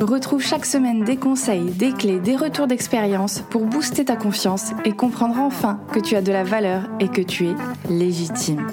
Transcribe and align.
Retrouve 0.00 0.40
chaque 0.42 0.64
semaine 0.64 1.04
des 1.04 1.18
conseils, 1.18 1.72
des 1.72 1.92
clés, 1.92 2.20
des 2.20 2.34
retours 2.34 2.66
d'expérience 2.66 3.42
pour 3.50 3.66
booster 3.66 4.06
ta 4.06 4.16
confiance 4.16 4.70
et 4.86 4.92
comprendre 4.92 5.38
enfin 5.38 5.78
que 5.92 6.00
tu 6.00 6.16
as 6.16 6.22
de 6.22 6.32
la 6.32 6.42
valeur 6.42 6.88
et 7.00 7.08
que 7.08 7.20
tu 7.20 7.48
es 7.48 7.54
légitime. 7.86 8.66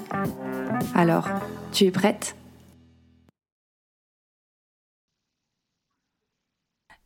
Alors, 0.94 1.28
tu 1.70 1.84
es 1.84 1.90
prête? 1.90 2.34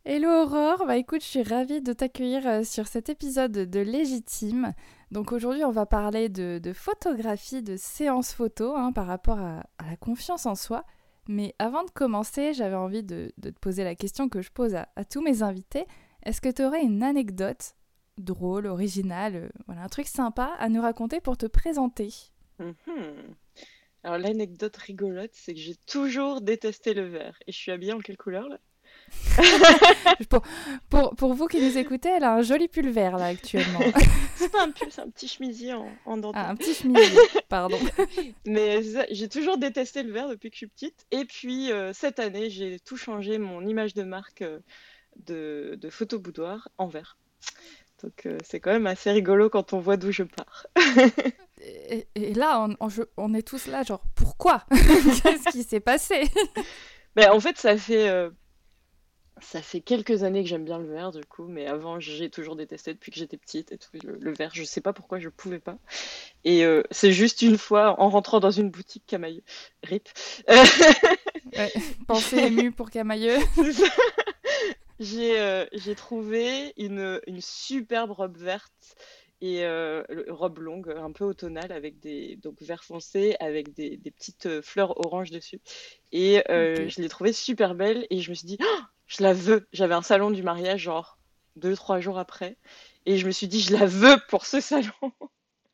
Hello 0.04 0.28
Aurore, 0.28 0.84
bah 0.86 0.96
écoute, 0.96 1.22
je 1.22 1.26
suis 1.26 1.42
ravie 1.42 1.82
de 1.82 1.92
t'accueillir 1.92 2.46
euh, 2.46 2.62
sur 2.62 2.86
cet 2.86 3.08
épisode 3.08 3.50
de 3.50 3.80
Légitime. 3.80 4.72
Donc 5.10 5.32
aujourd'hui, 5.32 5.64
on 5.64 5.72
va 5.72 5.86
parler 5.86 6.28
de, 6.28 6.60
photographie, 6.72 7.62
de 7.62 7.76
séance 7.76 8.32
photo 8.32 8.76
hein, 8.76 8.92
par 8.92 9.08
rapport 9.08 9.40
à 9.40 9.64
la 9.88 9.96
confiance 9.96 10.46
en 10.46 10.54
soi. 10.54 10.84
Mais 11.28 11.54
avant 11.58 11.84
de 11.84 11.90
commencer, 11.90 12.52
j'avais 12.52 12.76
envie 12.76 13.02
de, 13.02 13.32
te 13.40 13.48
poser 13.60 13.84
la 13.84 13.94
question 13.94 14.28
que 14.28 14.42
je 14.42 14.50
pose 14.50 14.74
à, 14.74 15.04
tous 15.04 15.22
mes 15.22 15.42
invités. 15.42 15.86
Est-ce 16.24 16.40
que 16.40 16.50
tu 16.50 16.64
aurais 16.64 16.82
une 16.82 17.02
anecdote 17.02 17.74
drôle, 18.18 18.66
originale, 18.66 19.36
euh, 19.36 19.48
voilà, 19.66 19.82
un 19.82 19.88
truc 19.88 20.06
sympa 20.06 20.54
à 20.58 20.68
nous 20.68 20.82
raconter 20.82 21.20
pour 21.20 21.36
te 21.36 21.46
présenter? 21.46 22.12
Mhm. 22.58 23.34
Alors 24.04 24.18
l'anecdote 24.18 24.76
rigolote, 24.76 25.30
c'est 25.32 25.54
que 25.54 25.60
j'ai 25.60 25.76
toujours 25.76 26.40
détesté 26.40 26.92
le 26.92 27.06
vert. 27.06 27.38
Et 27.46 27.52
je 27.52 27.56
suis 27.56 27.72
habillée 27.72 27.92
en 27.92 28.00
quelle 28.00 28.16
couleur 28.16 28.48
là? 28.48 28.58
pour, 30.90 31.14
pour, 31.14 31.34
vous 31.34 31.46
qui 31.46 31.60
nous 31.60 31.78
écoutez, 31.78 32.10
elle 32.10 32.24
a 32.24 32.34
un 32.34 32.42
joli 32.42 32.68
pull 32.68 32.88
vert 32.90 33.16
là 33.16 33.26
actuellement. 33.26 33.80
c'est 34.36 34.50
pas 34.50 34.62
un 34.62 34.70
pull, 34.70 34.88
c'est 34.90 35.00
un 35.00 35.08
petit 35.08 35.28
chemisier 35.28 35.74
en, 35.74 35.88
en 36.04 36.32
Ah, 36.34 36.50
un 36.50 36.56
petit 36.56 36.74
chemisier, 36.74 37.18
pardon. 37.48 37.78
Mais 38.46 38.80
j'ai 39.10 39.28
toujours 39.28 39.58
détesté 39.58 40.02
le 40.02 40.12
vert 40.12 40.28
depuis 40.28 40.50
que 40.50 40.54
je 40.54 40.58
suis 40.58 40.66
petite. 40.66 41.06
Et 41.10 41.24
puis 41.24 41.72
euh, 41.72 41.92
cette 41.92 42.18
année, 42.18 42.50
j'ai 42.50 42.78
tout 42.80 42.96
changé 42.96 43.38
mon 43.38 43.66
image 43.66 43.94
de 43.94 44.02
marque 44.02 44.42
euh, 44.42 44.60
de, 45.26 45.78
de 45.80 45.90
photo 45.90 46.18
boudoir 46.18 46.68
en 46.78 46.86
vert. 46.86 47.16
Donc 48.02 48.26
euh, 48.26 48.38
c'est 48.44 48.60
quand 48.60 48.72
même 48.72 48.86
assez 48.86 49.10
rigolo 49.10 49.48
quand 49.48 49.72
on 49.72 49.78
voit 49.78 49.96
d'où 49.96 50.12
je 50.12 50.24
pars. 50.24 50.66
et, 51.60 52.34
là, 52.34 52.66
on, 52.80 52.88
on, 53.16 53.34
est 53.34 53.46
tous 53.46 53.66
là, 53.66 53.82
genre, 53.82 54.02
pourquoi? 54.14 54.64
Qu'est-ce 54.70 55.50
qui 55.50 55.62
s'est 55.62 55.80
passé? 55.80 56.24
Ben, 57.14 57.30
En 57.30 57.40
fait, 57.40 57.58
ça 57.58 57.76
fait 57.76 58.30
ça 59.42 59.60
fait 59.62 59.80
quelques 59.80 60.22
années 60.22 60.42
que 60.42 60.48
j'aime 60.48 60.64
bien 60.64 60.78
le 60.78 60.86
vert, 60.86 61.10
du 61.12 61.24
coup, 61.24 61.46
mais 61.46 61.66
avant, 61.66 62.00
j'ai 62.00 62.30
toujours 62.30 62.56
détesté 62.56 62.94
depuis 62.94 63.10
que 63.10 63.18
j'étais 63.18 63.36
petite 63.36 63.72
et 63.72 63.78
tout. 63.78 63.90
Le, 64.02 64.32
vert, 64.32 64.50
je 64.54 64.64
sais 64.64 64.80
pas 64.80 64.92
pourquoi 64.92 65.18
je 65.18 65.28
pouvais 65.28 65.58
pas. 65.58 65.76
Et 66.44 66.64
euh, 66.64 66.82
c'est 66.90 67.12
juste 67.12 67.42
une 67.42 67.58
fois, 67.58 68.00
en 68.00 68.08
rentrant 68.08 68.40
dans 68.40 68.50
une 68.50 68.70
boutique 68.70 69.04
Camailleux, 69.06 69.42
RIP. 69.84 70.08
ouais, 70.48 71.72
pensée 72.06 72.38
émue 72.38 72.72
pour 72.72 72.90
Camailleux. 72.90 73.38
Euh, 75.14 75.66
j'ai 75.72 75.96
trouvé 75.96 76.72
une, 76.76 77.20
une 77.26 77.40
superbe 77.40 78.12
robe 78.12 78.36
verte 78.36 78.96
et 79.42 79.66
euh, 79.66 80.02
robe 80.28 80.60
longue, 80.60 80.94
un 80.96 81.12
peu 81.12 81.24
automnale, 81.24 81.72
avec 81.72 82.00
des 82.00 82.36
donc 82.36 82.62
vert 82.62 82.84
foncé, 82.84 83.36
avec 83.40 83.74
des, 83.74 83.98
des 83.98 84.10
petites 84.10 84.62
fleurs 84.62 85.04
oranges 85.04 85.30
dessus. 85.30 85.60
Et 86.12 86.42
je 86.48 87.02
l'ai 87.02 87.08
trouvée 87.08 87.34
super 87.34 87.74
belle 87.74 88.06
et 88.08 88.20
je 88.20 88.30
me 88.30 88.34
suis 88.34 88.46
dit, 88.46 88.58
oh, 88.62 88.80
je 89.06 89.22
la 89.22 89.34
veux. 89.34 89.66
J'avais 89.72 89.94
un 89.94 90.02
salon 90.02 90.30
du 90.30 90.42
mariage, 90.42 90.82
genre 90.82 91.18
deux, 91.56 91.76
trois 91.76 92.00
jours 92.00 92.18
après. 92.18 92.56
Et 93.04 93.18
je 93.18 93.26
me 93.26 93.32
suis 93.32 93.48
dit, 93.48 93.60
je 93.60 93.74
la 93.76 93.84
veux 93.84 94.16
pour 94.28 94.46
ce 94.46 94.60
salon. 94.60 94.92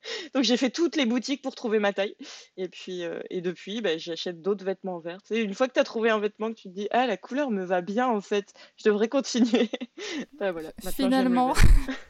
Donc 0.35 0.45
j'ai 0.45 0.57
fait 0.57 0.71
toutes 0.71 0.97
les 0.97 1.07
boutiques 1.07 1.43
pour 1.43 1.55
trouver 1.55 1.79
ma 1.79 1.93
taille. 1.93 2.17
Et 2.57 2.69
puis 2.69 3.05
euh, 3.05 3.21
et 3.31 3.41
depuis, 3.41 3.81
bah, 3.81 3.97
j'achète 3.99 4.43
d'autres 4.43 4.65
vêtements 4.65 4.99
verts. 4.99 5.21
une 5.31 5.55
fois 5.55 5.69
que 5.69 5.75
tu 5.75 5.81
as 5.81 5.85
trouvé 5.85 6.11
un 6.11 6.19
vêtement 6.19 6.51
que 6.51 6.59
tu 6.59 6.69
te 6.69 6.75
dis 6.75 6.89
ah 6.91 7.07
la 7.07 7.17
couleur 7.17 7.51
me 7.51 7.65
va 7.65 7.81
bien 7.81 8.09
en 8.09 8.21
fait, 8.21 8.53
je 8.77 8.85
devrais 8.85 9.09
continuer. 9.09 9.71
bah, 10.39 10.53
voilà, 10.53 10.73
Finalement, 10.93 11.55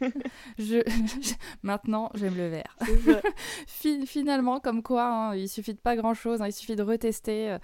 je... 0.58 0.82
maintenant 1.62 2.10
j'aime 2.14 2.37
le 2.37 2.48
vert. 2.48 2.76
Finalement 4.06 4.60
comme 4.60 4.82
quoi, 4.82 5.04
hein, 5.04 5.37
il 5.37 5.48
suffit 5.48 5.75
de 5.75 5.81
pas 5.81 5.97
grand 5.97 6.14
chose, 6.14 6.42
hein, 6.42 6.47
il 6.47 6.53
suffit 6.53 6.76
de 6.76 6.82
retester. 6.82 7.53
Euh. 7.53 7.58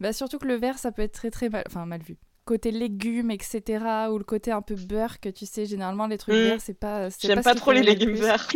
Bah, 0.00 0.12
surtout 0.12 0.38
que 0.38 0.46
le 0.46 0.54
vert 0.54 0.78
ça 0.78 0.92
peut 0.92 1.02
être 1.02 1.14
très 1.14 1.30
très 1.30 1.48
mal, 1.48 1.64
enfin 1.66 1.86
mal 1.86 2.02
vu 2.02 2.16
côté 2.44 2.70
légumes, 2.70 3.30
etc. 3.30 3.62
Ou 4.10 4.18
le 4.18 4.24
côté 4.24 4.50
un 4.50 4.62
peu 4.62 4.74
beurre 4.74 5.20
que 5.20 5.28
tu 5.28 5.46
sais, 5.46 5.66
généralement, 5.66 6.06
les 6.06 6.18
trucs 6.18 6.34
mm. 6.34 6.38
verts, 6.38 6.60
c'est 6.60 6.78
pas. 6.78 7.08
J'aime 7.20 7.42
pas, 7.42 7.54
trop 7.54 7.72
les 7.72 7.82
légumes 7.82 8.14
verts. 8.14 8.48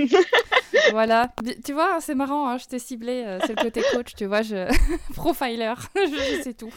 voilà. 0.90 1.32
Tu 1.64 1.72
vois, 1.72 2.00
c'est 2.00 2.14
marrant, 2.14 2.48
hein, 2.48 2.58
je 2.58 2.66
t'ai 2.66 2.78
ciblé, 2.78 3.24
euh, 3.26 3.38
c'est 3.46 3.56
le 3.56 3.62
côté 3.62 3.82
coach, 3.92 4.14
tu 4.14 4.26
vois, 4.26 4.42
je... 4.42 4.68
profiler, 5.14 5.72
je 5.94 6.42
sais 6.42 6.54
tout. 6.54 6.72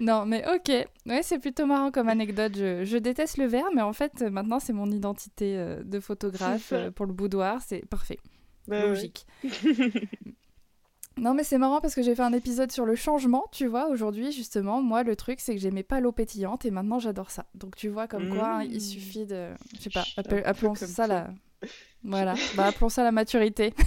non, 0.00 0.26
mais 0.26 0.44
ok. 0.48 0.86
Ouais, 1.06 1.22
c'est 1.22 1.38
plutôt 1.38 1.66
marrant 1.66 1.90
comme 1.90 2.08
anecdote. 2.08 2.52
Je, 2.54 2.96
déteste 2.98 3.38
le 3.38 3.46
vert, 3.46 3.66
mais 3.74 3.82
en 3.82 3.92
fait, 3.92 4.22
maintenant, 4.22 4.60
c'est 4.60 4.72
mon 4.72 4.90
identité 4.90 5.56
euh, 5.56 5.82
de 5.82 6.00
photographe 6.00 6.72
euh, 6.72 6.90
pour 6.90 7.06
le 7.06 7.12
boudoir, 7.12 7.60
c'est 7.66 7.86
parfait. 7.86 8.18
Bah 8.68 8.86
Logique. 8.86 9.26
Non, 11.20 11.34
mais 11.34 11.44
c'est 11.44 11.58
marrant 11.58 11.80
parce 11.80 11.94
que 11.94 12.02
j'ai 12.02 12.14
fait 12.14 12.22
un 12.22 12.32
épisode 12.32 12.72
sur 12.72 12.86
le 12.86 12.94
changement, 12.94 13.44
tu 13.52 13.66
vois, 13.66 13.88
aujourd'hui, 13.88 14.32
justement. 14.32 14.80
Moi, 14.80 15.02
le 15.02 15.16
truc, 15.16 15.40
c'est 15.40 15.54
que 15.54 15.60
j'aimais 15.60 15.82
pas 15.82 16.00
l'eau 16.00 16.12
pétillante 16.12 16.64
et 16.64 16.70
maintenant, 16.70 16.98
j'adore 16.98 17.30
ça. 17.30 17.44
Donc, 17.54 17.76
tu 17.76 17.88
vois, 17.88 18.06
comme 18.06 18.30
quoi, 18.30 18.56
hein, 18.56 18.62
il 18.62 18.76
mmh. 18.76 18.80
suffit 18.80 19.26
de. 19.26 19.50
Je 19.74 19.82
sais 19.82 19.90
pas, 19.90 20.04
appelons 20.46 20.74
ça 20.74 21.06
la. 21.06 21.30
Voilà, 22.02 22.34
bah, 22.56 22.66
appelons 22.66 22.88
ça 22.88 23.04
la 23.04 23.12
maturité. 23.12 23.74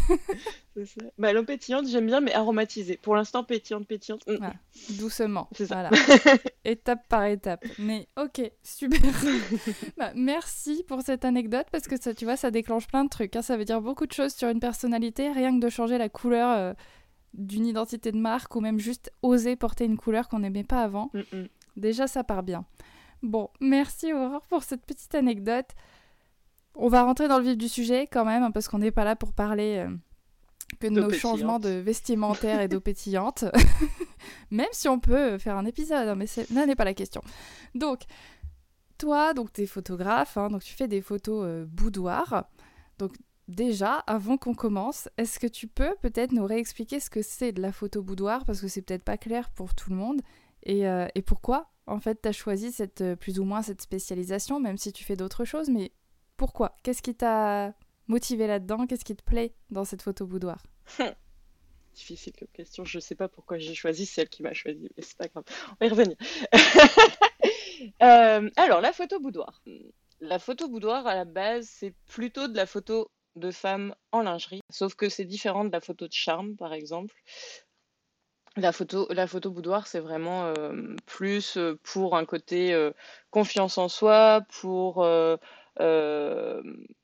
Bah, 1.19 1.33
l'eau 1.33 1.43
pétillante, 1.43 1.87
j'aime 1.87 2.07
bien, 2.07 2.19
mais 2.19 2.33
aromatisée. 2.33 2.97
Pour 2.97 3.15
l'instant, 3.15 3.43
pétillante, 3.43 3.85
pétillante. 3.85 4.25
Mm. 4.27 4.47
Doucement. 4.97 5.47
C'est 5.51 5.67
ça. 5.67 5.87
étape 6.65 7.07
par 7.07 7.25
étape. 7.25 7.63
Mais 7.77 8.07
ok, 8.17 8.51
super. 8.63 8.99
bah, 9.97 10.13
merci 10.15 10.83
pour 10.87 11.03
cette 11.03 11.25
anecdote 11.25 11.67
parce 11.71 11.87
que 11.87 12.01
ça, 12.01 12.15
tu 12.15 12.25
vois, 12.25 12.37
ça 12.37 12.49
déclenche 12.49 12.87
plein 12.87 13.03
de 13.03 13.09
trucs. 13.09 13.35
Hein. 13.35 13.43
Ça 13.43 13.55
veut 13.55 13.65
dire 13.65 13.81
beaucoup 13.81 14.07
de 14.07 14.13
choses 14.13 14.33
sur 14.33 14.49
une 14.49 14.59
personnalité, 14.59 15.31
rien 15.31 15.53
que 15.53 15.63
de 15.63 15.69
changer 15.69 15.99
la 15.99 16.09
couleur. 16.09 16.49
Euh, 16.57 16.73
d'une 17.35 17.65
identité 17.65 18.11
de 18.11 18.17
marque 18.17 18.55
ou 18.55 18.61
même 18.61 18.79
juste 18.79 19.11
oser 19.23 19.55
porter 19.55 19.85
une 19.85 19.97
couleur 19.97 20.29
qu'on 20.29 20.39
n'aimait 20.39 20.63
pas 20.63 20.83
avant. 20.83 21.09
Mm, 21.13 21.37
mm. 21.37 21.47
Déjà, 21.77 22.07
ça 22.07 22.23
part 22.23 22.43
bien. 22.43 22.65
Bon, 23.23 23.49
merci 23.59 24.13
Aurore 24.13 24.45
pour 24.47 24.63
cette 24.63 24.85
petite 24.85 25.15
anecdote. 25.15 25.69
On 26.75 26.87
va 26.87 27.03
rentrer 27.03 27.27
dans 27.27 27.37
le 27.37 27.43
vif 27.43 27.57
du 27.57 27.69
sujet 27.69 28.07
quand 28.07 28.25
même, 28.25 28.43
hein, 28.43 28.51
parce 28.51 28.67
qu'on 28.67 28.79
n'est 28.79 28.91
pas 28.91 29.03
là 29.03 29.15
pour 29.15 29.33
parler 29.33 29.85
euh, 29.87 29.95
que 30.79 30.87
de 30.87 31.01
nos 31.01 31.11
changements 31.11 31.59
de 31.59 31.69
vestimentaire 31.69 32.61
et 32.61 32.67
d'eau 32.67 32.79
pétillante. 32.81 33.45
même 34.51 34.67
si 34.71 34.87
on 34.87 34.99
peut 34.99 35.37
faire 35.37 35.57
un 35.57 35.65
épisode, 35.65 36.07
hein, 36.07 36.15
mais 36.15 36.27
ce 36.27 36.41
n'est 36.51 36.75
pas 36.75 36.85
la 36.85 36.93
question. 36.93 37.21
Donc, 37.75 38.01
toi, 38.97 39.33
donc 39.33 39.51
tu 39.53 39.61
es 39.61 39.65
photographe, 39.65 40.37
hein, 40.37 40.49
donc 40.49 40.63
tu 40.63 40.73
fais 40.73 40.87
des 40.87 41.01
photos 41.01 41.43
euh, 41.45 41.65
boudoir. 41.67 42.45
Donc 42.99 43.13
déjà, 43.47 43.95
avant 44.07 44.37
qu'on 44.37 44.53
commence, 44.53 45.09
est-ce 45.17 45.39
que 45.39 45.47
tu 45.47 45.67
peux 45.67 45.95
peut-être 46.01 46.31
nous 46.31 46.45
réexpliquer 46.45 46.99
ce 46.99 47.09
que 47.09 47.21
c'est 47.21 47.51
de 47.51 47.61
la 47.61 47.71
photo 47.71 48.01
boudoir? 48.01 48.45
Parce 48.45 48.61
que 48.61 48.67
c'est 48.67 48.81
peut-être 48.81 49.03
pas 49.03 49.17
clair 49.17 49.49
pour 49.51 49.75
tout 49.75 49.89
le 49.89 49.95
monde. 49.95 50.21
Et, 50.63 50.87
euh, 50.87 51.07
pourquoi, 51.25 51.71
en 51.87 51.99
fait, 51.99 52.21
tu 52.21 52.29
as 52.29 52.31
choisi 52.31 52.71
cette, 52.71 53.01
euh, 53.01 53.15
plus 53.15 53.39
ou 53.39 53.43
moins 53.43 53.61
cette 53.61 53.81
spécialisation, 53.81 54.59
même 54.59 54.77
si 54.77 54.93
tu 54.93 55.03
fais 55.03 55.15
d'autres 55.15 55.45
choses. 55.45 55.69
Mais 55.69 55.91
pourquoi? 56.43 56.75
Qu'est-ce 56.83 57.01
qui 57.01 57.15
t'a 57.15 57.73
motivé 58.09 58.47
là-dedans? 58.47 58.85
Qu'est-ce 58.85 59.05
qui 59.05 59.15
te 59.15 59.23
plaît 59.23 59.53
dans 59.69 59.85
cette 59.85 60.01
photo 60.01 60.25
boudoir? 60.25 60.61
Difficile 61.95 62.33
question. 62.51 62.83
Je 62.83 62.99
sais 62.99 63.15
pas 63.15 63.29
pourquoi 63.29 63.59
j'ai 63.59 63.73
choisi 63.73 64.05
celle 64.05 64.27
qui 64.27 64.43
m'a 64.43 64.51
choisi, 64.51 64.89
mais 64.97 65.03
c'est 65.03 65.15
pas 65.15 65.29
grave. 65.29 65.45
On 65.69 65.75
va 65.79 65.85
y 65.85 65.89
revenir. 65.89 66.17
Euh, 68.01 68.49
alors, 68.55 68.79
la 68.79 68.93
photo 68.93 69.19
boudoir. 69.19 69.61
La 70.21 70.39
photo 70.39 70.69
boudoir, 70.69 71.05
à 71.05 71.15
la 71.15 71.25
base, 71.25 71.67
c'est 71.67 71.93
plutôt 72.05 72.47
de 72.47 72.55
la 72.55 72.65
photo 72.65 73.09
de 73.35 73.51
femmes 73.51 73.93
en 74.13 74.21
lingerie, 74.21 74.61
sauf 74.69 74.95
que 74.95 75.09
c'est 75.09 75.25
différent 75.25 75.65
de 75.65 75.71
la 75.71 75.81
photo 75.81 76.07
de 76.07 76.13
charme, 76.13 76.55
par 76.55 76.71
exemple. 76.71 77.13
La 78.55 78.71
photo, 78.71 79.05
la 79.09 79.27
photo 79.27 79.51
boudoir, 79.51 79.85
c'est 79.87 79.99
vraiment 79.99 80.45
euh, 80.45 80.95
plus 81.07 81.57
euh, 81.57 81.77
pour 81.83 82.15
un 82.15 82.23
côté 82.23 82.73
confiance 83.31 83.77
en 83.77 83.89
soi, 83.89 84.41
pour 84.61 85.05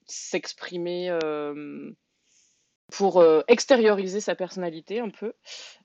s'exprimer, 0.06 1.18
pour 2.92 3.24
extérioriser 3.48 4.21
sa 4.21 4.36
personnalité 4.36 5.00
un 5.00 5.10
peu. 5.10 5.33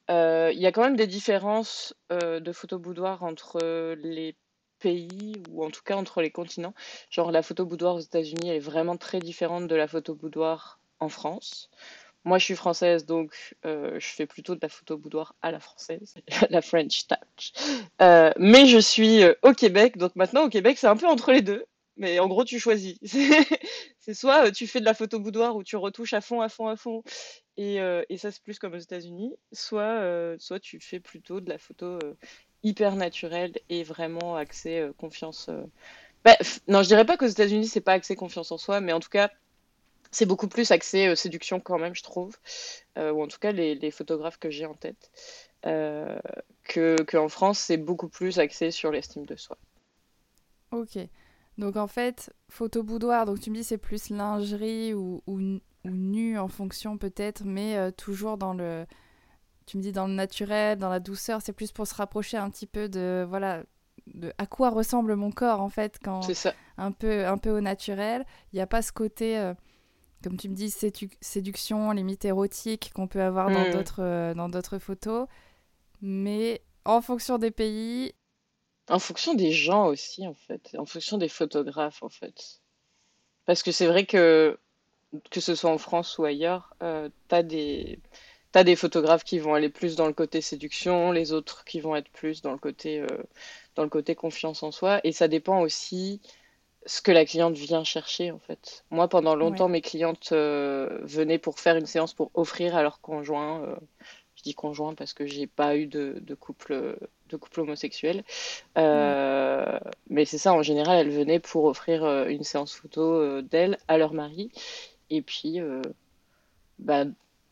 Il 0.08 0.58
y 0.58 0.66
a 0.66 0.72
quand 0.72 0.82
même 0.82 0.96
des 0.96 1.06
différences 1.06 1.94
de 2.10 2.52
photo 2.52 2.78
boudoir 2.78 3.22
entre 3.22 3.94
les 3.94 4.36
pays 4.80 5.42
ou 5.50 5.64
en 5.64 5.70
tout 5.70 5.82
cas 5.82 5.96
entre 5.96 6.20
les 6.20 6.30
continents. 6.30 6.74
Genre 7.10 7.32
la 7.32 7.42
photo 7.42 7.64
boudoir 7.64 7.94
aux 7.94 8.00
États-Unis, 8.00 8.50
est 8.50 8.58
vraiment 8.58 8.96
très 8.96 9.18
différente 9.18 9.66
de 9.66 9.74
la 9.74 9.88
photo 9.88 10.14
boudoir 10.14 10.80
en 11.00 11.08
France. 11.08 11.70
Moi, 12.24 12.38
je 12.38 12.44
suis 12.44 12.56
française, 12.56 13.04
donc 13.04 13.54
euh, 13.66 14.00
je 14.00 14.06
fais 14.06 14.26
plutôt 14.26 14.54
de 14.54 14.60
la 14.62 14.70
photo 14.70 14.96
boudoir 14.96 15.34
à 15.42 15.50
la 15.50 15.60
française, 15.60 16.14
la 16.50 16.62
French 16.62 17.06
touch. 17.06 17.52
Euh, 18.00 18.32
mais 18.38 18.66
je 18.66 18.78
suis 18.78 19.22
euh, 19.22 19.34
au 19.42 19.52
Québec, 19.52 19.98
donc 19.98 20.16
maintenant 20.16 20.44
au 20.44 20.48
Québec, 20.48 20.78
c'est 20.78 20.86
un 20.86 20.96
peu 20.96 21.06
entre 21.06 21.32
les 21.32 21.42
deux. 21.42 21.66
Mais 21.96 22.18
en 22.18 22.26
gros, 22.26 22.44
tu 22.44 22.58
choisis. 22.58 22.98
C'est 23.98 24.14
soit 24.14 24.50
tu 24.50 24.66
fais 24.66 24.80
de 24.80 24.84
la 24.84 24.94
photo 24.94 25.18
boudoir 25.18 25.56
où 25.56 25.62
tu 25.64 25.76
retouches 25.76 26.12
à 26.12 26.20
fond, 26.20 26.40
à 26.40 26.48
fond, 26.48 26.68
à 26.68 26.76
fond, 26.76 27.02
et, 27.56 27.76
et 27.76 28.18
ça 28.18 28.30
c'est 28.30 28.42
plus 28.42 28.58
comme 28.58 28.74
aux 28.74 28.78
États-Unis, 28.78 29.34
soit, 29.52 30.36
soit 30.38 30.60
tu 30.60 30.78
fais 30.78 31.00
plutôt 31.00 31.40
de 31.40 31.48
la 31.48 31.56
photo 31.56 31.98
hyper 32.62 32.96
naturelle 32.96 33.54
et 33.70 33.82
vraiment 33.82 34.36
axée 34.36 34.90
confiance. 34.98 35.48
Bah, 36.22 36.36
non, 36.68 36.82
je 36.82 36.88
dirais 36.88 37.06
pas 37.06 37.16
qu'aux 37.16 37.24
États-Unis 37.24 37.66
c'est 37.66 37.80
pas 37.80 37.92
axé 37.92 38.14
confiance 38.14 38.52
en 38.52 38.58
soi, 38.58 38.82
mais 38.82 38.92
en 38.92 39.00
tout 39.00 39.08
cas 39.08 39.30
c'est 40.14 40.26
beaucoup 40.26 40.48
plus 40.48 40.70
axé 40.70 41.08
euh, 41.08 41.16
séduction 41.16 41.60
quand 41.60 41.78
même, 41.78 41.94
je 41.94 42.02
trouve, 42.02 42.36
euh, 42.96 43.10
ou 43.10 43.22
en 43.22 43.28
tout 43.28 43.38
cas 43.38 43.52
les, 43.52 43.90
photographes 43.90 44.38
que 44.38 44.48
j'ai 44.48 44.64
en 44.64 44.74
tête, 44.74 45.10
euh, 45.66 46.18
que 46.62 46.96
qu'en 47.02 47.28
France, 47.28 47.58
c'est 47.58 47.76
beaucoup 47.76 48.08
plus 48.08 48.38
axé 48.38 48.70
sur 48.70 48.90
l'estime 48.90 49.26
de 49.26 49.36
soi. 49.36 49.58
Ok. 50.70 50.98
Donc 51.58 51.76
en 51.76 51.86
fait, 51.86 52.32
photo 52.50 52.82
boudoir, 52.82 53.26
donc 53.26 53.40
tu 53.40 53.50
me 53.50 53.56
dis 53.56 53.64
c'est 53.64 53.78
plus 53.78 54.10
lingerie 54.10 54.92
ou, 54.94 55.22
ou, 55.26 55.40
nu 55.84 56.38
en 56.38 56.48
fonction 56.48 56.98
peut-être, 56.98 57.44
mais 57.44 57.92
toujours 57.92 58.38
dans 58.38 58.54
le, 58.54 58.86
tu 59.66 59.76
me 59.76 59.82
dis 59.82 59.92
dans 59.92 60.06
le 60.06 60.14
naturel, 60.14 60.78
dans 60.78 60.88
la 60.88 60.98
douceur, 60.98 61.42
c'est 61.42 61.52
plus 61.52 61.70
pour 61.72 61.86
se 61.86 61.94
rapprocher 61.94 62.38
un 62.38 62.50
petit 62.50 62.66
peu 62.66 62.88
de, 62.88 63.24
voilà, 63.28 63.62
de 64.06 64.32
à 64.38 64.46
quoi 64.46 64.70
ressemble 64.70 65.14
mon 65.14 65.30
corps 65.30 65.60
en 65.60 65.68
fait 65.68 65.98
quand 66.02 66.22
ça. 66.34 66.54
un 66.78 66.90
peu 66.90 67.26
un 67.26 67.38
peu 67.38 67.50
au 67.50 67.60
naturel. 67.60 68.24
Il 68.52 68.56
n'y 68.56 68.62
a 68.62 68.66
pas 68.66 68.82
ce 68.82 68.92
côté 68.92 69.52
comme 70.24 70.38
tu 70.38 70.48
me 70.48 70.54
dis, 70.54 70.70
séduction, 71.20 71.90
limite 71.90 72.24
érotique 72.24 72.92
qu'on 72.94 73.06
peut 73.06 73.20
avoir 73.20 73.50
dans 73.50 73.68
mm. 73.68 73.72
d'autres 73.72 74.02
euh, 74.02 74.34
dans 74.34 74.48
d'autres 74.48 74.78
photos. 74.78 75.28
Mais 76.00 76.62
en 76.84 77.02
fonction 77.02 77.38
des 77.38 77.50
pays. 77.50 78.14
En 78.88 78.98
fonction 78.98 79.34
des 79.34 79.52
gens 79.52 79.86
aussi, 79.86 80.26
en 80.26 80.34
fait. 80.34 80.76
En 80.78 80.84
fonction 80.84 81.18
des 81.18 81.28
photographes, 81.28 82.02
en 82.02 82.08
fait. 82.08 82.60
Parce 83.46 83.62
que 83.62 83.72
c'est 83.72 83.86
vrai 83.86 84.06
que, 84.06 84.58
que 85.30 85.40
ce 85.40 85.54
soit 85.54 85.70
en 85.70 85.78
France 85.78 86.18
ou 86.18 86.24
ailleurs, 86.24 86.74
euh, 86.82 87.08
tu 87.28 87.34
as 87.34 87.42
des. 87.42 87.98
T'as 88.52 88.62
des 88.62 88.76
photographes 88.76 89.24
qui 89.24 89.40
vont 89.40 89.54
aller 89.54 89.68
plus 89.68 89.96
dans 89.96 90.06
le 90.06 90.12
côté 90.12 90.40
séduction, 90.40 91.10
les 91.10 91.32
autres 91.32 91.64
qui 91.64 91.80
vont 91.80 91.96
être 91.96 92.08
plus 92.10 92.40
dans 92.40 92.52
le 92.52 92.58
côté, 92.58 93.00
euh, 93.00 93.08
dans 93.74 93.82
le 93.82 93.88
côté 93.88 94.14
confiance 94.14 94.62
en 94.62 94.70
soi. 94.70 95.00
Et 95.02 95.10
ça 95.10 95.26
dépend 95.26 95.60
aussi 95.60 96.20
ce 96.86 97.00
que 97.00 97.10
la 97.12 97.24
cliente 97.24 97.56
vient 97.56 97.84
chercher 97.84 98.30
en 98.30 98.38
fait. 98.38 98.84
Moi, 98.90 99.08
pendant 99.08 99.34
longtemps, 99.34 99.68
mes 99.68 99.80
clientes 99.80 100.30
euh, 100.32 101.00
venaient 101.02 101.38
pour 101.38 101.58
faire 101.58 101.76
une 101.76 101.86
séance 101.86 102.14
pour 102.14 102.30
offrir 102.34 102.76
à 102.76 102.82
leur 102.82 103.00
conjoint. 103.00 103.62
Euh, 103.62 103.76
je 104.36 104.42
dis 104.42 104.54
conjoint 104.54 104.94
parce 104.94 105.14
que 105.14 105.26
j'ai 105.26 105.46
pas 105.46 105.76
eu 105.76 105.86
de, 105.86 106.34
couple 106.38 106.96
de 107.34 107.40
couple 107.40 107.60
homosexuel. 107.60 108.24
Euh, 108.78 109.78
mais 110.08 110.24
c'est 110.24 110.38
ça, 110.38 110.52
en 110.52 110.62
général, 110.62 110.98
elles 110.98 111.12
venaient 111.12 111.40
pour 111.40 111.64
offrir 111.64 112.04
une 112.26 112.42
séance 112.42 112.74
photo 112.74 113.42
d'elles 113.42 113.78
à 113.88 113.98
leur 113.98 114.12
mari. 114.12 114.50
Et 115.10 115.22
puis, 115.22 115.60
bah, 116.78 117.04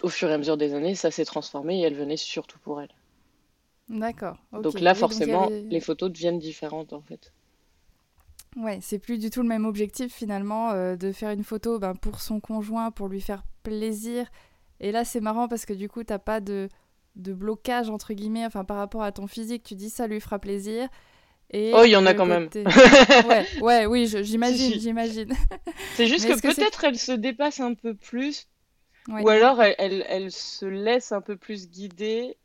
au 0.03 0.09
fur 0.09 0.29
et 0.31 0.33
à 0.33 0.39
mesure 0.39 0.57
des 0.57 0.75
années, 0.75 0.95
ça 0.95 1.11
s'est 1.11 1.25
transformé 1.25 1.81
et 1.81 1.83
elles 1.83 1.95
venaient 1.95 2.17
surtout 2.17 2.59
pour 2.59 2.81
elles. 2.81 2.95
D'accord. 3.89 4.39
Donc 4.53 4.81
là, 4.81 4.95
forcément, 4.95 5.49
les 5.49 5.81
photos 5.81 6.11
deviennent 6.11 6.39
différentes 6.39 6.93
en 6.93 7.03
fait. 7.03 7.33
Ouais, 8.57 8.79
c'est 8.83 8.99
plus 8.99 9.19
du 9.19 9.31
tout 9.31 9.43
le 9.43 9.49
même 9.49 9.65
objectif 9.65 10.13
finalement 10.13 10.73
euh, 10.73 10.95
de 10.95 11.11
faire 11.13 11.31
une 11.31 11.45
photo 11.45 11.79
ben, 11.79 11.95
pour 11.95 12.21
son 12.21 12.39
conjoint, 12.39 12.91
pour 12.91 13.09
lui 13.09 13.21
faire 13.21 13.45
plaisir. 13.63 14.27
Et 14.81 14.93
là, 14.93 15.05
c'est 15.05 15.21
marrant 15.21 15.49
parce 15.49 15.65
que 15.65 15.73
du 15.73 15.89
coup, 15.89 16.05
t'as 16.05 16.19
pas 16.19 16.41
de, 16.41 16.69
de 17.17 17.33
blocage 17.33 17.91
entre 17.91 18.15
guillemets, 18.15 18.47
enfin 18.47 18.65
par 18.65 18.77
rapport 18.77 19.03
à 19.03 19.13
ton 19.13 19.27
physique, 19.27 19.63
tu 19.63 19.75
dis 19.75 19.91
ça 19.91 20.07
lui 20.07 20.21
fera 20.21 20.39
plaisir. 20.39 20.89
Et 21.51 21.73
oh, 21.75 21.85
il 21.85 21.91
y 21.91 21.97
en 21.97 22.07
a 22.07 22.15
quand 22.15 22.25
même. 22.25 22.49
ouais, 23.29 23.47
ouais, 23.61 23.87
oui, 23.87 24.07
j'imagine, 24.23 24.81
j'imagine. 24.81 25.35
C'est 25.97 26.07
juste 26.07 26.27
que, 26.27 26.41
peut-être 26.41 26.85
elle 26.85 26.99
se 26.99 27.13
dépasse 27.13 27.61
un 27.61 27.75
peu 27.75 27.95
plus, 27.95 28.49
ou 29.09 29.29
alors 29.29 29.63
elle, 29.63 29.75
elle, 29.79 30.07
elle, 30.09 30.33
se 30.33 30.65
laisse 30.65 31.13
un 31.13 31.21
peu 31.21 31.37
plus 31.37 31.69
guider. 31.69 32.37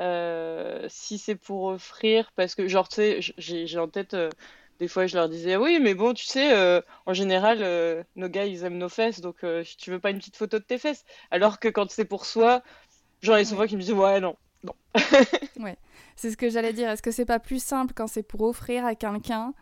Euh, 0.00 0.86
si 0.88 1.18
c'est 1.18 1.36
pour 1.36 1.64
offrir, 1.64 2.32
parce 2.34 2.54
que 2.54 2.66
genre, 2.66 2.88
tu 2.88 2.96
sais, 2.96 3.20
j'ai 3.38 3.78
en 3.78 3.88
tête. 3.88 4.14
Euh, 4.14 4.30
des 4.80 4.88
fois, 4.88 5.06
je 5.06 5.14
leur 5.14 5.28
disais, 5.28 5.56
oui, 5.56 5.78
mais 5.80 5.94
bon, 5.94 6.14
tu 6.14 6.24
sais, 6.24 6.52
euh, 6.52 6.80
en 7.06 7.14
général, 7.14 8.04
nos 8.16 8.28
gars, 8.28 8.44
ils 8.44 8.64
aiment 8.64 8.78
nos 8.78 8.88
fesses, 8.88 9.20
donc 9.20 9.44
tu 9.78 9.90
veux 9.90 10.00
pas 10.00 10.10
une 10.10 10.18
petite 10.18 10.36
photo 10.36 10.58
de 10.58 10.64
tes 10.64 10.78
fesses. 10.78 11.04
Alors 11.30 11.60
que 11.60 11.68
quand 11.68 11.90
c'est 11.92 12.04
pour 12.04 12.26
soi, 12.26 12.60
j'en 13.24 13.36
ai 13.36 13.44
souvent 13.44 13.66
qui 13.66 13.76
me 13.76 13.82
disent, 13.82 13.92
ouais, 13.92 14.20
non, 14.20 14.36
non. 14.62 14.74
ouais, 15.60 15.76
c'est 16.16 16.30
ce 16.30 16.36
que 16.36 16.48
j'allais 16.48 16.72
dire. 16.72 16.88
Est-ce 16.88 17.02
que 17.02 17.10
c'est 17.10 17.24
pas 17.24 17.38
plus 17.38 17.62
simple 17.62 17.92
quand 17.94 18.06
c'est 18.06 18.22
pour 18.22 18.42
offrir 18.42 18.84
à 18.84 18.94
quelqu'un? 18.94 19.54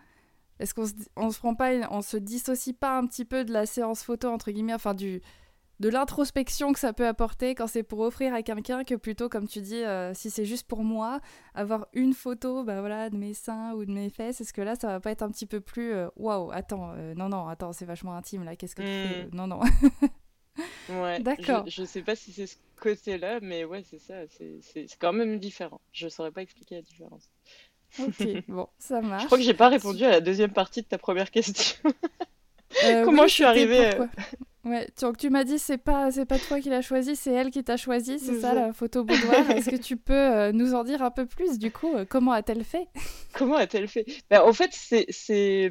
Est-ce 0.59 0.75
qu'on 0.75 0.87
se, 0.87 0.93
on 1.17 1.31
se 1.31 1.39
prend 1.39 1.55
pas, 1.55 1.73
on 1.91 2.03
se 2.03 2.17
dissocie 2.17 2.75
pas 2.79 2.99
un 2.99 3.07
petit 3.07 3.25
peu 3.25 3.45
de 3.45 3.53
la 3.53 3.67
séance 3.67 4.03
photo, 4.03 4.29
entre 4.29 4.51
guillemets, 4.51 4.75
enfin, 4.75 4.95
du 4.95 5.23
de 5.83 5.89
l'introspection 5.89 6.73
que 6.73 6.79
ça 6.79 6.93
peut 6.93 7.07
apporter 7.07 7.57
quand 7.57 7.67
c'est 7.67 7.83
pour 7.83 7.99
offrir 8.01 8.33
à 8.35 8.43
quelqu'un 8.43 8.85
que 8.85 8.95
plutôt, 8.95 9.29
comme 9.29 9.49
tu 9.49 9.61
dis, 9.61 9.83
euh, 9.83 10.15
si 10.15 10.31
c'est 10.31 10.45
juste 10.45 10.69
pour 10.69 10.85
moi, 10.85 11.21
avoir 11.55 11.89
une 11.93 12.15
photo 12.15 12.63
bah 12.63 12.79
voilà, 12.79 13.11
de 13.11 13.17
mes 13.17 13.35
seins 13.35 13.73
ou 13.73 13.85
de 13.85 13.91
mes 13.91 14.09
fesses, 14.09 14.41
est-ce 14.41 14.53
que 14.53 14.63
là, 14.63 14.77
ça 14.77 14.87
va 14.87 15.01
pas 15.01 15.11
être 15.11 15.23
un 15.23 15.31
petit 15.31 15.47
peu 15.47 15.61
plus 15.61 15.93
euh, 15.93 16.09
waouh, 16.17 16.53
attends, 16.53 16.93
euh, 16.95 17.15
non, 17.15 17.29
non, 17.29 17.49
attends, 17.49 17.73
c'est 17.73 17.85
vachement 17.85 18.15
intime 18.15 18.45
là, 18.45 18.55
qu'est-ce 18.55 18.77
que 18.77 18.83
tu 18.83 18.95
fais? 18.95 19.27
Hmm. 19.27 19.35
Non, 19.35 19.47
non. 19.49 19.61
ouais, 20.89 21.21
d'accord. 21.21 21.65
Je, 21.67 21.83
je, 21.83 21.85
sais 21.85 22.03
pas 22.03 22.17
si 22.17 22.33
c'est 22.33 22.47
ce 22.47 22.57
côté-là, 22.81 23.39
mais 23.41 23.65
ouais, 23.65 23.85
c'est 23.89 24.01
ça, 24.01 24.15
c'est 24.29 24.87
quand 24.99 25.13
même 25.13 25.39
différent. 25.39 25.81
Je 25.93 26.09
saurais 26.09 26.31
pas 26.31 26.43
expliquer 26.43 26.77
la 26.77 26.83
différence. 26.83 27.31
Ok, 27.99 28.27
bon, 28.49 28.69
ça 28.79 29.01
marche. 29.01 29.23
Je 29.23 29.27
crois 29.27 29.39
que 29.39 29.45
j'ai 29.45 29.55
pas 29.55 29.69
répondu 29.69 30.05
à 30.05 30.11
la 30.11 30.21
deuxième 30.21 30.53
partie 30.53 30.83
de 30.83 30.87
ta 30.87 30.99
première 30.99 31.31
question. 31.31 31.77
Comment 33.05 33.27
je 33.27 33.35
suis 33.35 33.45
arrivée 33.45 33.91
Ouais, 34.65 34.89
donc 35.01 35.17
tu 35.19 35.29
m'as 35.29 35.43
dit 35.43 35.59
c'est 35.59 35.77
pas 35.77 36.13
c'est 36.13 36.25
pas 36.25 36.39
toi 36.39 36.61
qui 36.61 36.69
l'as 36.69 36.83
choisi, 36.83 37.17
c'est 37.17 37.33
elle 37.33 37.51
qui 37.51 37.65
t'a 37.65 37.77
choisi, 37.77 38.21
c'est 38.21 38.41
ça 38.41 38.55
la 38.55 38.73
photo 38.73 39.03
boudoir. 39.03 39.51
Est-ce 39.51 39.69
que 39.69 39.77
tu 39.77 39.97
peux 39.97 40.15
euh, 40.15 40.53
nous 40.53 40.75
en 40.75 40.85
dire 40.85 41.03
un 41.03 41.11
peu 41.11 41.27
plus 41.27 41.59
du 41.59 41.73
coup 41.73 41.93
euh, 41.93 42.05
Comment 42.09 42.31
a-t-elle 42.31 42.63
fait? 42.63 42.87
Comment 43.33 43.57
a-t-elle 43.57 43.89
fait? 43.89 44.07
Ben, 44.31 44.41
En 44.43 44.53
fait, 44.53 44.71
c'est 44.73 45.71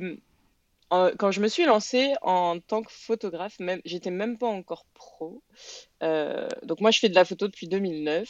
quand 1.18 1.32
je 1.32 1.40
me 1.40 1.48
suis 1.48 1.66
lancée 1.66 2.14
en 2.22 2.60
tant 2.60 2.84
que 2.84 2.92
photographe, 2.92 3.60
même 3.60 3.82
j'étais 3.86 4.12
même 4.12 4.38
pas 4.38 4.48
encore 4.48 4.86
pro. 4.94 5.42
Euh, 6.04 6.48
donc 6.64 6.82
moi 6.82 6.92
je 6.92 7.00
fais 7.00 7.10
de 7.10 7.16
la 7.16 7.26
photo 7.26 7.48
depuis 7.48 7.68
2009. 7.68 8.30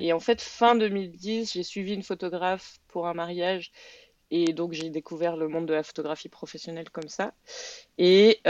Et 0.00 0.12
en 0.12 0.18
fait, 0.18 0.42
fin 0.42 0.74
2010, 0.74 1.52
j'ai 1.52 1.62
suivi 1.62 1.94
une 1.94 2.02
photographe 2.02 2.78
pour 2.88 3.06
un 3.06 3.14
mariage 3.14 3.70
et 4.32 4.52
donc 4.52 4.72
j'ai 4.72 4.90
découvert 4.90 5.36
le 5.36 5.46
monde 5.46 5.66
de 5.66 5.72
la 5.72 5.84
photographie 5.84 6.28
professionnelle 6.28 6.90
comme 6.90 7.08
ça. 7.08 7.32
Et 7.96 8.40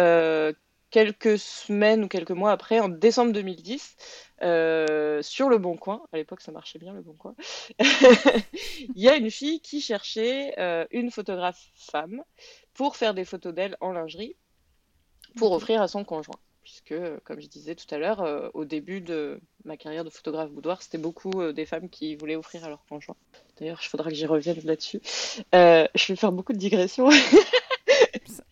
quelques 0.90 1.38
semaines 1.38 2.04
ou 2.04 2.08
quelques 2.08 2.30
mois 2.32 2.50
après, 2.50 2.80
en 2.80 2.88
décembre 2.88 3.32
2010, 3.32 3.96
euh, 4.42 5.22
sur 5.22 5.48
Le 5.48 5.58
Bon 5.58 5.76
Coin, 5.76 6.02
à 6.12 6.16
l'époque 6.16 6.40
ça 6.40 6.52
marchait 6.52 6.78
bien 6.78 6.92
Le 6.92 7.00
Bon 7.00 7.14
Coin, 7.14 7.34
il 7.78 9.00
y 9.02 9.08
a 9.08 9.16
une 9.16 9.30
fille 9.30 9.60
qui 9.60 9.80
cherchait 9.80 10.54
euh, 10.58 10.84
une 10.90 11.10
photographe 11.10 11.68
femme 11.74 12.22
pour 12.80 12.96
faire 12.96 13.12
des 13.12 13.26
photos 13.26 13.52
d'elle 13.52 13.76
en 13.82 13.92
lingerie 13.92 14.36
pour 15.36 15.52
offrir 15.52 15.82
à 15.82 15.88
son 15.88 16.02
conjoint. 16.02 16.40
Puisque, 16.62 16.94
comme 17.24 17.38
je 17.38 17.46
disais 17.46 17.74
tout 17.74 17.94
à 17.94 17.98
l'heure, 17.98 18.22
euh, 18.22 18.48
au 18.54 18.64
début 18.64 19.02
de 19.02 19.38
ma 19.66 19.76
carrière 19.76 20.02
de 20.02 20.08
photographe 20.08 20.50
boudoir, 20.50 20.80
c'était 20.80 20.96
beaucoup 20.96 21.52
des 21.52 21.66
femmes 21.66 21.90
qui 21.90 22.16
voulaient 22.16 22.36
offrir 22.36 22.64
à 22.64 22.70
leur 22.70 22.82
conjoint. 22.86 23.16
D'ailleurs, 23.58 23.80
il 23.82 23.86
faudra 23.86 24.08
que 24.08 24.16
j'y 24.16 24.24
revienne 24.24 24.60
là-dessus. 24.64 25.00
je 25.52 26.06
vais 26.08 26.16
faire 26.16 26.32
beaucoup 26.32 26.54
de 26.54 26.58
digressions. 26.58 27.10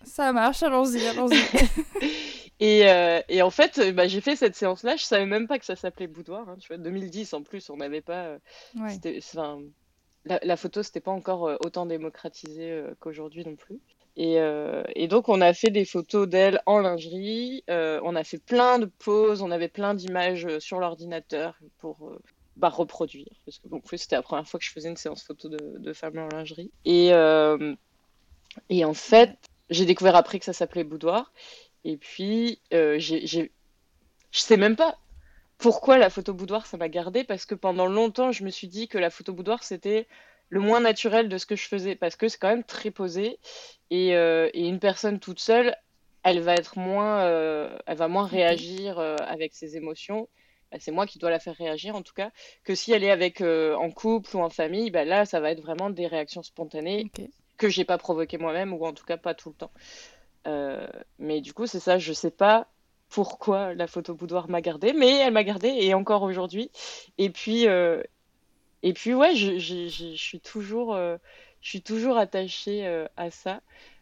Ça 0.05 0.33
marche, 0.33 0.63
allons-y, 0.63 1.07
allons-y. 1.07 1.37
et, 2.61 2.89
euh, 2.89 3.21
et, 3.29 3.41
en 3.43 3.51
fait, 3.51 3.81
bah, 3.95 4.09
j'ai 4.09 4.21
fait 4.21 4.37
cette 4.37 4.57
séance-là. 4.57 4.97
Je 4.97 5.05
savais 5.05 5.27
même 5.27 5.47
pas 5.47 5.59
que 5.59 5.65
ça 5.65 5.77
s'appelait 5.77 6.07
boudoir. 6.07 6.49
Hein, 6.49 6.57
tu 6.61 6.69
vois, 6.69 6.79
2010 6.79 7.35
en 7.35 7.43
plus, 7.43 7.71
on 7.71 7.77
n'avait 7.77 8.01
pas. 8.01 8.25
Euh, 8.25 8.39
la, 10.25 10.41
la, 10.43 10.57
photo, 10.57 10.83
c'était 10.83 11.01
pas 11.01 11.13
encore 11.13 11.47
euh, 11.47 11.57
autant 11.61 11.87
démocratisé 11.87 12.83
qu'aujourd'hui 13.01 13.45
non 13.45 13.57
plus. 13.57 13.79
Et, 14.21 14.37
et, 14.97 15.07
donc, 15.07 15.29
on 15.29 15.41
a 15.41 15.55
fait 15.55 15.71
des 15.71 15.85
photos 15.85 16.29
d'elle 16.29 16.61
en 16.67 16.81
lingerie. 16.81 17.63
on 17.69 18.17
a 18.17 18.25
fait 18.25 18.39
plein 18.39 18.81
de 18.81 18.87
poses. 18.87 19.43
On 19.43 19.51
avait 19.53 19.69
plein 19.69 19.95
d'images 19.95 20.59
sur 20.59 20.81
l'ordinateur 20.81 21.57
pour 21.79 22.19
bah, 22.57 22.69
reproduire. 22.69 23.29
Parce 23.47 23.61
que 23.61 23.69
bon, 23.69 23.81
c'était 23.97 24.17
la 24.17 24.23
première 24.23 24.47
fois 24.47 24.59
que 24.59 24.67
je 24.67 24.73
faisais 24.73 24.89
une 24.89 24.97
séance 24.97 25.23
photo 25.23 25.49
de, 25.49 25.79
de 25.79 25.93
femmes 25.93 26.19
en 26.19 26.29
lingerie. 26.29 26.73
Et, 26.85 27.15
en 27.15 28.95
fait, 28.95 29.39
j'ai 29.71 29.85
découvert 29.85 30.17
après 30.17 30.39
que 30.41 30.45
ça 30.45 30.53
s'appelait 30.53 30.85
boudoir. 30.85 31.33
Et 31.85 31.97
puis, 31.97 32.61
euh, 32.73 32.99
j'ai... 32.99 33.27
je 33.27 33.49
sais 34.33 34.57
même 34.57 34.77
pas 34.77 34.99
pourquoi 35.59 35.99
la 35.99 36.11
photo 36.11 36.35
boudoir 36.35 36.67
ça 36.67 36.77
m'a 36.77 36.89
gardé 36.89 37.25
parce 37.25 37.45
que 37.45 37.55
pendant 37.55 37.87
longtemps 37.87 38.31
je 38.31 38.45
me 38.45 38.51
suis 38.51 38.69
dit 38.69 38.87
que 38.87 38.97
la 38.97 39.11
photo 39.11 39.33
boudoir 39.33 39.65
c'était 39.65 40.07
le 40.49 40.61
moins 40.61 40.81
naturel 40.81 41.29
de 41.29 41.39
ce 41.39 41.47
que 41.47 41.57
je 41.57 41.67
faisais 41.69 41.95
parce 41.95 42.17
que 42.17 42.29
c'est 42.29 42.39
quand 42.39 42.49
même 42.49 42.65
très 42.65 42.91
posé 42.91 43.39
et, 43.91 44.17
euh, 44.17 44.51
et, 44.55 44.67
une 44.67 44.79
personne 44.79 45.19
toute 45.19 45.41
seule, 45.41 45.75
elle 46.23 46.41
va 46.41 46.55
être 46.55 46.79
moins, 46.79 47.21
euh, 47.21 47.77
elle 47.87 47.97
va 47.97 48.09
moins 48.09 48.27
réagir 48.27 48.99
euh, 48.99 49.17
avec 49.27 49.55
ses 49.55 49.77
émotions. 49.77 50.29
Bah, 50.71 50.79
c'est 50.81 50.91
moi 50.91 51.07
qui 51.07 51.19
dois 51.19 51.31
la 51.31 51.39
faire 51.39 51.57
réagir 51.57 51.97
en 51.97 52.03
tout 52.03 52.13
cas 52.13 52.31
que 52.65 52.75
si 52.75 52.93
elle 52.93 53.03
est 53.03 53.11
avec 53.11 53.41
en 53.41 53.91
couple 53.91 54.37
ou 54.37 54.41
en 54.41 54.51
famille, 54.51 54.91
bah, 54.91 55.05
là 55.05 55.25
ça 55.25 55.41
va 55.41 55.51
être 55.51 55.63
vraiment 55.63 55.91
des 55.91 56.07
réactions 56.07 56.43
spontanées 56.43 57.11
que 57.57 57.69
j'ai 57.69 57.85
pas 57.85 57.99
provoquées 57.99 58.39
moi-même 58.39 58.73
ou 58.75 58.85
en 58.85 58.93
tout 58.93 59.05
cas 59.05 59.17
pas 59.17 59.35
tout 59.35 59.51
le 59.51 59.55
temps. 59.55 59.73
mais 61.19 61.41
du 61.41 61.53
coup 61.55 61.67
c'est 61.67 61.81
ça, 61.81 61.99
je 61.99 62.13
sais 62.13 62.31
pas 62.31 62.69
pourquoi 63.09 63.75
la 63.75 63.87
photo 63.87 64.15
boudoir 64.15 64.51
m'a 64.51 64.61
gardée, 64.61 64.93
mais 64.93 65.17
elle 65.17 65.33
m'a 65.33 65.45
gardée 65.45 65.75
et 65.81 65.95
encore 65.95 66.23
aujourd'hui. 66.23 66.71
Et 67.17 67.31
puis, 67.31 67.67
et 68.83 68.93
puis 68.93 69.15
ouais, 69.15 69.35
je, 69.35 69.59
suis 70.17 70.41
toujours, 70.41 70.95
euh, 70.95 71.19
attachée 72.17 72.87
euh, 72.87 73.07
à 73.17 73.31
ça. 73.31 73.61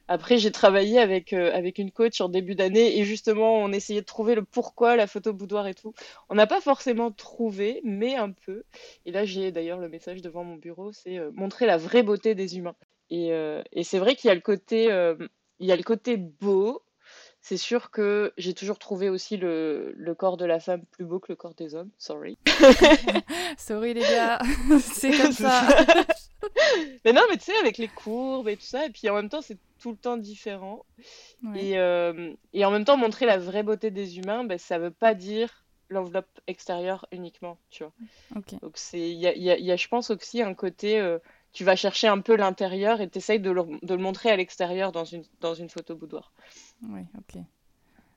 Après, 0.08 0.38
j'ai 0.38 0.52
travaillé 0.52 1.00
avec, 1.00 1.32
euh, 1.32 1.52
avec 1.52 1.78
une 1.78 1.90
coach 1.90 2.20
en 2.20 2.28
début 2.28 2.54
d'année 2.54 2.98
et 2.98 3.04
justement, 3.04 3.56
on 3.56 3.72
essayait 3.72 4.02
de 4.02 4.06
trouver 4.06 4.36
le 4.36 4.44
pourquoi 4.44 4.94
la 4.94 5.08
photo 5.08 5.32
boudoir 5.32 5.66
et 5.66 5.74
tout. 5.74 5.94
On 6.28 6.36
n'a 6.36 6.46
pas 6.46 6.60
forcément 6.60 7.10
trouvé, 7.10 7.80
mais 7.82 8.14
un 8.14 8.30
peu. 8.30 8.62
Et 9.04 9.10
là, 9.10 9.24
j'ai 9.24 9.50
d'ailleurs 9.50 9.80
le 9.80 9.88
message 9.88 10.22
devant 10.22 10.44
mon 10.44 10.56
bureau, 10.56 10.92
c'est 10.92 11.18
montrer 11.32 11.66
la 11.66 11.76
vraie 11.76 12.04
beauté 12.04 12.36
des 12.36 12.56
humains. 12.56 12.76
Et, 13.10 13.32
c'est 13.82 13.98
vrai 13.98 14.14
qu'il 14.14 14.28
y 14.28 14.30
a 14.30 14.34
le 14.34 15.82
côté 15.82 16.16
beau, 16.16 16.82
c'est 17.48 17.56
sûr 17.56 17.92
que 17.92 18.32
j'ai 18.38 18.54
toujours 18.54 18.80
trouvé 18.80 19.08
aussi 19.08 19.36
le, 19.36 19.94
le, 19.96 20.14
corps 20.16 20.36
de 20.36 20.44
la 20.44 20.58
femme 20.58 20.84
plus 20.90 21.04
beau 21.04 21.20
que 21.20 21.30
le 21.30 21.36
corps 21.36 21.54
des 21.54 21.76
hommes. 21.76 21.90
Sorry. 21.96 22.36
Sorry 23.56 23.94
les 23.94 24.00
gars, 24.00 24.40
c'est 24.80 25.16
comme 25.16 25.30
ça. 25.30 25.62
mais 27.04 27.12
non, 27.12 27.22
mais 27.30 27.36
tu 27.36 27.44
sais, 27.44 27.56
avec 27.58 27.78
les 27.78 27.86
courbes 27.86 28.48
et 28.48 28.56
tout 28.56 28.64
ça, 28.64 28.84
et 28.84 28.90
puis 28.90 29.08
en 29.08 29.14
même 29.14 29.28
temps, 29.28 29.42
c'est 29.42 29.58
tout 29.78 29.92
le 29.92 29.96
temps 29.96 30.16
différent. 30.16 30.84
Et, 31.54 31.78
euh, 31.78 32.32
et, 32.52 32.64
en 32.64 32.72
même 32.72 32.84
temps, 32.84 32.96
montrer 32.96 33.26
la 33.26 33.38
vraie 33.38 33.62
beauté 33.62 33.92
des 33.92 34.18
humains, 34.18 34.42
ben, 34.42 34.58
ça 34.58 34.80
veut 34.80 34.90
pas 34.90 35.14
dire 35.14 35.64
l'enveloppe 35.88 36.40
extérieure 36.48 37.06
uniquement, 37.12 37.58
tu 37.70 37.84
vois. 37.84 37.92
Donc 38.60 38.72
c'est, 38.74 39.08
il 39.08 39.20
y 39.20 39.28
a, 39.28 39.36
y 39.36 39.70
a, 39.70 39.76
je 39.76 39.86
pense 39.86 40.10
aussi 40.10 40.42
un 40.42 40.54
côté, 40.54 40.98
euh, 40.98 41.20
tu 41.52 41.62
vas 41.62 41.76
chercher 41.76 42.08
un 42.08 42.18
peu 42.18 42.34
l'intérieur 42.34 43.00
et 43.00 43.08
tu 43.08 43.18
essayes 43.18 43.38
de 43.38 43.52
le, 43.52 43.62
de 43.82 43.94
le 43.94 44.02
montrer 44.02 44.30
à 44.30 44.36
l'extérieur 44.36 44.90
dans 44.90 45.04
une, 45.04 45.22
dans 45.40 45.54
une 45.54 45.68
photo 45.68 45.94
boudoir. 45.94 46.32
Oui, 46.82 47.00
ok. 47.18 47.42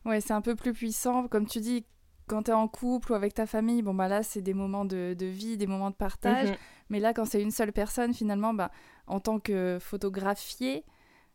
Ouais, 0.06 0.22
c'est 0.22 0.34
un 0.34 0.42
peu 0.42 0.56
plus 0.56 0.74
puissant. 0.74 1.28
Comme 1.28 1.46
tu 1.46 1.60
dis, 1.60 1.86
quand 2.28 2.44
tu 2.44 2.52
es 2.52 2.54
en 2.54 2.68
couple 2.68 3.12
ou 3.12 3.16
avec 3.16 3.34
ta 3.34 3.46
famille, 3.46 3.82
bon, 3.82 3.94
bah 3.94 4.08
là, 4.08 4.24
c'est 4.24 4.42
des 4.42 4.54
moments 4.54 4.86
de, 4.86 5.16
de, 5.18 5.26
vie, 5.26 5.58
des 5.58 5.68
moments 5.68 5.90
de 5.90 5.96
partage. 5.96 6.50
Mhm. 6.50 6.56
Mais 6.90 7.00
là, 7.00 7.14
quand 7.14 7.26
c'est 7.26 7.42
une 7.42 7.52
seule 7.52 7.74
personne, 7.74 8.14
finalement, 8.14 8.54
bah, 8.54 8.72
en 9.08 9.20
tant 9.20 9.40
que 9.40 9.78
photographié, 9.82 10.86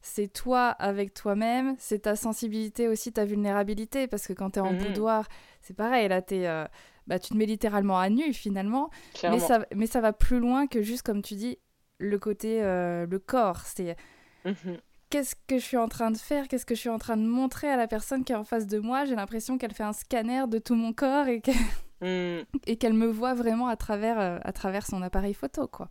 c'est 0.00 0.33
toi 0.33 0.69
avec 0.69 1.14
toi-même, 1.14 1.76
c'est 1.78 2.00
ta 2.00 2.16
sensibilité 2.16 2.88
aussi, 2.88 3.12
ta 3.12 3.25
vulnérabilité. 3.25 4.07
Parce 4.07 4.26
que 4.26 4.33
quand 4.33 4.50
tu 4.50 4.59
es 4.59 4.62
en 4.62 4.73
mhm. 4.73 4.78
boudoir, 4.78 5.28
c'est 5.61 5.76
pareil, 5.76 6.09
là, 6.09 6.23
es, 6.31 6.47
euh, 6.47 6.64
bah, 7.07 7.19
tu 7.19 7.31
te 7.31 7.37
mets 7.37 7.47
littéralement 7.47 7.99
à 7.99 8.09
nu, 8.09 8.33
finalement. 8.33 8.90
Mais 9.23 9.38
ça, 9.38 9.66
mais 9.75 9.87
ça 9.87 10.00
va 10.00 10.12
plus 10.12 10.38
loin 10.40 10.66
que 10.66 10.83
juste, 10.83 11.02
comme 11.02 11.23
tu 11.23 11.35
dis, 11.35 11.59
le 11.99 12.19
côté, 12.19 12.62
euh, 12.62 13.07
le 13.07 13.19
corps. 13.19 13.61
C'est. 13.61 13.97
Mhm 14.45 14.78
qu'est-ce 15.14 15.37
que 15.47 15.59
je 15.59 15.64
suis 15.64 15.76
en 15.76 15.87
train 15.87 16.11
de 16.11 16.16
faire, 16.16 16.49
qu'est-ce 16.49 16.66
que 16.66 16.75
je 16.75 16.80
suis 16.80 16.88
en 16.88 16.99
train 16.99 17.16
de 17.16 17.23
montrer 17.23 17.68
à 17.68 17.76
la 17.76 17.87
personne 17.87 18.25
qui 18.25 18.33
est 18.33 18.35
en 18.35 18.42
face 18.42 18.66
de 18.66 18.80
moi. 18.80 19.04
J'ai 19.04 19.14
l'impression 19.14 19.59
qu'elle 19.59 19.73
fait 19.73 19.85
un 19.85 19.92
scanner 19.92 20.49
de 20.49 20.59
tout 20.59 20.75
mon 20.75 20.92
corps 20.92 21.28
et 21.28 21.40
qu'elle 21.40 21.54
mm. 22.02 22.97
me 22.97 23.06
voit 23.06 23.33
vraiment 23.33 23.68
à 23.68 23.76
travers, 23.76 24.18
euh, 24.18 24.38
à 24.42 24.52
travers 24.52 24.85
son 24.85 25.02
appareil 25.02 25.33
photo, 25.33 25.68
quoi. 25.68 25.88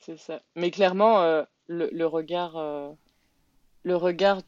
C'est 0.00 0.18
ça. 0.18 0.42
Mais 0.54 0.70
clairement, 0.70 1.22
euh, 1.22 1.44
le, 1.66 2.04
regard, 2.04 2.58
euh, 2.58 2.92
le 3.84 3.96
regard 3.96 4.42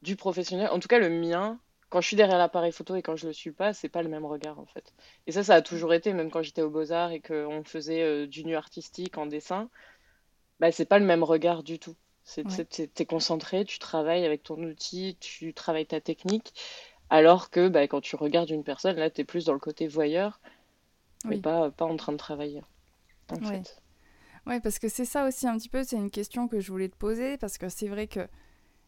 du 0.00 0.16
professionnel, 0.16 0.70
en 0.72 0.78
tout 0.78 0.88
cas 0.88 0.98
le 0.98 1.10
mien, 1.10 1.60
quand 1.90 2.00
je 2.00 2.06
suis 2.06 2.16
derrière 2.16 2.38
l'appareil 2.38 2.72
photo 2.72 2.96
et 2.96 3.02
quand 3.02 3.16
je 3.16 3.26
le 3.26 3.34
suis 3.34 3.52
pas, 3.52 3.74
c'est 3.74 3.90
pas 3.90 4.02
le 4.02 4.08
même 4.08 4.24
regard 4.24 4.58
en 4.58 4.66
fait. 4.66 4.94
Et 5.26 5.32
ça, 5.32 5.44
ça 5.44 5.56
a 5.56 5.60
toujours 5.60 5.92
été, 5.92 6.14
même 6.14 6.30
quand 6.30 6.40
j'étais 6.42 6.62
au 6.62 6.70
Beaux 6.70 6.92
Arts 6.92 7.12
et 7.12 7.20
qu'on 7.20 7.62
faisait 7.62 8.26
du 8.26 8.46
nu 8.46 8.56
artistique 8.56 9.18
en 9.18 9.26
dessin, 9.26 9.68
bah 10.60 10.72
c'est 10.72 10.86
pas 10.86 10.98
le 10.98 11.04
même 11.04 11.22
regard 11.22 11.62
du 11.62 11.78
tout. 11.78 11.94
C'est, 12.24 12.44
Tu 12.68 13.02
es 13.02 13.06
concentré, 13.06 13.64
tu 13.64 13.78
travailles 13.78 14.24
avec 14.24 14.42
ton 14.42 14.62
outil, 14.62 15.16
tu 15.20 15.52
travailles 15.52 15.86
ta 15.86 16.00
technique. 16.00 16.54
Alors 17.10 17.50
que 17.50 17.68
bah, 17.68 17.86
quand 17.86 18.00
tu 18.00 18.16
regardes 18.16 18.50
une 18.50 18.64
personne, 18.64 18.96
là, 18.96 19.10
tu 19.10 19.20
es 19.20 19.24
plus 19.24 19.44
dans 19.44 19.52
le 19.52 19.58
côté 19.58 19.86
voyeur, 19.86 20.40
mais 21.26 21.38
pas, 21.38 21.70
pas 21.70 21.84
en 21.84 21.96
train 21.96 22.12
de 22.12 22.16
travailler. 22.18 22.62
En 23.30 23.36
fait. 23.36 23.80
Ouais, 24.46 24.60
parce 24.60 24.78
que 24.78 24.88
c'est 24.88 25.04
ça 25.04 25.26
aussi 25.26 25.46
un 25.46 25.56
petit 25.56 25.68
peu, 25.68 25.84
c'est 25.84 25.96
une 25.96 26.10
question 26.10 26.48
que 26.48 26.60
je 26.60 26.70
voulais 26.72 26.88
te 26.88 26.96
poser, 26.96 27.36
parce 27.38 27.58
que 27.58 27.68
c'est 27.68 27.88
vrai 27.88 28.06
que 28.06 28.26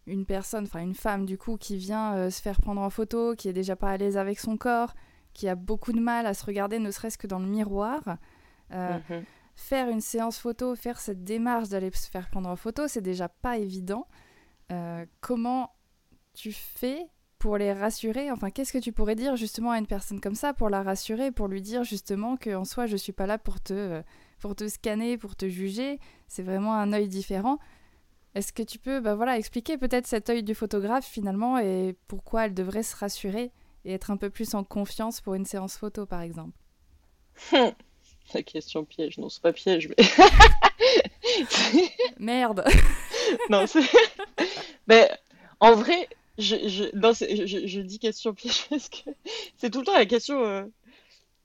une 0.07 0.25
personne, 0.25 0.65
enfin 0.65 0.81
une 0.81 0.95
femme 0.95 1.27
du 1.27 1.37
coup, 1.37 1.57
qui 1.57 1.77
vient 1.77 2.15
euh, 2.15 2.31
se 2.31 2.41
faire 2.41 2.61
prendre 2.61 2.81
en 2.81 2.91
photo, 2.91 3.35
qui 3.35 3.49
est 3.49 3.53
déjà 3.55 3.77
pas 3.77 3.91
à 3.91 3.97
l'aise 3.97 4.17
avec 4.17 4.39
son 4.39 4.57
corps, 4.57 4.95
qui 5.35 5.49
a 5.49 5.55
beaucoup 5.55 5.93
de 5.93 6.01
mal 6.01 6.27
à 6.27 6.35
se 6.35 6.45
regarder, 6.45 6.79
ne 6.79 6.91
serait-ce 6.91 7.19
que 7.19 7.27
dans 7.27 7.39
le 7.39 7.47
miroir, 7.47 8.19
euh, 8.73 8.99
mhm 9.11 9.25
faire 9.57 9.89
une 9.89 10.03
séance 10.03 10.39
photo, 10.39 10.77
faire 10.77 11.01
cette 11.01 11.25
démarche 11.25 11.71
d'aller 11.71 11.91
se 11.91 12.09
faire 12.11 12.29
prendre 12.29 12.49
en 12.49 12.57
photo, 12.57 12.87
c'est 12.87 13.01
déjà 13.01 13.29
pas 13.29 13.59
évident. 13.59 14.07
Euh, 14.71 15.05
comment 15.21 15.73
tu 16.35 16.53
fais 16.53 17.07
pour 17.39 17.57
les 17.57 17.73
rassurer? 17.73 18.31
Enfin, 18.31 18.51
qu'est-ce 18.51 18.73
que 18.73 18.79
tu 18.79 18.93
pourrais 18.93 19.15
dire 19.15 19.35
justement 19.37 19.71
à 19.71 19.79
une 19.79 19.87
personne 19.87 20.21
comme 20.21 20.35
ça 20.35 20.53
pour 20.53 20.69
la 20.69 20.83
rassurer, 20.83 21.33
pour 21.33 21.49
lui 21.49 21.63
dire 21.63 21.85
justement 21.85 22.37
qu'en 22.37 22.65
soi, 22.65 22.87
je 22.87 22.97
suis 22.97 23.13
pas 23.13 23.27
là 23.27 23.39
pour 23.39 23.61
te, 23.61 23.73
euh, 23.73 24.03
pour 24.39 24.55
te 24.55 24.69
scanner, 24.69 25.17
pour 25.17 25.35
te 25.35 25.49
juger, 25.49 25.99
c'est 26.29 26.43
vraiment 26.43 26.75
un 26.75 26.93
œil 26.93 27.09
différent. 27.09 27.59
Est-ce 28.35 28.53
que 28.53 28.63
tu 28.63 28.79
peux 28.79 29.01
bah 29.01 29.15
voilà, 29.15 29.39
expliquer 29.39 29.79
peut-être 29.79 30.07
cet 30.07 30.29
œil 30.29 30.43
du 30.43 30.55
photographe 30.55 31.07
finalement 31.07 31.59
et 31.59 31.97
pourquoi 32.07 32.45
elle 32.45 32.55
devrait 32.55 32.83
se 32.83 32.95
rassurer 32.95 33.51
et 33.87 33.95
être 33.95 34.11
un 34.11 34.19
peu 34.19 34.29
plus 34.29 34.55
en 34.55 34.63
confiance 34.63 35.23
pour 35.23 35.35
une 35.35 35.47
séance 35.47 35.79
photo 35.79 36.05
par 36.05 36.21
exemple? 36.21 36.59
La 38.35 38.43
question 38.43 38.85
piège, 38.85 39.19
non, 39.19 39.29
c'est 39.29 39.43
pas 39.43 39.53
piège, 39.53 39.89
mais. 39.89 39.97
Merde 42.19 42.65
Non, 43.51 43.67
c'est. 43.67 43.83
mais 44.87 45.11
en 45.61 45.75
vrai, 45.75 46.09
je, 46.39 46.57
je, 46.69 46.97
non, 46.97 47.13
je, 47.13 47.67
je, 47.67 47.81
dis 47.81 47.99
question 47.99 48.35
piège 48.35 48.67
parce 48.69 48.89
que 48.89 49.11
c'est 49.57 49.71
tout 49.71 49.81
le 49.81 49.87
temps 49.87 49.95
la 49.95 50.07
question. 50.07 50.45
Euh, 50.45 50.65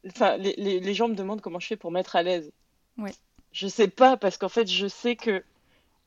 enfin, 0.07 0.37
les, 0.37 0.53
les, 0.57 0.79
les, 0.79 0.93
gens 0.93 1.07
me 1.07 1.15
demandent 1.15 1.41
comment 1.41 1.59
je 1.59 1.67
fais 1.67 1.77
pour 1.77 1.91
mettre 1.91 2.15
à 2.15 2.23
l'aise. 2.23 2.51
Ouais. 2.97 3.13
Je 3.51 3.67
sais 3.67 3.87
pas, 3.87 4.17
parce 4.17 4.37
qu'en 4.37 4.49
fait, 4.49 4.67
je 4.67 4.87
sais 4.87 5.15
que. 5.15 5.43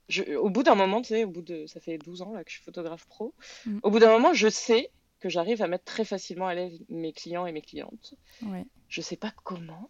Je, 0.09 0.37
au 0.37 0.51
bout 0.51 0.63
d'un 0.63 0.75
moment, 0.75 1.01
tu 1.01 1.09
sais, 1.09 1.25
au 1.25 1.31
bout 1.31 1.43
de. 1.43 1.67
Ça 1.67 1.81
fait 1.81 1.99
12 1.99 2.23
ans 2.23 2.33
là, 2.33 2.45
que 2.45 2.51
je 2.51 2.57
suis 2.57 2.65
photographe 2.65 3.07
pro. 3.07 3.35
Mm. 3.65 3.79
Au 3.83 3.91
bout 3.91 4.01
d'un 4.01 4.11
moment, 4.11 4.35
je 4.35 4.49
sais 4.49 4.91
que 5.21 5.29
j'arrive 5.31 5.63
à 5.63 5.69
mettre 5.69 5.85
très 5.85 6.05
facilement 6.05 6.47
à 6.47 6.55
l'aise 6.55 6.79
mes 6.91 7.13
clients 7.13 7.47
et 7.47 7.53
mes 7.53 7.63
clientes. 7.63 8.15
Ouais. 8.43 8.67
Je 8.89 9.01
sais 9.01 9.17
pas 9.17 9.33
comment, 9.43 9.89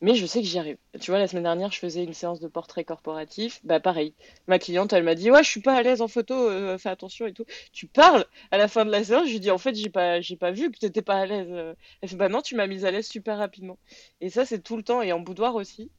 mais 0.00 0.14
je 0.14 0.26
sais 0.26 0.40
que 0.40 0.46
j'y 0.46 0.58
arrive. 0.58 0.76
Tu 1.00 1.10
vois, 1.10 1.18
la 1.18 1.26
semaine 1.26 1.44
dernière, 1.44 1.72
je 1.72 1.78
faisais 1.78 2.04
une 2.04 2.14
séance 2.14 2.40
de 2.40 2.48
portrait 2.48 2.84
corporatif. 2.84 3.60
Bah, 3.64 3.80
pareil. 3.80 4.14
Ma 4.46 4.58
cliente, 4.58 4.92
elle 4.92 5.04
m'a 5.04 5.14
dit 5.14 5.30
Ouais, 5.30 5.42
je 5.42 5.48
suis 5.50 5.60
pas 5.60 5.74
à 5.74 5.82
l'aise 5.82 6.00
en 6.02 6.08
photo, 6.08 6.34
euh, 6.34 6.78
fais 6.78 6.88
attention 6.88 7.26
et 7.26 7.32
tout. 7.32 7.44
Tu 7.72 7.86
parles 7.86 8.26
à 8.50 8.58
la 8.58 8.68
fin 8.68 8.84
de 8.84 8.90
la 8.90 9.04
séance. 9.04 9.26
Je 9.26 9.32
lui 9.32 9.40
dis 9.40 9.50
En 9.50 9.58
fait, 9.58 9.74
j'ai 9.74 9.90
pas, 9.90 10.20
j'ai 10.20 10.36
pas 10.36 10.50
vu 10.50 10.70
que 10.70 10.78
t'étais 10.78 11.02
pas 11.02 11.16
à 11.16 11.26
l'aise. 11.26 11.76
Elle 12.02 12.08
fait 12.08 12.16
Bah, 12.16 12.28
non, 12.28 12.42
tu 12.42 12.54
m'as 12.56 12.66
mise 12.66 12.84
à 12.84 12.90
l'aise 12.90 13.06
super 13.06 13.38
rapidement. 13.38 13.78
Et 14.20 14.30
ça, 14.30 14.44
c'est 14.44 14.60
tout 14.62 14.76
le 14.76 14.82
temps 14.82 15.02
et 15.02 15.12
en 15.12 15.20
boudoir 15.20 15.54
aussi. 15.54 15.90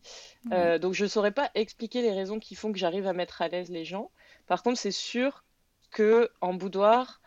Euh, 0.52 0.78
donc, 0.78 0.94
je 0.94 1.06
saurais 1.06 1.32
pas 1.32 1.50
expliquer 1.56 2.02
les 2.02 2.12
raisons 2.12 2.40
qui 2.40 2.56
font 2.56 2.72
que 2.72 2.78
j'arrive 2.78 3.08
à 3.08 3.14
mettre 3.14 3.42
à 3.42 3.48
l'aise 3.48 3.70
les 3.70 3.86
gens. 3.86 4.12
Par 4.48 4.64
contre, 4.64 4.80
c'est 4.80 4.92
sûr 4.92 5.44
que 5.92 6.30
en 6.42 6.54
boudoir, 6.54 7.22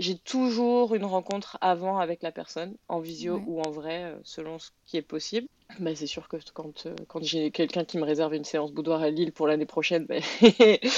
j'ai 0.00 0.16
toujours 0.16 0.94
une 0.94 1.04
rencontre 1.04 1.58
avant 1.60 1.98
avec 1.98 2.22
la 2.22 2.32
personne, 2.32 2.74
en 2.88 3.00
visio 3.00 3.42
ou 3.46 3.60
en 3.60 3.70
vrai, 3.70 4.04
euh, 4.04 4.16
selon 4.24 4.58
ce 4.58 4.70
qui 4.86 4.96
est 4.96 5.02
possible. 5.02 5.46
Bah, 5.78 5.94
c'est 5.94 6.06
sûr 6.06 6.26
que 6.26 6.38
quand, 6.54 6.86
euh, 6.86 6.94
quand 7.06 7.22
j'ai 7.22 7.50
quelqu'un 7.50 7.84
qui 7.84 7.98
me 7.98 8.04
réserve 8.04 8.34
une 8.34 8.44
séance 8.44 8.72
boudoir 8.72 9.02
à 9.02 9.10
Lille 9.10 9.30
pour 9.30 9.46
l'année 9.46 9.66
prochaine, 9.66 10.06
bah, 10.06 10.16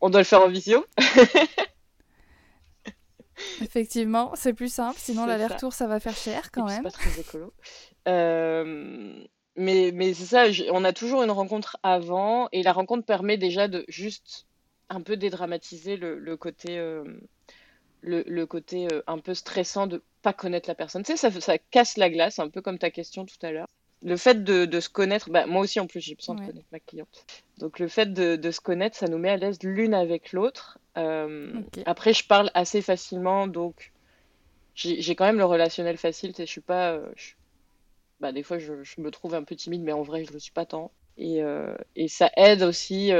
on 0.00 0.10
doit 0.10 0.20
le 0.20 0.24
faire 0.24 0.42
en 0.42 0.48
visio. 0.48 0.86
Effectivement, 3.60 4.32
c'est 4.36 4.54
plus 4.54 4.72
simple, 4.72 4.98
sinon 4.98 5.26
l'aller-retour 5.26 5.72
ça. 5.72 5.88
va 5.88 5.98
faire 5.98 6.16
cher 6.16 6.52
quand 6.52 6.66
même. 6.66 6.76
C'est 6.76 6.82
pas 6.82 6.90
très 6.90 7.20
écolo. 7.20 7.52
Euh, 8.06 9.24
mais 9.56 9.90
mais 9.92 10.14
c'est 10.14 10.24
ça, 10.24 10.44
on 10.70 10.84
a 10.84 10.92
toujours 10.92 11.24
une 11.24 11.32
rencontre 11.32 11.76
avant 11.82 12.48
et 12.52 12.62
la 12.62 12.72
rencontre 12.72 13.04
permet 13.04 13.38
déjà 13.38 13.66
de 13.66 13.84
juste 13.88 14.46
un 14.88 15.00
peu 15.00 15.16
dédramatiser 15.16 15.96
le, 15.96 16.18
le 16.18 16.36
côté 16.36 16.78
le, 18.02 18.44
côté 18.44 18.88
euh, 18.92 19.02
un 19.06 19.18
peu 19.18 19.34
stressant 19.34 19.86
de 19.86 20.02
pas 20.22 20.32
connaître 20.32 20.68
la 20.68 20.74
personne. 20.74 21.02
Tu 21.02 21.16
sais, 21.16 21.30
ça, 21.30 21.40
ça 21.40 21.58
casse 21.58 21.96
la 21.96 22.10
glace, 22.10 22.38
un 22.38 22.48
peu 22.48 22.60
comme 22.60 22.78
ta 22.78 22.90
question 22.90 23.24
tout 23.24 23.36
à 23.42 23.52
l'heure. 23.52 23.68
Le 24.02 24.16
fait 24.16 24.44
de, 24.44 24.80
se 24.80 24.88
connaître, 24.88 25.28
bah, 25.30 25.46
moi 25.46 25.62
aussi 25.62 25.80
en 25.80 25.88
plus 25.88 26.00
j'ai 26.00 26.14
besoin 26.14 26.36
de 26.36 26.46
connaître 26.46 26.68
ma 26.70 26.78
cliente. 26.78 27.26
Donc 27.58 27.80
le 27.80 27.88
fait 27.88 28.12
de, 28.12 28.50
se 28.50 28.60
connaître, 28.60 28.96
ça 28.96 29.08
nous 29.08 29.18
met 29.18 29.30
à 29.30 29.36
l'aise 29.36 29.58
l'une 29.62 29.92
avec 29.92 30.32
l'autre. 30.32 30.78
Euh, 30.96 31.60
après, 31.84 32.12
je 32.12 32.24
parle 32.24 32.50
assez 32.54 32.80
facilement, 32.80 33.48
donc 33.48 33.92
j'ai 34.74 35.16
quand 35.16 35.24
même 35.24 35.38
le 35.38 35.44
relationnel 35.44 35.96
facile. 35.96 36.32
Je 36.38 36.44
suis 36.44 36.60
pas, 36.60 36.92
euh, 36.92 37.10
bah, 38.20 38.30
des 38.30 38.44
fois 38.44 38.58
je, 38.58 38.72
me 38.98 39.10
trouve 39.10 39.34
un 39.34 39.42
peu 39.42 39.56
timide, 39.56 39.82
mais 39.82 39.92
en 39.92 40.02
vrai 40.02 40.24
je 40.24 40.32
le 40.32 40.38
suis 40.38 40.52
pas 40.52 40.66
tant. 40.66 40.92
Et, 41.16 41.40
et 41.96 42.06
ça 42.06 42.30
aide 42.36 42.62
aussi 42.62 43.10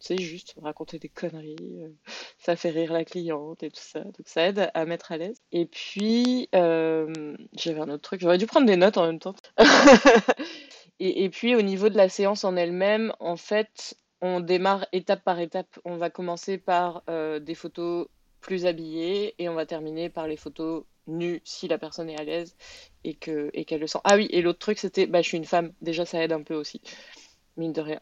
c'est 0.00 0.18
juste 0.18 0.54
raconter 0.62 0.98
des 0.98 1.08
conneries, 1.08 1.56
euh, 1.82 1.88
ça 2.38 2.56
fait 2.56 2.70
rire 2.70 2.92
la 2.92 3.04
cliente 3.04 3.62
et 3.62 3.70
tout 3.70 3.80
ça. 3.82 4.00
Donc 4.00 4.26
ça 4.26 4.46
aide 4.46 4.70
à 4.74 4.84
mettre 4.84 5.12
à 5.12 5.16
l'aise. 5.16 5.40
Et 5.52 5.66
puis, 5.66 6.48
euh, 6.54 7.36
j'avais 7.54 7.80
un 7.80 7.88
autre 7.88 8.02
truc, 8.02 8.20
j'aurais 8.20 8.38
dû 8.38 8.46
prendre 8.46 8.66
des 8.66 8.76
notes 8.76 8.98
en 8.98 9.06
même 9.06 9.18
temps. 9.18 9.34
et, 11.00 11.28
puis 11.30 11.54
au 11.54 11.62
niveau 11.62 11.88
de 11.88 11.96
la 11.96 12.08
séance 12.08 12.44
en 12.44 12.56
elle-même, 12.56 13.12
en 13.20 13.36
fait, 13.36 13.96
on 14.20 14.40
démarre 14.40 14.86
étape 14.92 15.22
par 15.24 15.40
étape. 15.40 15.78
On 15.84 15.96
va 15.96 16.10
commencer 16.10 16.58
par 16.58 17.02
euh, 17.08 17.38
des 17.38 17.54
photos 17.54 18.08
plus 18.40 18.66
habillées 18.66 19.34
et 19.38 19.48
on 19.48 19.54
va 19.54 19.66
terminer 19.66 20.10
par 20.10 20.28
les 20.28 20.36
photos 20.36 20.84
nues 21.08 21.40
si 21.44 21.68
la 21.68 21.78
personne 21.78 22.10
est 22.10 22.20
à 22.20 22.24
l'aise 22.24 22.56
et 23.04 23.14
qu'elle 23.14 23.50
et 23.54 23.64
qu'elle 23.64 23.80
le 23.80 23.86
sent. 23.86 23.98
Ah 24.04 24.16
oui, 24.16 24.28
et 24.30 24.42
l'autre 24.42 24.58
truc 24.58 24.78
c'était, 24.78 25.06
bah, 25.06 25.22
je 25.22 25.28
suis 25.28 25.38
une 25.38 25.44
femme. 25.44 25.72
Déjà, 25.80 26.04
ça 26.04 26.22
aide 26.22 26.32
un 26.32 26.42
peu 26.42 26.54
aussi, 26.54 26.80
mine 27.56 27.72
de 27.72 27.80
rien. 27.80 28.00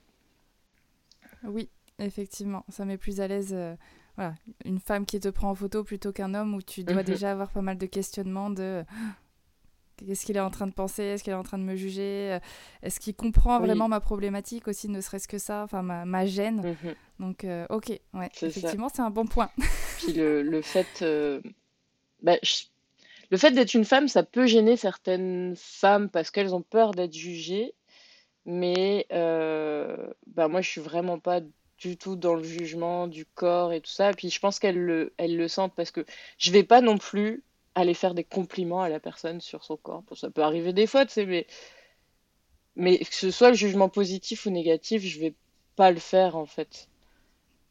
Oui, 1.45 1.69
Effectivement, 1.99 2.65
ça 2.69 2.85
met 2.85 2.99
plus 2.99 3.21
à 3.21 3.29
l'aise 3.29 3.53
euh, 3.55 3.75
voilà, 4.17 4.35
une 4.65 4.81
femme 4.81 5.07
qui 5.07 5.19
te 5.19 5.29
prend 5.29 5.51
en 5.51 5.55
photo 5.55 5.83
plutôt 5.83 6.13
qu'un 6.13 6.35
homme 6.35 6.55
où 6.55 6.61
tu 6.61 6.85
dois 6.85 6.97
mhm. 6.97 7.05
déjà 7.05 7.31
avoir 7.31 7.51
pas 7.51 7.63
mal 7.63 7.79
de 7.79 7.87
questionnements 7.87 8.51
de 8.51 8.85
qu'est-ce 9.97 10.27
qu'il 10.27 10.37
est 10.37 10.41
en 10.41 10.51
train 10.51 10.67
de 10.67 10.75
penser, 10.75 11.03
est-ce 11.05 11.25
qu'il 11.25 11.33
est 11.33 11.37
en 11.37 11.43
train 11.43 11.57
de 11.57 11.63
me 11.63 11.75
juger, 11.75 12.33
euh, 12.33 12.39
est-ce 12.83 13.01
qu'il 13.01 13.15
comprend 13.15 13.61
vraiment 13.61 13.89
ma 13.89 14.01
problématique 14.01 14.69
aussi, 14.69 14.91
ne 14.91 15.01
serait-ce 15.01 15.27
que 15.27 15.39
ça, 15.39 15.63
enfin 15.63 15.81
ma, 15.81 16.05
ma 16.05 16.27
gêne. 16.27 16.77
Mhm. 16.85 16.95
Donc, 17.19 17.45
euh, 17.45 17.67
ok, 17.71 17.89
ouais, 18.13 18.31
effectivement, 18.43 18.91
c'est 18.91 19.01
un 19.01 19.11
bon 19.11 19.27
point. 19.27 19.51
Puis 19.99 20.13
le, 20.13 20.43
le 20.43 20.61
fait, 20.61 21.03
bah, 22.23 22.37
le 23.31 23.37
fait 23.39 23.53
d'être 23.53 23.73
une 23.73 23.87
femme, 23.87 24.09
ça 24.09 24.23
peut 24.23 24.47
gêner 24.47 24.77
certaines 24.77 25.55
femmes 25.57 26.11
parce 26.11 26.31
qu'elles 26.31 26.55
ont 26.55 26.63
peur 26.63 26.91
d'être 26.91 27.15
jugées. 27.15 27.73
Mais 28.45 29.07
bah, 29.11 30.49
moi, 30.49 30.61
je 30.61 30.69
suis 30.69 30.83
vraiment 30.83 31.19
pas 31.19 31.41
du 31.79 31.97
tout 31.97 32.17
dans 32.17 32.35
le 32.35 32.43
jugement 32.43 33.07
du 33.07 33.25
corps 33.27 33.73
et 33.73 33.81
tout 33.81 33.91
ça. 33.91 34.11
Et 34.11 34.15
puis 34.15 34.31
je 34.31 34.41
pense 34.41 34.59
qu'elle 34.59 34.79
le, 34.79 35.13
elle 35.19 35.37
le 35.37 35.49
sentent 35.49 35.75
parce 35.75 35.91
que 35.91 36.05
je 36.39 36.51
vais 36.51 36.63
pas 36.63 36.81
non 36.81 36.99
plus 36.99 37.43
aller 37.75 37.95
faire 37.95 38.15
des 38.15 38.25
compliments 38.25 38.83
à 38.83 38.89
la 38.89 39.01
personne 39.01 39.41
sur 39.41 39.65
son 39.65 39.77
corps. 39.77 40.03
Ça 40.15 40.31
peut 40.31 40.43
arriver 40.43 40.73
des 40.73 40.87
fois, 40.87 41.05
tu 41.05 41.13
sais, 41.13 41.27
mais, 41.27 41.47
mais 42.75 42.99
que 42.99 43.15
ce 43.15 43.31
soit 43.31 43.51
le 43.51 43.57
jugement 43.57 43.89
positif 43.89 44.47
ou 44.47 44.51
négatif, 44.51 45.03
je 45.03 45.21
vais 45.21 45.35
pas 45.77 45.91
le 45.91 46.01
faire 46.01 46.37
en 46.37 46.47
fait. 46.47 46.89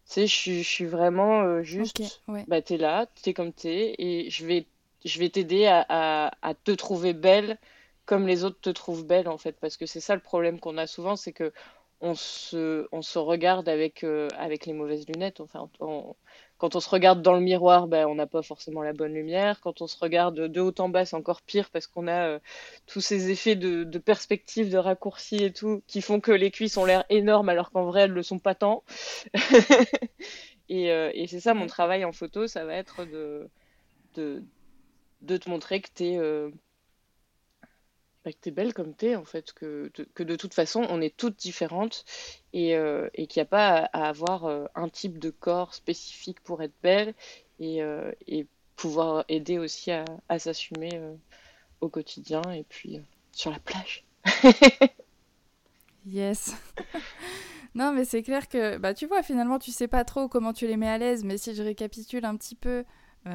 Tu 0.08 0.28
sais, 0.28 0.28
je, 0.28 0.62
suis 0.62 0.86
vraiment 0.86 1.42
euh, 1.42 1.64
juste, 1.64 2.00
okay, 2.28 2.44
bah 2.48 2.62
t'es 2.62 2.78
là, 2.78 3.08
t'es 3.24 3.34
comme 3.34 3.52
t'es, 3.52 3.96
et 3.98 4.30
je 4.30 4.46
vais, 4.46 4.68
je 5.04 5.18
vais 5.18 5.30
t'aider 5.30 5.66
à, 5.66 5.84
à, 5.90 6.32
à 6.44 6.54
te 6.54 6.72
trouver 6.72 7.14
belle 7.14 7.58
comme 8.06 8.28
les 8.28 8.44
autres 8.44 8.60
te 8.62 8.70
trouvent 8.70 9.06
belle 9.06 9.28
en 9.28 9.38
fait 9.38 9.54
parce 9.60 9.78
que 9.78 9.86
c'est 9.86 10.00
ça 10.00 10.16
le 10.16 10.22
problème 10.22 10.60
qu'on 10.60 10.78
a 10.78 10.88
souvent 10.88 11.16
c'est 11.16 11.34
que 11.34 11.52
on 12.02 12.14
se, 12.16 12.88
on 12.92 13.02
se 13.02 13.18
regarde 13.20 13.70
avec, 13.70 14.04
euh, 14.04 14.28
avec 14.38 14.66
les 14.66 14.74
mauvaises 14.74 15.08
lunettes. 15.08 15.40
Enfin, 15.40 15.70
quand 16.58 16.76
on 16.76 16.80
se 16.80 16.90
regarde 16.90 17.22
dans 17.22 17.34
le 17.34 17.40
miroir, 17.40 17.88
ben, 17.88 18.06
on 18.08 18.16
n'a 18.16 18.28
pas 18.28 18.42
forcément 18.42 18.82
la 18.84 18.94
bonne 18.94 19.14
lumière. 19.14 19.62
Quand 19.62 19.82
on 19.82 19.88
se 19.88 19.98
regarde 19.98 20.40
de 20.40 20.62
haut 20.62 20.74
en 20.80 20.90
bas, 20.90 21.06
c'est 21.06 21.16
encore 21.16 21.42
pire 21.42 21.70
parce 21.70 21.88
qu'on 21.88 22.08
a 22.08 22.28
euh, 22.28 22.40
tous 22.86 23.02
ces 23.02 23.32
effets 23.32 23.56
de, 23.56 23.84
de, 23.84 24.00
perspective, 24.00 24.70
de 24.70 24.78
raccourci 24.78 25.38
et 25.38 25.54
tout, 25.54 25.84
qui 25.88 26.02
font 26.02 26.20
que 26.20 26.32
les 26.32 26.52
cuisses 26.52 26.78
ont 26.78 26.86
l'air 26.86 27.06
énormes 27.10 27.50
alors 27.50 27.72
qu'en 27.72 27.86
vrai, 27.86 28.02
elles 28.02 28.12
ne 28.12 28.16
le 28.16 28.24
sont 28.24 28.40
pas 28.40 28.56
tant. 28.56 28.84
et, 30.70 30.92
euh, 30.92 31.12
et 31.14 31.28
c'est 31.28 31.40
ça, 31.40 31.54
mon 31.54 31.68
travail 31.68 32.06
en 32.06 32.12
photo, 32.12 32.48
ça 32.48 32.66
va 32.66 32.76
être 32.76 33.06
de, 33.06 33.50
de, 34.16 34.44
de 35.22 35.38
te 35.38 35.50
montrer 35.50 35.82
que 35.82 35.90
tu 35.96 36.04
es 36.06 36.20
bah, 38.26 38.32
que 38.32 38.38
t'es 38.42 38.50
belle 38.50 38.74
comme 38.74 38.96
t'es, 38.96 39.16
en 39.16 39.24
fait, 39.24 39.54
que, 39.54 39.92
que 40.16 40.24
de 40.24 40.36
toute 40.36 40.56
façon, 40.56 40.84
on 40.90 41.00
est 41.00 41.16
toutes 41.16 41.38
différentes 41.38 42.06
et, 42.54 42.76
euh, 42.76 43.08
et 43.14 43.28
qu'il 43.28 43.40
n'y 43.40 43.44
a 43.44 43.50
pas 43.50 43.88
à, 43.94 44.08
avoir 44.08 44.46
euh, 44.46 44.66
un 44.74 44.90
type 44.90 45.20
de 45.20 45.30
corps 45.30 45.76
spécifique 45.76 46.40
pour 46.42 46.64
être 46.64 46.74
belle 46.82 47.14
et, 47.60 47.84
euh, 47.84 48.12
et 48.28 48.48
pouvoir 48.78 49.26
aider 49.30 49.60
aussi 49.60 49.92
à, 49.92 50.06
à 50.28 50.40
s'assumer 50.40 51.00
au 51.82 51.88
quotidien 51.88 52.42
et 52.52 52.64
puis 52.68 53.00
sur 53.32 53.52
la 53.52 53.60
plage. 53.60 54.04
yes. 56.08 56.56
non, 57.76 57.94
mais 57.94 58.06
c'est 58.06 58.24
clair 58.24 58.50
que, 58.50 58.78
bah, 58.80 58.96
tu 58.96 59.06
vois, 59.06 59.22
finalement, 59.22 59.60
tu 59.60 59.70
sais 59.70 59.88
pas 59.88 60.04
trop 60.04 60.28
comment 60.28 60.52
tu 60.52 60.66
les 60.66 60.78
mets 60.78 60.90
à 60.90 60.98
l'aise, 60.98 61.24
mais 61.24 61.38
si 61.38 61.54
je 61.54 61.62
récapitule 61.62 62.26
un 62.26 62.36
petit 62.36 62.56
peu, 62.56 62.86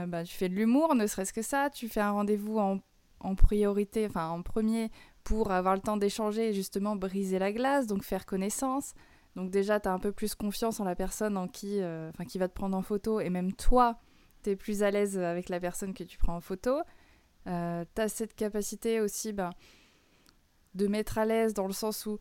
bah, 0.08 0.24
tu 0.24 0.34
fais 0.34 0.48
de 0.48 0.54
l'humour, 0.54 0.96
ne 0.96 1.06
serait-ce 1.06 1.32
que 1.32 1.42
ça, 1.42 1.70
tu 1.70 1.88
fais 1.88 2.00
un 2.00 2.10
rendez-vous 2.10 2.58
en 2.58 2.80
en 3.20 3.34
priorité, 3.34 4.06
enfin 4.06 4.28
en 4.28 4.42
premier, 4.42 4.90
pour 5.24 5.52
avoir 5.52 5.74
le 5.74 5.80
temps 5.80 5.96
d'échanger 5.96 6.48
et 6.48 6.52
justement 6.52 6.96
briser 6.96 7.38
la 7.38 7.52
glace, 7.52 7.86
donc 7.86 8.02
faire 8.02 8.26
connaissance. 8.26 8.94
Donc 9.36 9.50
déjà, 9.50 9.78
tu 9.78 9.88
as 9.88 9.92
un 9.92 9.98
peu 9.98 10.12
plus 10.12 10.34
confiance 10.34 10.80
en 10.80 10.84
la 10.84 10.96
personne 10.96 11.36
en 11.36 11.46
qui, 11.46 11.80
euh, 11.80 12.10
qui 12.28 12.38
va 12.38 12.48
te 12.48 12.54
prendre 12.54 12.76
en 12.76 12.82
photo, 12.82 13.20
et 13.20 13.30
même 13.30 13.52
toi, 13.52 14.00
tu 14.42 14.50
es 14.50 14.56
plus 14.56 14.82
à 14.82 14.90
l'aise 14.90 15.18
avec 15.18 15.48
la 15.48 15.60
personne 15.60 15.94
que 15.94 16.04
tu 16.04 16.18
prends 16.18 16.36
en 16.36 16.40
photo. 16.40 16.80
Euh, 17.46 17.84
tu 17.94 18.02
as 18.02 18.08
cette 18.08 18.34
capacité 18.34 19.00
aussi 19.00 19.32
ben, 19.32 19.50
de 20.74 20.86
mettre 20.86 21.18
à 21.18 21.24
l'aise 21.24 21.54
dans 21.54 21.66
le 21.66 21.72
sens 21.72 22.06
où, 22.06 22.18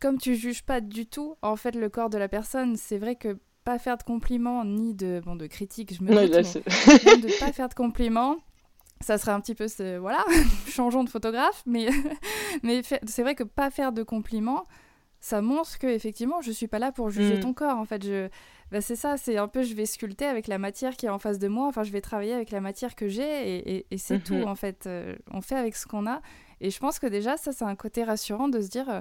comme 0.00 0.18
tu 0.18 0.34
juges 0.34 0.62
pas 0.62 0.80
du 0.80 1.06
tout, 1.06 1.36
en 1.42 1.56
fait, 1.56 1.74
le 1.74 1.88
corps 1.88 2.10
de 2.10 2.18
la 2.18 2.28
personne, 2.28 2.76
c'est 2.76 2.98
vrai 2.98 3.16
que 3.16 3.38
pas 3.64 3.78
faire 3.78 3.98
de 3.98 4.02
compliments 4.02 4.64
ni 4.64 4.94
de, 4.94 5.20
bon, 5.24 5.36
de 5.36 5.46
critiques, 5.46 5.94
je 5.94 6.02
me 6.02 6.08
dis, 6.08 6.30
de 6.30 7.38
pas 7.40 7.52
faire 7.52 7.68
de 7.68 7.74
compliments, 7.74 8.38
ça 9.00 9.18
serait 9.18 9.32
un 9.32 9.40
petit 9.40 9.54
peu, 9.54 9.66
voilà, 9.98 10.24
changeons 10.68 11.04
de 11.04 11.08
photographe, 11.08 11.62
mais, 11.66 11.88
mais 12.62 12.82
c'est 12.82 13.22
vrai 13.22 13.34
que 13.34 13.44
pas 13.44 13.70
faire 13.70 13.92
de 13.92 14.02
compliments, 14.02 14.66
ça 15.20 15.42
montre 15.42 15.78
que 15.78 15.86
effectivement, 15.86 16.40
je 16.42 16.52
suis 16.52 16.68
pas 16.68 16.78
là 16.78 16.92
pour 16.92 17.10
juger 17.10 17.38
mm. 17.38 17.40
ton 17.40 17.52
corps. 17.52 17.76
En 17.76 17.84
fait, 17.84 18.04
je, 18.04 18.28
bah, 18.70 18.80
c'est 18.80 18.96
ça, 18.96 19.16
c'est 19.16 19.36
un 19.36 19.48
peu, 19.48 19.62
je 19.62 19.74
vais 19.74 19.86
sculpter 19.86 20.26
avec 20.26 20.46
la 20.46 20.58
matière 20.58 20.96
qui 20.96 21.06
est 21.06 21.10
en 21.10 21.18
face 21.18 21.38
de 21.38 21.48
moi. 21.48 21.66
Enfin, 21.66 21.82
je 21.82 21.90
vais 21.90 22.00
travailler 22.00 22.34
avec 22.34 22.50
la 22.50 22.60
matière 22.60 22.94
que 22.94 23.08
j'ai 23.08 23.84
et, 23.90 23.98
c'est 23.98 24.22
tout 24.22 24.34
mm-hmm. 24.34 24.48
en 24.48 24.54
fait. 24.54 24.86
Euh, 24.86 25.16
on 25.32 25.40
fait 25.40 25.56
avec 25.56 25.74
ce 25.74 25.86
qu'on 25.86 26.06
a. 26.06 26.20
Et 26.60 26.70
je 26.70 26.78
pense 26.78 26.98
que 26.98 27.06
déjà, 27.06 27.36
ça, 27.36 27.52
c'est 27.52 27.64
un 27.64 27.76
côté 27.76 28.04
rassurant 28.04 28.48
de 28.48 28.60
se 28.60 28.68
dire. 28.68 28.88
Euh, 28.88 29.00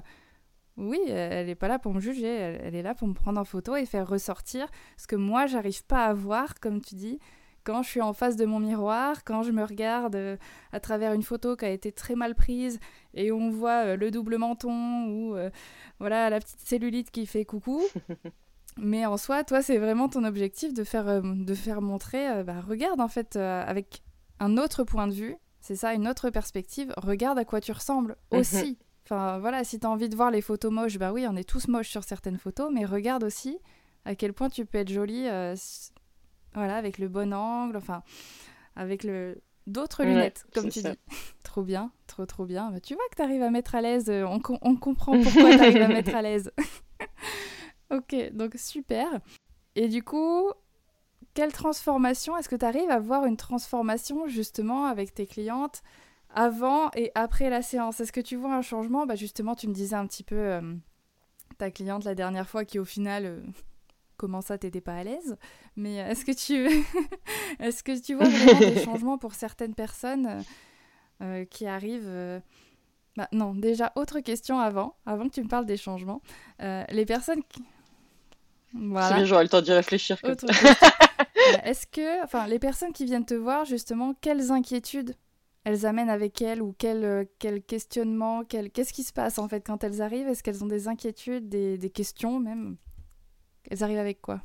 oui, 0.77 0.99
elle 1.07 1.47
n'est 1.47 1.55
pas 1.55 1.67
là 1.67 1.79
pour 1.79 1.91
me 1.91 1.99
juger, 1.99 2.27
elle, 2.27 2.62
elle, 2.63 2.75
est 2.75 2.83
là 2.83 2.93
pour 2.93 3.07
me 3.07 3.15
prendre 3.15 3.41
en 3.41 3.43
photo 3.43 3.75
et 3.75 3.88
faire 3.88 4.07
ressortir 4.07 4.67
ce 4.95 5.07
que 5.07 5.15
moi, 5.15 5.47
j'arrive 5.47 5.83
pas 5.83 6.05
à 6.05 6.13
voir, 6.13 6.60
comme 6.60 6.81
tu 6.81 6.93
dis, 6.93 7.19
quand 7.67 7.84
je 7.84 7.89
suis 7.89 8.01
en 8.01 8.13
face 8.13 8.38
de 8.38 8.45
mon 8.45 8.62
miroir, 8.62 9.25
quand 9.25 9.43
je 9.43 9.51
me 9.51 9.62
regarde 9.62 10.15
euh, 10.15 10.38
à 10.71 10.80
travers 10.80 11.12
une 11.12 11.21
photo 11.21 11.58
qui 11.58 11.65
a 11.65 11.69
été 11.69 11.91
très 11.91 12.15
mal 12.15 12.34
prise 12.34 12.80
et 13.13 13.30
on 13.34 13.49
voit 13.49 13.84
euh, 13.84 13.97
le 13.97 14.10
double 14.10 14.38
menton 14.38 15.08
ou 15.08 15.36
euh, 15.36 15.49
voilà 15.99 16.30
la 16.30 16.39
petite 16.39 16.62
cellulite 16.62 17.12
qui 17.12 17.25
fait 17.25 17.43
coucou. 17.43 17.84
Mais 18.77 19.06
en 19.06 19.17
soi, 19.17 19.43
toi, 19.43 19.62
c'est 19.62 19.80
vraiment 19.80 20.08
ton 20.08 20.23
objectif 20.23 20.73
de 20.73 20.86
faire, 20.86 21.21
de 21.21 21.53
faire 21.56 21.82
montrer, 21.82 22.43
bah, 22.43 22.62
regarde 22.62 23.01
en 23.01 23.08
fait 23.08 23.36
avec 23.36 24.03
un 24.39 24.56
autre 24.56 24.84
point 24.84 25.08
de 25.08 25.13
vue, 25.13 25.36
c'est 25.60 25.75
ça, 25.75 25.95
une 25.95 26.08
autre 26.08 26.30
perspective, 26.30 26.93
regarde 26.95 27.39
à 27.39 27.43
quoi 27.43 27.60
tu 27.60 27.71
ressembles 27.71 28.15
mhm. 28.32 28.39
aussi. 28.39 28.77
Enfin 29.03 29.39
voilà, 29.39 29.63
si 29.63 29.80
tu 29.80 29.88
as 29.88 29.89
envie 29.89 30.10
de 30.10 30.15
voir 30.15 30.30
les 30.30 30.41
photos 30.41 30.71
moches, 30.71 30.99
bah 30.99 31.12
oui, 31.12 31.25
on 31.27 31.36
est 31.36 31.49
tous 31.49 31.67
moches 31.67 31.89
sur 31.89 32.03
certaines 32.03 32.38
photos, 32.38 32.69
mais 32.71 32.86
regarde 32.86 33.23
aussi 33.23 33.58
à 34.06 34.13
quel 34.13 34.32
point 34.32 34.49
tu 34.49 34.63
peux 34.63 34.77
être 34.77 34.91
jolie 34.91 35.25
voilà, 36.58 36.76
avec 36.76 36.98
le 36.98 37.08
bon 37.08 37.34
angle, 37.34 37.78
enfin, 37.78 38.04
avec 38.76 39.04
le 39.04 39.41
d'autres 39.67 40.04
lunettes, 40.04 40.46
comme 40.54 40.70
tu 40.70 40.82
dis. 40.82 40.88
trop 41.43 41.62
bien, 41.62 41.91
trop 42.08 42.26
trop 42.26 42.46
bien. 42.46 42.72
Bah, 42.72 42.80
tu 42.80 42.96
vois 42.96 43.04
que 43.12 43.15
tu 43.15 43.22
arrives 43.22 43.43
à 43.43 43.50
mettre 43.50 43.76
à 43.76 43.82
l'aise, 43.82 44.10
euh, 44.10 44.26
on, 44.26 44.41
on 44.62 44.76
comprend 44.76 45.20
pourquoi 45.22 45.56
tu 45.56 45.60
arrives 45.62 45.82
à 45.82 45.88
mettre 45.88 46.15
à 46.15 46.22
l'aise. 46.22 46.52
ok, 47.91 48.32
donc 48.34 48.56
super. 48.56 49.08
Et 49.76 49.88
du 49.89 50.04
coup, 50.04 50.52
quelle 51.34 51.52
transformation 51.52 52.36
Est-ce 52.38 52.50
que 52.50 52.56
tu 52.56 52.65
arrives 52.65 52.89
à 52.89 53.00
voir 53.00 53.26
une 53.26 53.38
transformation 53.38 54.28
justement 54.28 54.86
avec 54.86 55.13
tes 55.13 55.28
clientes 55.28 55.84
avant 56.34 56.89
et 56.96 57.12
après 57.13 57.52
la 57.52 57.62
séance? 57.62 58.00
Est-ce 58.00 58.12
que 58.12 58.22
tu 58.22 58.36
vois 58.36 58.56
un 58.56 58.63
changement? 58.63 59.06
Bah, 59.06 59.15
Justement, 59.15 59.54
tu 59.54 59.67
me 59.67 59.74
disais 59.74 59.96
un 59.96 60.08
petit 60.08 60.24
peu 60.24 60.36
euh, 60.36 60.74
ta 61.60 61.70
cliente 61.70 62.04
la 62.06 62.15
dernière 62.15 62.50
fois 62.50 62.65
qui 62.65 62.80
au 62.80 62.86
final... 62.86 63.26
Euh, 63.26 63.41
comment 64.17 64.41
ça 64.41 64.58
t'étais 64.58 64.82
pas 64.82 64.95
à 64.95 65.03
l'aise 65.03 65.38
mais 65.75 65.95
est-ce 65.95 66.25
que 66.25 66.32
tu 66.32 66.67
est-ce 67.60 67.84
que 67.84 67.99
tu 67.99 68.15
vois 68.15 68.27
vraiment 68.27 68.60
des 68.60 68.84
changements 68.84 69.17
pour 69.17 69.34
certaines 69.34 69.75
personnes 69.75 70.27
euh, 70.27 70.41
euh, 71.21 71.45
qui 71.45 71.65
arrivent 71.65 72.08
euh, 72.08 72.39
bah, 73.15 73.27
non 73.32 73.53
déjà 73.53 73.91
autre 73.95 74.19
question 74.19 74.60
avant 74.60 74.95
avant 75.06 75.27
que 75.27 75.34
tu 75.34 75.43
me 75.43 75.47
parles 75.47 75.65
des 75.65 75.77
changements 75.77 76.21
les 76.60 77.06
personnes 77.06 77.43
qui 77.47 77.63
voilà. 78.73 79.08
C'est 79.08 79.15
bien, 79.15 79.25
j'aurai 79.25 79.43
le 79.43 79.49
temps 79.49 79.62
d'y 79.62 79.71
réfléchir. 79.71 80.17
est-ce 81.63 81.88
que, 81.88 82.23
enfin, 82.23 82.47
les 82.47 82.60
personnes 82.60 82.91
qui 82.91 83.06
viennent 83.06 83.25
te 83.25 83.34
voir, 83.34 83.63
justement, 83.63 84.13
quelles 84.19 84.51
inquiétudes 84.51 85.15
elles 85.63 85.86
amènent 85.86 86.10
avec 86.10 86.41
elles 86.41 86.62
ou 86.62 86.73
quel, 86.77 87.27
quel 87.39 87.62
questionnement, 87.62 88.45
quel... 88.45 88.71
qu'est-ce 88.71 88.93
qui 88.93 89.03
se 89.03 89.12
passe 89.12 89.38
en 89.38 89.49
fait 89.49 89.65
quand 89.65 89.84
elles 89.84 90.01
arrivent? 90.01 90.27
Est-ce 90.30 90.41
qu'elles 90.41 90.63
ont 90.63 90.67
des 90.67 90.88
inquiétudes, 90.88 91.49
des, 91.49 91.77
des 91.77 91.89
questions 91.89 92.39
même? 92.39 92.77
Elles 93.67 93.84
arrivent 93.84 93.99
avec 93.99 94.21
quoi? 94.21 94.41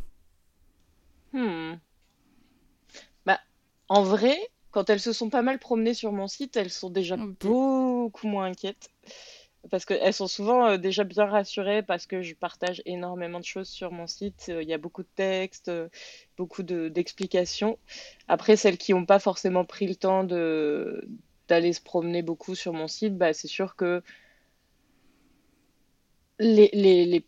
Hmm. 1.32 1.80
bah, 3.26 3.40
En 3.88 4.02
vrai, 4.02 4.37
quand 4.70 4.90
elles 4.90 5.00
se 5.00 5.12
sont 5.12 5.30
pas 5.30 5.42
mal 5.42 5.58
promenées 5.58 5.94
sur 5.94 6.12
mon 6.12 6.28
site, 6.28 6.56
elles 6.56 6.70
sont 6.70 6.90
déjà 6.90 7.16
beaucoup 7.16 8.11
moins 8.28 8.46
inquiètes. 8.46 8.90
parce 9.70 9.85
qu'elles 9.87 10.14
sont 10.14 10.28
souvent 10.28 10.66
euh, 10.68 10.78
déjà 10.78 11.04
bien 11.04 11.26
rassurées 11.26 11.82
parce 11.82 12.06
que 12.06 12.22
je 12.22 12.35
partage 12.35 12.82
énormément 12.87 13.40
de 13.40 13.44
choses 13.44 13.68
sur 13.68 13.92
mon 13.92 14.06
site. 14.08 14.46
Euh, 14.50 14.62
il 14.62 14.68
y 14.68 14.74
a 14.74 14.78
beaucoup 14.78 15.02
de 15.02 15.08
textes, 15.16 15.68
euh, 15.68 15.88
beaucoup 16.38 16.62
d'explications. 16.64 17.78
Après, 18.28 18.56
celles 18.56 18.78
qui 18.78 18.92
n'ont 18.94 19.06
pas 19.06 19.20
forcément 19.20 19.64
pris 19.64 19.87
le 19.88 19.96
temps 19.96 20.24
d'aller 20.24 21.72
se 21.72 21.80
promener 21.82 22.22
beaucoup 22.22 22.54
sur 22.56 22.72
mon 22.72 22.88
site, 22.88 23.16
bah, 23.18 23.32
c'est 23.35 23.48
sûr 23.48 23.76
que 23.76 24.02
les, 26.38 26.70
les, 26.72 27.06
les 27.06 27.26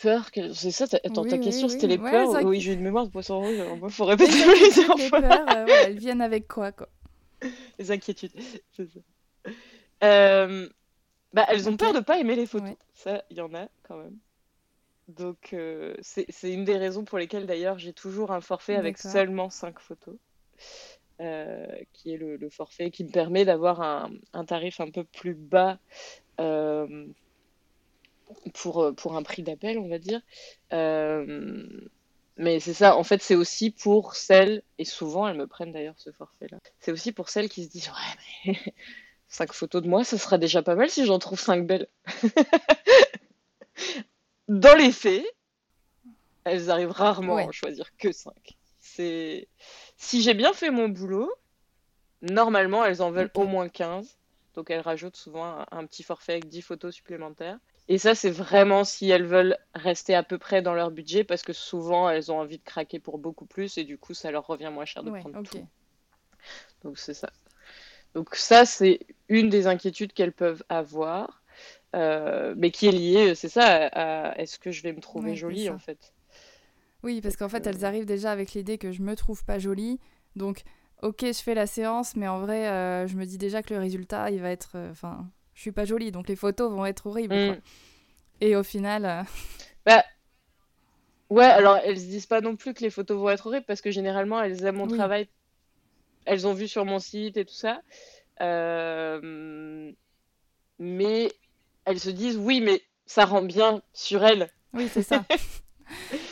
peurs, 0.00 0.30
c'est 0.52 0.70
ça, 0.70 0.84
attends, 1.04 1.24
ta 1.24 1.38
question 1.38 1.68
c'était 1.68 1.86
les 1.86 1.98
peurs 1.98 2.44
Oui, 2.44 2.60
j'ai 2.60 2.74
une 2.74 2.82
mémoire 2.82 3.06
de 3.06 3.10
poisson 3.10 3.40
rouge, 3.40 3.56
il 3.82 3.90
faut 3.90 4.04
répéter 4.04 4.32
plusieurs 4.32 4.96
Les 4.96 5.10
peurs, 5.10 5.48
elles 5.48 5.98
viennent 5.98 6.22
avec 6.22 6.48
quoi, 6.48 6.72
quoi 6.72 6.88
Les 7.78 7.90
inquiétudes, 7.90 8.32
c'est 8.72 8.88
ça. 8.88 9.00
Euh, 10.04 10.68
bah, 11.32 11.46
elles 11.48 11.68
ont 11.68 11.76
peur 11.76 11.92
de 11.92 12.00
pas 12.00 12.18
aimer 12.18 12.36
les 12.36 12.46
photos. 12.46 12.76
Ça, 12.94 13.22
il 13.30 13.36
y 13.36 13.40
en 13.40 13.52
a 13.54 13.68
quand 13.82 13.98
même. 13.98 14.16
Donc, 15.08 15.52
euh, 15.52 15.94
c'est 16.00 16.52
une 16.52 16.64
des 16.64 16.76
raisons 16.76 17.04
pour 17.04 17.18
lesquelles 17.18 17.46
d'ailleurs 17.46 17.78
j'ai 17.78 17.92
toujours 17.92 18.32
un 18.32 18.40
forfait 18.40 18.74
avec 18.74 18.98
seulement 18.98 19.50
5 19.50 19.78
photos, 19.78 20.16
euh, 21.20 21.66
qui 21.92 22.12
est 22.12 22.16
le, 22.16 22.48
forfait 22.50 22.90
qui 22.90 23.04
me 23.04 23.10
permet 23.10 23.44
d'avoir 23.44 23.82
un, 23.82 24.44
tarif 24.46 24.80
un 24.80 24.90
peu 24.90 25.04
plus 25.04 25.34
bas 25.34 25.78
euh, 26.40 27.06
pour, 28.54 28.94
pour 28.96 29.16
un 29.16 29.22
prix 29.22 29.42
d'appel, 29.42 29.78
on 29.78 29.88
va 29.88 29.98
dire. 29.98 30.20
mais 32.36 32.60
c'est 32.60 32.74
ça, 32.74 32.96
en 32.96 33.04
fait, 33.04 33.22
c'est 33.22 33.34
aussi 33.34 33.70
pour 33.70 34.14
celles, 34.14 34.62
et 34.78 34.84
souvent 34.84 35.28
elles 35.28 35.36
me 35.36 35.46
prennent 35.46 35.72
d'ailleurs 35.72 35.98
ce 35.98 36.12
forfait-là, 36.12 36.58
c'est 36.80 36.92
aussi 36.92 37.12
pour 37.12 37.28
celles 37.28 37.48
qui 37.48 37.64
se 37.64 37.70
disent 37.70 37.88
Ouais, 37.88 38.20
mais 38.46 38.74
5 39.28 39.52
photos 39.52 39.82
de 39.82 39.88
moi, 39.88 40.04
ça 40.04 40.18
sera 40.18 40.38
déjà 40.38 40.62
pas 40.62 40.74
mal 40.74 40.90
si 40.90 41.04
j'en 41.04 41.18
trouve 41.18 41.40
5 41.40 41.66
belles. 41.66 41.88
Dans 44.48 44.76
les 44.76 44.92
faits, 44.92 45.26
elles 46.44 46.70
arrivent 46.70 46.92
rarement 46.92 47.36
à 47.36 47.50
choisir 47.50 47.96
que 47.96 48.12
5. 48.12 48.32
C'est... 48.78 49.48
Si 49.96 50.22
j'ai 50.22 50.34
bien 50.34 50.52
fait 50.52 50.70
mon 50.70 50.88
boulot, 50.88 51.32
normalement, 52.22 52.84
elles 52.84 53.02
en 53.02 53.10
veulent 53.10 53.30
au 53.34 53.44
moins 53.44 53.68
15. 53.68 54.18
Donc 54.54 54.70
elles 54.70 54.80
rajoutent 54.80 55.16
souvent 55.16 55.64
un, 55.70 55.86
petit 55.86 56.02
forfait 56.02 56.32
avec 56.32 56.48
10 56.48 56.62
photos 56.62 56.94
supplémentaires. 56.94 57.58
Et 57.88 57.98
ça, 57.98 58.14
c'est 58.14 58.30
vraiment 58.30 58.82
si 58.82 59.08
elles 59.10 59.26
veulent 59.26 59.56
rester 59.74 60.14
à 60.14 60.22
peu 60.22 60.38
près 60.38 60.60
dans 60.60 60.74
leur 60.74 60.90
budget, 60.90 61.22
parce 61.22 61.42
que 61.42 61.52
souvent, 61.52 62.10
elles 62.10 62.32
ont 62.32 62.40
envie 62.40 62.58
de 62.58 62.64
craquer 62.64 62.98
pour 62.98 63.18
beaucoup 63.18 63.46
plus, 63.46 63.78
et 63.78 63.84
du 63.84 63.96
coup, 63.96 64.12
ça 64.12 64.30
leur 64.30 64.46
revient 64.46 64.70
moins 64.72 64.84
cher 64.84 65.04
de 65.04 65.10
prendre 65.10 65.42
tout. 65.42 65.66
Donc 66.82 66.98
c'est 66.98 67.14
ça. 67.14 67.30
Donc 68.14 68.34
ça, 68.34 68.64
c'est 68.64 69.00
une 69.28 69.48
des 69.50 69.66
inquiétudes 69.66 70.12
qu'elles 70.12 70.32
peuvent 70.32 70.64
avoir, 70.68 71.42
euh, 71.94 72.54
mais 72.56 72.70
qui 72.70 72.88
est 72.88 72.92
liée, 72.92 73.34
c'est 73.34 73.48
ça, 73.48 73.86
à, 73.92 74.38
est-ce 74.38 74.58
que 74.58 74.70
je 74.70 74.82
vais 74.82 74.92
me 74.92 75.00
trouver 75.00 75.36
jolie 75.36 75.70
en 75.70 75.78
fait. 75.78 76.12
Oui, 77.02 77.20
parce 77.20 77.36
qu'en 77.36 77.48
fait, 77.48 77.66
elles 77.66 77.84
arrivent 77.84 78.06
déjà 78.06 78.32
avec 78.32 78.52
l'idée 78.52 78.78
que 78.78 78.90
je 78.90 79.02
me 79.02 79.14
trouve 79.14 79.44
pas 79.44 79.58
jolie, 79.58 80.00
donc 80.34 80.62
ok, 81.02 81.20
je 81.20 81.42
fais 81.42 81.54
la 81.54 81.66
séance, 81.66 82.16
mais 82.16 82.26
en 82.26 82.40
vrai, 82.40 82.68
euh, 82.68 83.06
je 83.06 83.16
me 83.16 83.24
dis 83.24 83.38
déjà 83.38 83.62
que 83.62 83.74
le 83.74 83.80
résultat, 83.80 84.30
il 84.30 84.40
va 84.40 84.50
être, 84.50 84.72
euh, 84.76 84.92
je 85.56 85.62
suis 85.62 85.72
pas 85.72 85.84
jolie, 85.84 86.12
donc 86.12 86.28
les 86.28 86.36
photos 86.36 86.70
vont 86.70 86.86
être 86.86 87.08
horribles. 87.08 87.34
Mm. 87.34 87.60
Et 88.40 88.56
au 88.56 88.62
final. 88.62 89.26
Bah, 89.84 90.04
ouais, 91.30 91.44
alors 91.44 91.76
elles 91.76 92.00
se 92.00 92.06
disent 92.06 92.26
pas 92.26 92.40
non 92.40 92.56
plus 92.56 92.74
que 92.74 92.80
les 92.80 92.90
photos 92.90 93.16
vont 93.16 93.30
être 93.30 93.46
horribles 93.46 93.66
parce 93.66 93.80
que 93.80 93.92
généralement 93.92 94.42
elles 94.42 94.64
aiment 94.64 94.78
mon 94.78 94.88
travail 94.88 95.28
elles 96.26 96.46
ont 96.46 96.52
vu 96.52 96.68
sur 96.68 96.84
mon 96.84 96.98
site 96.98 97.36
et 97.38 97.44
tout 97.44 97.54
ça. 97.54 97.80
Euh, 98.40 99.90
mais 100.78 101.32
elles 101.84 102.00
se 102.00 102.10
disent 102.10 102.36
oui, 102.36 102.60
mais 102.60 102.82
ça 103.06 103.24
rend 103.24 103.42
bien 103.42 103.80
sur 103.94 104.24
elles. 104.24 104.50
Oui, 104.74 104.90
c'est 104.92 105.02
ça. 105.02 105.24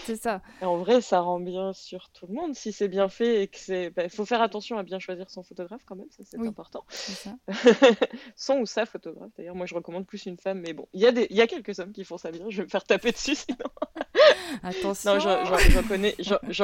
c'est 0.05 0.17
ça. 0.17 0.43
Et 0.61 0.65
en 0.65 0.77
vrai, 0.77 1.01
ça 1.01 1.21
rend 1.21 1.41
bien 1.41 1.73
sur 1.73 2.11
tout 2.11 2.27
le 2.27 2.35
monde 2.35 2.55
si 2.55 2.73
c'est 2.73 2.89
bien 2.89 3.09
fait 3.09 3.43
et 3.43 3.49
que 3.49 3.59
c'est. 3.59 3.85
Il 3.85 3.91
bah, 3.91 4.09
faut 4.09 4.25
faire 4.25 4.43
attention 4.43 4.79
à 4.79 4.83
bien 4.83 4.99
choisir 4.99 5.31
son 5.31 5.43
photographe 5.43 5.83
quand 5.87 5.97
même, 5.97 6.11
ça 6.11 6.23
c'est 6.25 6.39
important. 6.39 6.85
Ça. 6.89 7.37
son 8.37 8.59
ou 8.59 8.67
sa 8.67 8.87
photographe. 8.87 9.31
D'ailleurs, 9.37 9.55
moi 9.55 9.67
je 9.67 9.75
recommande 9.75 10.07
plus 10.07 10.27
une 10.27 10.39
femme, 10.39 10.61
mais 10.61 10.73
bon, 10.73 10.89
il 10.93 11.01
y, 11.01 11.07
a 11.07 11.13
des... 11.13 11.27
y 11.31 11.41
a 11.41 11.47
quelques 11.47 11.79
hommes 11.79 11.93
qui 11.93 12.05
font 12.05 12.19
ça 12.19 12.31
bien. 12.31 12.47
Je 12.49 12.59
vais 12.59 12.65
me 12.65 12.69
faire 12.69 12.85
taper 12.85 13.13
dessus 13.13 13.35
sinon. 13.35 13.71
Attention. 14.63 15.15
Non, 15.15 15.21
j'en 15.21 15.83
connais, 15.89 16.15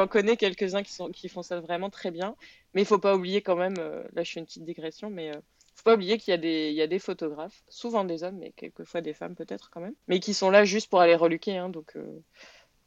connais 0.08 0.36
quelques-uns 0.36 0.82
qui, 0.82 0.92
sont... 0.92 1.10
qui 1.10 1.28
font 1.28 1.42
ça 1.42 1.60
vraiment 1.60 1.90
très 1.90 2.10
bien. 2.10 2.36
Mais 2.74 2.82
il 2.82 2.86
faut 2.86 2.98
pas 2.98 3.14
oublier 3.16 3.42
quand 3.42 3.56
même, 3.56 3.76
euh, 3.78 4.04
là 4.12 4.22
je 4.22 4.32
fais 4.32 4.40
une 4.40 4.46
petite 4.46 4.64
digression, 4.64 5.10
mais 5.10 5.30
euh, 5.30 5.40
faut 5.74 5.82
pas 5.84 5.94
oublier 5.94 6.18
qu'il 6.18 6.30
y, 6.30 6.34
a 6.34 6.38
des... 6.38 6.70
y 6.70 6.82
a 6.82 6.86
des 6.86 6.98
photographes, 6.98 7.62
souvent 7.68 8.04
des 8.04 8.22
hommes, 8.22 8.38
mais 8.38 8.52
quelquefois 8.52 9.00
des 9.00 9.14
femmes 9.14 9.34
peut-être 9.34 9.70
quand 9.70 9.80
même, 9.80 9.94
mais 10.08 10.20
qui 10.20 10.34
sont 10.34 10.50
là 10.50 10.64
juste 10.64 10.88
pour 10.88 11.00
aller 11.00 11.14
reluquer. 11.14 11.56
Hein, 11.56 11.68
donc. 11.68 11.96
Euh 11.96 12.22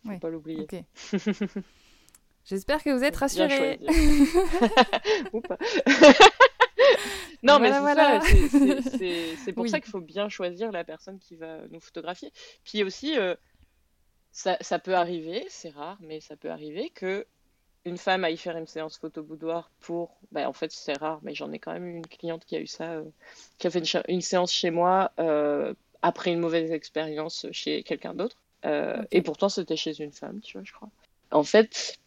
faut 0.06 0.20
pas 0.20 0.30
l'oublier. 0.30 0.68
J'espère 2.46 2.84
que 2.84 2.89
vous 2.89 3.04
êtes 3.04 3.16
rassurés. 3.16 3.80
Ou 5.34 5.39
pas. 5.42 5.58
non, 7.44 7.60
mais 7.60 7.72
c'est 9.39 9.54
pour 9.54 9.68
ça 9.68 9.80
qu'il 9.80 9.92
faut 9.92 10.02
bien 10.02 10.28
choisir 10.30 10.72
la 10.72 10.84
personne 10.84 11.20
qui 11.20 11.36
va 11.36 11.60
nous 11.70 11.80
photographier. 11.80 12.32
Puis 12.66 12.84
aussi, 12.84 13.18
euh, 13.18 13.36
ça, 14.32 14.58
ça, 14.60 14.80
peut 14.80 14.96
arriver, 14.96 15.46
c'est 15.50 15.70
rare, 15.70 15.98
mais 16.02 16.20
ça 16.20 16.36
peut 16.36 16.50
arriver 16.50 16.89
que 16.89 17.26
une 17.86 17.98
femme 17.98 18.24
aille 18.24 18.38
faire 18.38 18.58
une 18.58 18.68
séance 18.68 18.98
photo 18.98 19.24
boudoir 19.24 19.72
pour. 19.80 20.18
Bah, 20.32 20.48
en 20.48 20.54
fait, 20.54 20.72
c'est 20.72 20.98
rare, 20.98 21.20
mais 21.24 21.36
j'en 21.36 21.52
ai 21.52 21.60
quand 21.60 21.74
même 21.74 21.88
eu 21.88 21.96
une 21.96 22.08
cliente 22.08 22.44
qui 22.46 22.56
a 22.56 22.60
eu 22.60 22.68
ça, 22.68 22.94
euh, 22.94 23.04
qui 23.58 23.68
a 23.68 23.70
fait 23.70 23.84
une, 24.08 24.22
séance 24.22 24.52
chez 24.52 24.72
moi 24.72 25.12
euh, 25.20 25.74
après 26.02 26.32
une 26.32 26.39
mauvaise 26.39 26.72
expérience 26.72 27.46
chez 27.52 27.84
quelqu'un 27.84 28.13
d'autre. 28.13 28.38
Euh, 28.65 29.04
et 29.12 29.21
pourtant, 29.21 29.49
c'était 29.49 29.76
chez 29.76 29.99
une 30.02 30.12
femme, 30.12 30.39
tu 30.41 30.58
vois, 30.58 30.65
je 30.65 30.71
crois. 30.71 30.89
En 31.32 31.43
fait, 31.43 31.99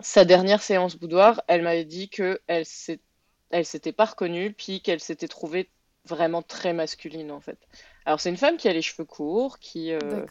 sa 0.00 0.24
dernière 0.24 0.62
séance 0.62 0.96
boudoir, 0.96 1.42
elle 1.48 1.62
m'avait 1.62 1.84
dit 1.84 2.08
que 2.08 2.40
elle 2.48 2.64
s'était 2.66 3.92
pas 3.92 4.04
reconnue, 4.04 4.52
puis 4.52 4.80
qu'elle 4.80 5.00
s'était 5.00 5.28
trouvée 5.28 5.68
vraiment 6.04 6.42
très 6.42 6.72
masculine, 6.72 7.30
en 7.32 7.40
fait. 7.40 7.58
Alors, 8.04 8.20
c'est 8.20 8.30
une 8.30 8.36
femme 8.36 8.56
qui 8.56 8.68
a 8.68 8.72
les 8.72 8.82
cheveux 8.82 9.04
courts, 9.04 9.58
qui, 9.58 9.92
euh, 9.92 10.24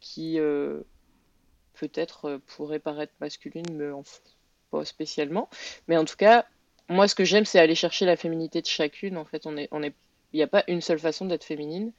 qui 0.00 0.38
euh, 0.38 0.82
peut-être 1.74 2.40
pourrait 2.46 2.78
paraître 2.78 3.12
masculine, 3.20 3.66
mais 3.72 3.90
pas 4.70 4.84
spécialement. 4.84 5.48
Mais 5.88 5.96
en 5.96 6.04
tout 6.04 6.16
cas, 6.16 6.46
moi, 6.88 7.08
ce 7.08 7.14
que 7.14 7.24
j'aime, 7.24 7.44
c'est 7.44 7.58
aller 7.58 7.74
chercher 7.74 8.06
la 8.06 8.16
féminité 8.16 8.60
de 8.62 8.66
chacune. 8.66 9.16
En 9.16 9.24
fait, 9.24 9.46
on 9.46 9.56
est, 9.56 9.68
on 9.72 9.82
est, 9.82 9.94
il 10.32 10.36
n'y 10.36 10.42
a 10.42 10.46
pas 10.46 10.64
une 10.68 10.80
seule 10.80 10.98
façon 10.98 11.26
d'être 11.26 11.44
féminine. 11.44 11.92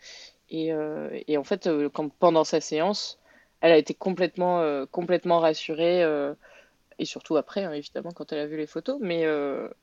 Euh, 0.54 1.22
et, 1.28 1.38
en 1.38 1.44
fait, 1.44 1.68
euh, 1.68 1.90
quand, 1.90 2.10
pendant 2.10 2.44
sa 2.44 2.62
séance, 2.62 3.20
elle 3.62 3.72
a 3.72 3.78
été 3.78 3.94
complètement, 3.94 4.62
euh, 4.62 4.86
complètement 4.86 5.40
rassurée 5.40 6.04
et 7.00 7.06
surtout 7.06 7.38
après, 7.38 7.64
hein, 7.64 7.74
évidemment, 7.74 8.12
quand 8.12 8.32
elle 8.32 8.40
a 8.40 8.48
vu 8.48 8.58
les 8.58 8.66
photos. 8.66 8.98
Mais, 9.00 9.26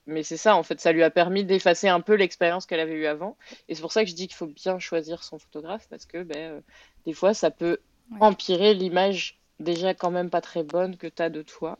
mais 0.07 0.23
c'est 0.23 0.37
ça, 0.37 0.57
en 0.57 0.63
fait, 0.63 0.81
ça 0.81 0.93
lui 0.93 1.03
a 1.03 1.11
permis 1.11 1.45
d'effacer 1.45 1.89
un 1.89 2.01
peu 2.01 2.15
l'expérience 2.15 2.67
qu'elle 2.67 2.81
avait 2.81 2.95
eue 2.95 3.07
avant. 3.07 3.37
Et 3.69 3.75
c'est 3.75 3.83
pour 3.83 3.93
ça 3.93 4.03
que 4.03 4.11
je 4.11 4.17
dis 4.17 4.27
qu'il 4.27 4.37
faut 4.37 4.47
bien 4.47 4.79
choisir 4.81 5.23
son 5.23 5.39
photographe, 5.39 5.87
parce 5.89 6.07
que 6.07 6.23
ben, 6.23 6.61
des 7.07 7.13
fois, 7.13 7.35
ça 7.35 7.51
peut 7.51 7.79
empirer 8.21 8.75
l'image 8.75 9.39
déjà 9.61 9.95
quand 9.95 10.11
même 10.11 10.29
pas 10.29 10.41
très 10.41 10.65
bonne 10.65 10.97
que 10.97 11.07
tu 11.07 11.23
as 11.23 11.31
de 11.31 11.43
toi. 11.43 11.79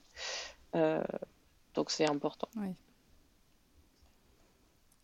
donc 0.73 1.91
c'est 1.91 2.09
important. 2.09 2.49
Oui. 2.57 2.69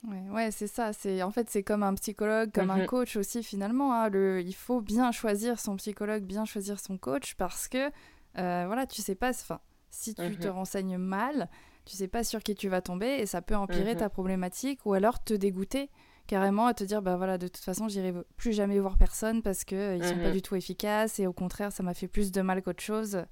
Ouais, 0.06 0.22
ouais 0.30 0.50
c'est 0.50 0.66
ça. 0.66 0.92
C'est 0.92 1.22
en 1.22 1.30
fait 1.30 1.50
c'est 1.50 1.62
comme 1.62 1.82
un 1.82 1.94
psychologue, 1.94 2.50
comme 2.52 2.70
un 2.70 2.78
mhm. 2.78 2.86
coach 2.86 3.16
aussi 3.16 3.42
finalement. 3.42 3.94
Hein. 3.94 4.08
le, 4.08 4.40
il 4.40 4.54
faut 4.54 4.80
bien 4.80 5.12
choisir 5.12 5.60
son 5.60 5.76
psychologue, 5.76 6.22
bien 6.22 6.44
choisir 6.44 6.80
son 6.80 6.96
coach 6.96 7.34
parce 7.34 7.68
que 7.68 7.90
euh, 8.38 8.64
voilà, 8.66 8.86
tu 8.86 9.02
sais 9.02 9.14
pas. 9.14 9.30
Enfin, 9.30 9.60
si 9.90 10.14
tu 10.14 10.36
te 10.36 10.48
mhm. 10.48 10.54
renseignes 10.54 10.96
mal, 10.96 11.48
tu 11.84 11.96
sais 11.96 12.08
pas 12.08 12.24
sur 12.24 12.42
qui 12.42 12.54
tu 12.54 12.68
vas 12.68 12.80
tomber 12.80 13.18
et 13.18 13.26
ça 13.26 13.42
peut 13.42 13.56
empirer 13.56 13.96
ta 13.96 14.06
mhm. 14.06 14.10
problématique 14.10 14.80
ou 14.86 14.94
alors 14.94 15.22
te 15.22 15.34
dégoûter 15.34 15.90
carrément 16.26 16.66
à 16.66 16.74
te 16.74 16.84
dire 16.84 17.02
bah 17.02 17.16
voilà 17.16 17.38
de 17.38 17.48
toute 17.48 17.64
façon 17.64 17.88
j'irai 17.88 18.14
plus 18.36 18.52
jamais 18.52 18.78
voir 18.78 18.96
personne 18.96 19.42
parce 19.42 19.64
que 19.64 19.74
euh, 19.74 19.96
ils 19.96 20.04
sont 20.04 20.16
pas 20.16 20.30
du 20.30 20.42
tout 20.42 20.54
efficaces 20.54 21.18
et 21.18 21.26
au 21.26 21.32
contraire 21.32 21.72
ça 21.72 21.82
m'a 21.82 21.92
fait 21.92 22.06
plus 22.06 22.30
de 22.30 22.40
mal 22.40 22.62
qu'autre 22.62 22.82
chose. 22.82 23.24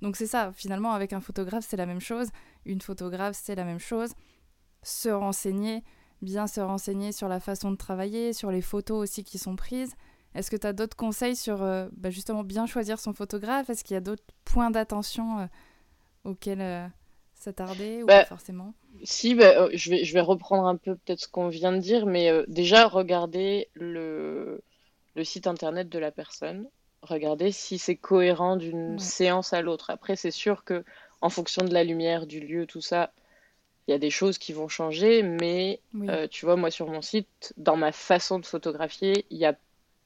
Donc 0.00 0.16
c'est 0.16 0.26
ça. 0.26 0.52
Finalement 0.52 0.92
avec 0.92 1.12
un 1.12 1.20
photographe 1.20 1.66
c'est 1.68 1.76
la 1.76 1.86
même 1.86 2.00
chose. 2.00 2.30
Une 2.64 2.80
photographe 2.80 3.36
c'est 3.40 3.54
la 3.54 3.64
même 3.64 3.78
chose. 3.78 4.14
Se 4.82 5.10
renseigner 5.10 5.84
bien 6.22 6.46
se 6.46 6.60
renseigner 6.60 7.12
sur 7.12 7.28
la 7.28 7.40
façon 7.40 7.70
de 7.70 7.76
travailler, 7.76 8.32
sur 8.32 8.50
les 8.50 8.62
photos 8.62 9.02
aussi 9.02 9.24
qui 9.24 9.38
sont 9.38 9.56
prises. 9.56 9.94
Est-ce 10.34 10.50
que 10.50 10.56
tu 10.56 10.66
as 10.66 10.72
d'autres 10.72 10.96
conseils 10.96 11.36
sur 11.36 11.62
euh, 11.62 11.88
bah, 11.92 12.10
justement 12.10 12.44
bien 12.44 12.66
choisir 12.66 12.98
son 12.98 13.12
photographe? 13.12 13.70
Est-ce 13.70 13.84
qu'il 13.84 13.94
y 13.94 13.96
a 13.96 14.00
d'autres 14.02 14.24
points 14.44 14.70
d'attention 14.70 15.40
euh, 15.40 15.46
auxquels 16.24 16.60
euh, 16.60 16.86
s'attarder 17.34 18.02
ou 18.02 18.06
bah, 18.06 18.20
pas 18.20 18.26
forcément? 18.26 18.74
Si, 19.02 19.34
bah, 19.34 19.68
je, 19.72 19.90
vais, 19.90 20.04
je 20.04 20.12
vais 20.12 20.20
reprendre 20.20 20.66
un 20.66 20.76
peu 20.76 20.94
peut-être 20.96 21.20
ce 21.20 21.28
qu'on 21.28 21.48
vient 21.48 21.72
de 21.72 21.78
dire, 21.78 22.06
mais 22.06 22.30
déjà 22.48 22.86
regarder 22.86 23.68
le, 23.74 24.62
le 25.14 25.24
site 25.24 25.46
internet 25.46 25.88
de 25.88 25.98
la 25.98 26.10
personne, 26.10 26.68
regarder 27.02 27.52
si 27.52 27.78
c'est 27.78 27.96
cohérent 27.96 28.56
d'une 28.56 28.98
séance 28.98 29.52
à 29.52 29.62
l'autre. 29.62 29.90
Après, 29.90 30.16
c'est 30.16 30.30
sûr 30.30 30.64
que 30.64 30.84
en 31.20 31.30
fonction 31.30 31.64
de 31.64 31.72
la 31.72 31.84
lumière, 31.84 32.26
du 32.26 32.40
lieu, 32.40 32.66
tout 32.66 32.80
ça, 32.80 33.12
il 33.86 33.92
y 33.92 33.94
a 33.94 33.98
des 33.98 34.10
choses 34.10 34.38
qui 34.38 34.52
vont 34.52 34.68
changer, 34.68 35.22
mais 35.22 35.80
euh, 36.08 36.26
tu 36.28 36.44
vois, 36.44 36.56
moi 36.56 36.70
sur 36.70 36.88
mon 36.88 37.02
site, 37.02 37.54
dans 37.56 37.76
ma 37.76 37.92
façon 37.92 38.40
de 38.40 38.46
photographier, 38.46 39.26
il 39.30 39.38
y 39.38 39.44
a 39.44 39.54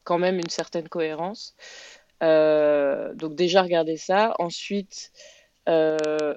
quand 0.05 0.19
même 0.19 0.37
une 0.37 0.51
certaine 0.51 0.89
cohérence. 0.89 1.57
Euh, 2.23 3.15
donc 3.15 3.35
déjà 3.35 3.63
regarder 3.63 3.97
ça. 3.97 4.35
Ensuite, 4.39 5.13
euh, 5.69 6.37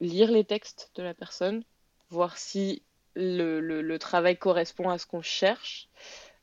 lire 0.00 0.30
les 0.30 0.44
textes 0.44 0.90
de 0.96 1.02
la 1.02 1.14
personne, 1.14 1.64
voir 2.10 2.36
si 2.36 2.82
le, 3.14 3.60
le, 3.60 3.98
travail 3.98 4.36
correspond 4.36 4.90
à 4.90 4.98
ce 4.98 5.06
qu'on 5.06 5.22
cherche, 5.22 5.88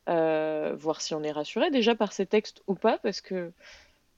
voir 0.07 1.01
si 1.01 1.13
on 1.13 1.21
est 1.21 1.31
rassuré 1.31 1.69
déjà 1.69 1.93
par 1.93 2.13
ces 2.13 2.25
textes 2.25 2.63
ou 2.65 2.73
pas, 2.73 2.97
parce 2.97 3.21
que 3.21 3.51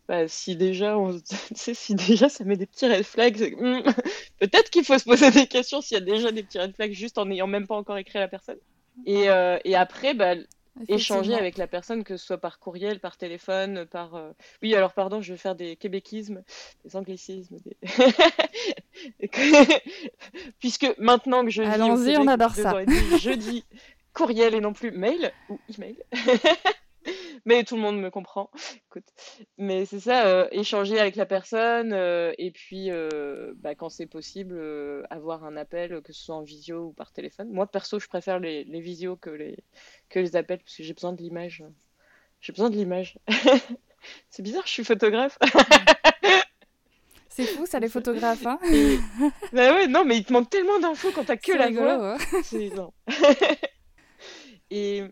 bah, 0.07 0.27
si 0.27 0.55
déjà, 0.55 0.97
on... 0.97 1.19
si 1.55 1.95
déjà 1.95 2.29
ça 2.29 2.43
met 2.43 2.57
des 2.57 2.65
petits 2.65 2.87
red 2.87 3.03
flags, 3.03 3.55
hmm, 3.57 3.81
peut-être 4.39 4.69
qu'il 4.69 4.83
faut 4.83 4.97
se 4.97 5.05
poser 5.05 5.31
des 5.31 5.47
questions 5.47 5.81
s'il 5.81 5.95
y 5.95 6.01
a 6.01 6.03
déjà 6.03 6.31
des 6.31 6.43
petits 6.43 6.59
red 6.59 6.75
flags 6.75 6.93
juste 6.93 7.17
en 7.17 7.25
n'ayant 7.25 7.47
même 7.47 7.67
pas 7.67 7.75
encore 7.75 7.97
écrit 7.97 8.17
à 8.19 8.21
la 8.21 8.27
personne. 8.27 8.57
Et, 9.05 9.29
euh, 9.29 9.57
et 9.63 9.75
après, 9.75 10.13
bah, 10.13 10.35
échanger 10.87 11.35
avec 11.35 11.57
la 11.57 11.67
personne, 11.67 12.03
que 12.03 12.17
ce 12.17 12.25
soit 12.25 12.37
par 12.37 12.59
courriel, 12.59 12.99
par 12.99 13.17
téléphone, 13.17 13.85
par. 13.85 14.15
Euh, 14.15 14.31
oui, 14.61 14.75
alors 14.75 14.93
pardon, 14.93 15.21
je 15.21 15.33
vais 15.33 15.37
faire 15.37 15.55
des 15.55 15.75
québéquismes, 15.75 16.43
des 16.85 16.95
anglicismes. 16.95 17.57
Des... 17.65 17.77
Puisque 20.59 20.87
maintenant 20.97 21.43
que 21.43 21.51
je. 21.51 21.63
Allons-y, 21.63 22.17
on 22.17 22.27
adore 22.27 22.55
ça. 22.55 22.83
je 22.85 23.31
dis 23.31 23.63
courriel 24.13 24.53
et 24.53 24.61
non 24.61 24.73
plus 24.73 24.91
mail 24.91 25.31
ou 25.49 25.59
email. 25.75 25.97
mais 27.45 27.63
tout 27.63 27.75
le 27.75 27.81
monde 27.81 27.99
me 27.99 28.09
comprend. 28.09 28.49
Écoute. 28.87 29.05
Mais 29.57 29.85
c'est 29.85 29.99
ça, 29.99 30.27
euh, 30.27 30.47
échanger 30.51 30.99
avec 30.99 31.15
la 31.15 31.25
personne 31.25 31.93
euh, 31.93 32.33
et 32.37 32.51
puis 32.51 32.91
euh, 32.91 33.53
bah, 33.57 33.75
quand 33.75 33.89
c'est 33.89 34.05
possible, 34.05 34.59
avoir 35.09 35.43
un 35.43 35.57
appel, 35.57 36.01
que 36.01 36.13
ce 36.13 36.23
soit 36.23 36.35
en 36.35 36.41
visio 36.41 36.87
ou 36.87 36.91
par 36.93 37.11
téléphone. 37.11 37.49
Moi 37.51 37.67
perso, 37.67 37.99
je 37.99 38.07
préfère 38.07 38.39
les, 38.39 38.63
les 38.63 38.81
visios 38.81 39.15
que 39.15 39.29
les, 39.29 39.57
que 40.09 40.19
les 40.19 40.35
appels 40.35 40.59
parce 40.59 40.75
que 40.75 40.83
j'ai 40.83 40.93
besoin 40.93 41.13
de 41.13 41.21
l'image. 41.21 41.63
J'ai 42.41 42.53
besoin 42.53 42.69
de 42.69 42.75
l'image. 42.75 43.17
c'est 44.29 44.41
bizarre, 44.41 44.65
je 44.65 44.71
suis 44.71 44.83
photographe. 44.83 45.37
C'est 47.35 47.45
fou, 47.45 47.65
ça, 47.65 47.79
les 47.79 47.89
photographes, 47.89 48.45
hein 48.45 48.59
Bah 49.53 49.73
ouais, 49.73 49.87
non, 49.87 50.05
mais 50.05 50.17
il 50.17 50.23
te 50.23 50.31
manque 50.31 50.51
tellement 50.51 50.79
d'infos 50.79 51.09
quand 51.15 51.23
t'as 51.23 51.35
que 51.35 51.51
la 51.53 51.71
voix. 51.71 52.17
C'est 52.43 52.69
Non, 52.69 52.93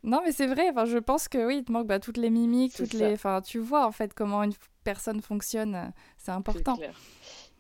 mais 0.04 0.32
c'est 0.32 0.47
vrai, 0.47 0.69
enfin, 0.69 0.86
je 0.86 0.97
pense 0.97 1.27
que 1.27 1.45
oui, 1.45 1.58
il 1.58 1.63
te 1.63 1.71
manque 1.71 1.88
bah, 1.88 1.99
toutes 1.99 2.17
les 2.17 2.30
mimiques, 2.30 2.75
toutes 2.75 2.93
les... 2.93 3.13
Enfin, 3.13 3.41
tu 3.41 3.60
vois 3.60 3.86
en 3.86 3.91
fait 3.91 4.13
comment 4.13 4.43
une 4.43 4.54
personne 4.84 5.21
fonctionne, 5.21 5.93
c'est 6.17 6.32
important. 6.32 6.77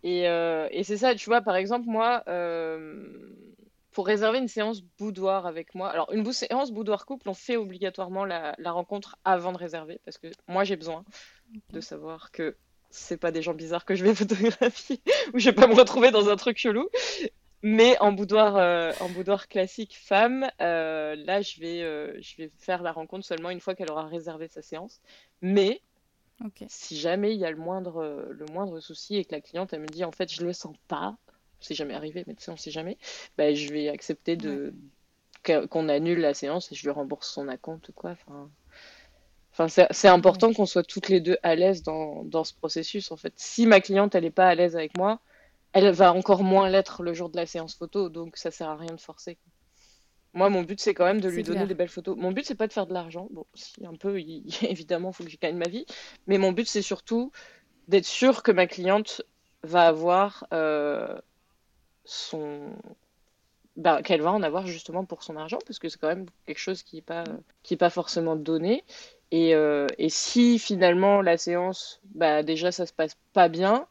Et, 0.03 0.27
euh, 0.27 0.67
et 0.71 0.83
c'est 0.83 0.97
ça, 0.97 1.13
tu 1.13 1.29
vois, 1.29 1.41
par 1.41 1.55
exemple, 1.55 1.87
moi, 1.87 2.23
euh, 2.27 3.35
pour 3.91 4.07
réserver 4.07 4.39
une 4.39 4.47
séance 4.47 4.81
boudoir 4.81 5.45
avec 5.45 5.75
moi, 5.75 5.89
alors 5.89 6.11
une 6.11 6.31
séance 6.31 6.71
boudoir 6.71 7.05
couple, 7.05 7.29
on 7.29 7.33
fait 7.33 7.57
obligatoirement 7.57 8.25
la, 8.25 8.55
la 8.57 8.71
rencontre 8.71 9.17
avant 9.25 9.51
de 9.51 9.57
réserver, 9.57 9.99
parce 10.05 10.17
que 10.17 10.27
moi 10.47 10.63
j'ai 10.63 10.75
besoin 10.75 11.03
de 11.71 11.81
savoir 11.81 12.31
que 12.31 12.55
c'est 12.89 13.17
pas 13.17 13.31
des 13.31 13.41
gens 13.41 13.53
bizarres 13.53 13.85
que 13.85 13.95
je 13.95 14.03
vais 14.03 14.15
photographier, 14.15 15.01
ou 15.33 15.39
je 15.39 15.49
vais 15.49 15.55
pas 15.55 15.67
me 15.67 15.75
retrouver 15.75 16.11
dans 16.11 16.29
un 16.29 16.35
truc 16.35 16.57
chelou. 16.57 16.89
Mais 17.63 17.97
en 17.99 18.11
boudoir, 18.11 18.57
euh, 18.57 18.91
en 18.99 19.09
boudoir 19.09 19.47
classique 19.47 19.95
femme, 19.95 20.49
euh, 20.61 21.15
là, 21.15 21.41
je 21.41 21.59
vais, 21.59 21.83
euh, 21.83 22.19
je 22.19 22.35
vais 22.37 22.51
faire 22.57 22.81
la 22.81 22.91
rencontre 22.91 23.25
seulement 23.25 23.51
une 23.51 23.59
fois 23.59 23.75
qu'elle 23.75 23.91
aura 23.91 24.07
réservé 24.07 24.47
sa 24.47 24.61
séance. 24.61 24.99
Mais 25.41 25.81
si 26.67 26.97
jamais 26.97 27.35
il 27.35 27.39
y 27.39 27.45
a 27.45 27.51
le 27.51 27.57
moindre, 27.57 28.25
le 28.31 28.45
moindre 28.47 28.79
souci 28.79 29.15
et 29.17 29.25
que 29.25 29.35
la 29.35 29.41
cliente, 29.41 29.73
elle 29.73 29.81
me 29.81 29.87
dit, 29.87 30.03
en 30.03 30.11
fait, 30.11 30.33
je 30.33 30.43
le 30.43 30.53
sens 30.53 30.75
pas, 30.87 31.15
c'est 31.59 31.75
jamais 31.75 31.93
arrivé, 31.93 32.23
mais 32.25 32.33
tu 32.33 32.43
sais, 32.43 32.49
on 32.49 32.57
sait 32.57 32.71
jamais, 32.71 32.97
bah, 33.37 33.53
je 33.53 33.71
vais 33.71 33.89
accepter 33.89 34.35
de 34.35 34.73
qu'on 35.43 35.89
annule 35.89 36.19
la 36.19 36.33
séance 36.33 36.71
et 36.71 36.75
je 36.75 36.83
lui 36.83 36.91
rembourse 36.91 37.31
son 37.31 37.47
acompte 37.47 37.89
ou 37.89 37.93
quoi. 37.93 38.11
Enfin, 38.11 38.49
enfin 39.51 39.85
c'est 39.91 40.07
important 40.07 40.53
qu'on 40.53 40.67
soit 40.67 40.83
toutes 40.83 41.09
les 41.09 41.19
deux 41.19 41.37
à 41.43 41.55
l'aise 41.55 41.83
dans, 41.83 42.23
dans 42.23 42.43
ce 42.43 42.53
processus, 42.55 43.11
en 43.11 43.17
fait. 43.17 43.33
Si 43.35 43.67
ma 43.67 43.79
cliente, 43.79 44.15
elle 44.15 44.23
n'est 44.23 44.31
pas 44.31 44.47
à 44.47 44.55
l'aise 44.55 44.75
avec 44.75 44.97
moi, 44.97 45.19
elle 45.73 45.91
va 45.91 46.13
encore 46.13 46.43
moins 46.43 46.69
l'être 46.69 47.03
le 47.03 47.13
jour 47.13 47.29
de 47.29 47.37
la 47.37 47.45
séance 47.45 47.75
photo, 47.75 48.09
donc 48.09 48.37
ça 48.37 48.51
sert 48.51 48.69
à 48.69 48.75
rien 48.75 48.93
de 48.93 49.01
forcer. 49.01 49.37
Moi, 50.33 50.49
mon 50.49 50.63
but, 50.63 50.79
c'est 50.79 50.93
quand 50.93 51.05
même 51.05 51.19
de 51.19 51.29
lui 51.29 51.43
donner 51.43 51.65
des 51.65 51.73
belles 51.73 51.89
photos. 51.89 52.15
Mon 52.17 52.31
but, 52.31 52.45
c'est 52.45 52.55
pas 52.55 52.67
de 52.67 52.73
faire 52.73 52.87
de 52.87 52.93
l'argent. 52.93 53.27
Bon, 53.31 53.45
si 53.53 53.85
un 53.85 53.95
peu, 53.95 54.17
évidemment, 54.61 55.09
il 55.09 55.13
faut 55.13 55.23
que 55.23 55.29
je 55.29 55.37
gagne 55.37 55.57
ma 55.57 55.67
vie. 55.67 55.85
Mais 56.27 56.37
mon 56.37 56.51
but, 56.51 56.67
c'est 56.67 56.81
surtout 56.81 57.31
d'être 57.87 58.05
sûr 58.05 58.43
que 58.43 58.51
ma 58.51 58.67
cliente 58.67 59.23
va 59.63 59.87
avoir 59.87 60.47
euh, 60.53 61.19
son. 62.05 62.73
Bah, 63.77 64.01
qu'elle 64.03 64.21
va 64.21 64.31
en 64.31 64.43
avoir 64.43 64.67
justement 64.67 65.05
pour 65.05 65.23
son 65.23 65.37
argent, 65.37 65.57
parce 65.65 65.79
que 65.79 65.87
c'est 65.87 65.97
quand 65.97 66.09
même 66.09 66.25
quelque 66.45 66.57
chose 66.59 66.83
qui 66.83 66.97
n'est 66.97 67.01
pas, 67.01 67.23
qui 67.63 67.73
est 67.73 67.77
pas 67.77 67.89
forcément 67.89 68.35
donné. 68.35 68.83
Et, 69.31 69.55
euh, 69.55 69.87
et 69.97 70.09
si 70.09 70.59
finalement 70.59 71.21
la 71.21 71.37
séance, 71.37 72.01
bah, 72.13 72.43
déjà, 72.43 72.71
ça 72.71 72.85
se 72.85 72.91
passe 72.91 73.17
pas 73.33 73.47
bien, 73.47 73.87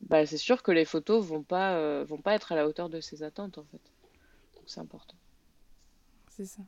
bah, 0.00 0.26
c'est 0.26 0.38
sûr 0.38 0.62
que 0.62 0.70
les 0.70 0.84
photos 0.84 1.24
vont 1.24 1.42
pas, 1.42 1.74
euh, 1.74 2.04
vont 2.06 2.20
pas 2.20 2.34
être 2.34 2.52
à 2.52 2.56
la 2.56 2.66
hauteur 2.66 2.88
de 2.88 3.00
ses 3.00 3.22
attentes 3.22 3.58
en 3.58 3.64
fait. 3.64 3.82
Donc 4.56 4.64
c'est 4.66 4.80
important. 4.80 5.16
C'est 6.30 6.46
ça. 6.46 6.62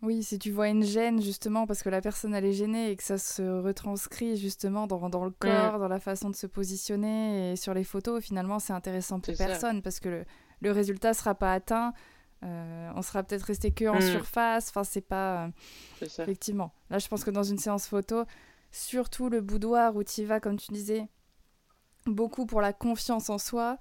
Oui, 0.00 0.22
si 0.22 0.38
tu 0.38 0.52
vois 0.52 0.68
une 0.68 0.84
gêne 0.84 1.20
justement 1.20 1.66
parce 1.66 1.82
que 1.82 1.88
la 1.88 2.00
personne 2.00 2.32
elle 2.32 2.44
est 2.44 2.52
gênée 2.52 2.90
et 2.90 2.96
que 2.96 3.02
ça 3.02 3.18
se 3.18 3.42
retranscrit 3.42 4.36
justement 4.36 4.86
dans, 4.86 5.08
dans 5.08 5.24
le 5.24 5.32
corps, 5.32 5.80
dans 5.80 5.88
la 5.88 5.98
façon 5.98 6.30
de 6.30 6.36
se 6.36 6.46
positionner 6.46 7.52
et 7.52 7.56
sur 7.56 7.74
les 7.74 7.82
photos, 7.82 8.22
finalement 8.22 8.60
c'est 8.60 8.72
intéressant 8.72 9.18
pour 9.18 9.36
personne 9.36 9.82
parce 9.82 9.98
que 9.98 10.08
le, 10.08 10.24
le 10.60 10.70
résultat 10.70 11.14
sera 11.14 11.34
pas 11.34 11.52
atteint. 11.52 11.94
Euh, 12.44 12.90
on 12.94 13.02
sera 13.02 13.24
peut-être 13.24 13.42
resté 13.42 13.72
que 13.72 13.86
en 13.86 13.96
mm. 13.96 14.02
surface. 14.02 14.68
Enfin, 14.68 14.84
c'est 14.84 15.00
pas. 15.00 15.46
Euh, 16.02 16.06
ça. 16.06 16.22
Effectivement. 16.22 16.72
Là, 16.90 16.98
je 16.98 17.08
pense 17.08 17.24
que 17.24 17.30
dans 17.30 17.42
une 17.42 17.58
séance 17.58 17.86
photo, 17.86 18.24
surtout 18.70 19.28
le 19.28 19.40
boudoir 19.40 19.96
où 19.96 20.04
tu 20.04 20.24
vas, 20.24 20.40
comme 20.40 20.56
tu 20.56 20.72
disais, 20.72 21.08
beaucoup 22.08 22.46
pour 22.46 22.60
la 22.60 22.72
confiance 22.72 23.30
en 23.30 23.38
soi. 23.38 23.78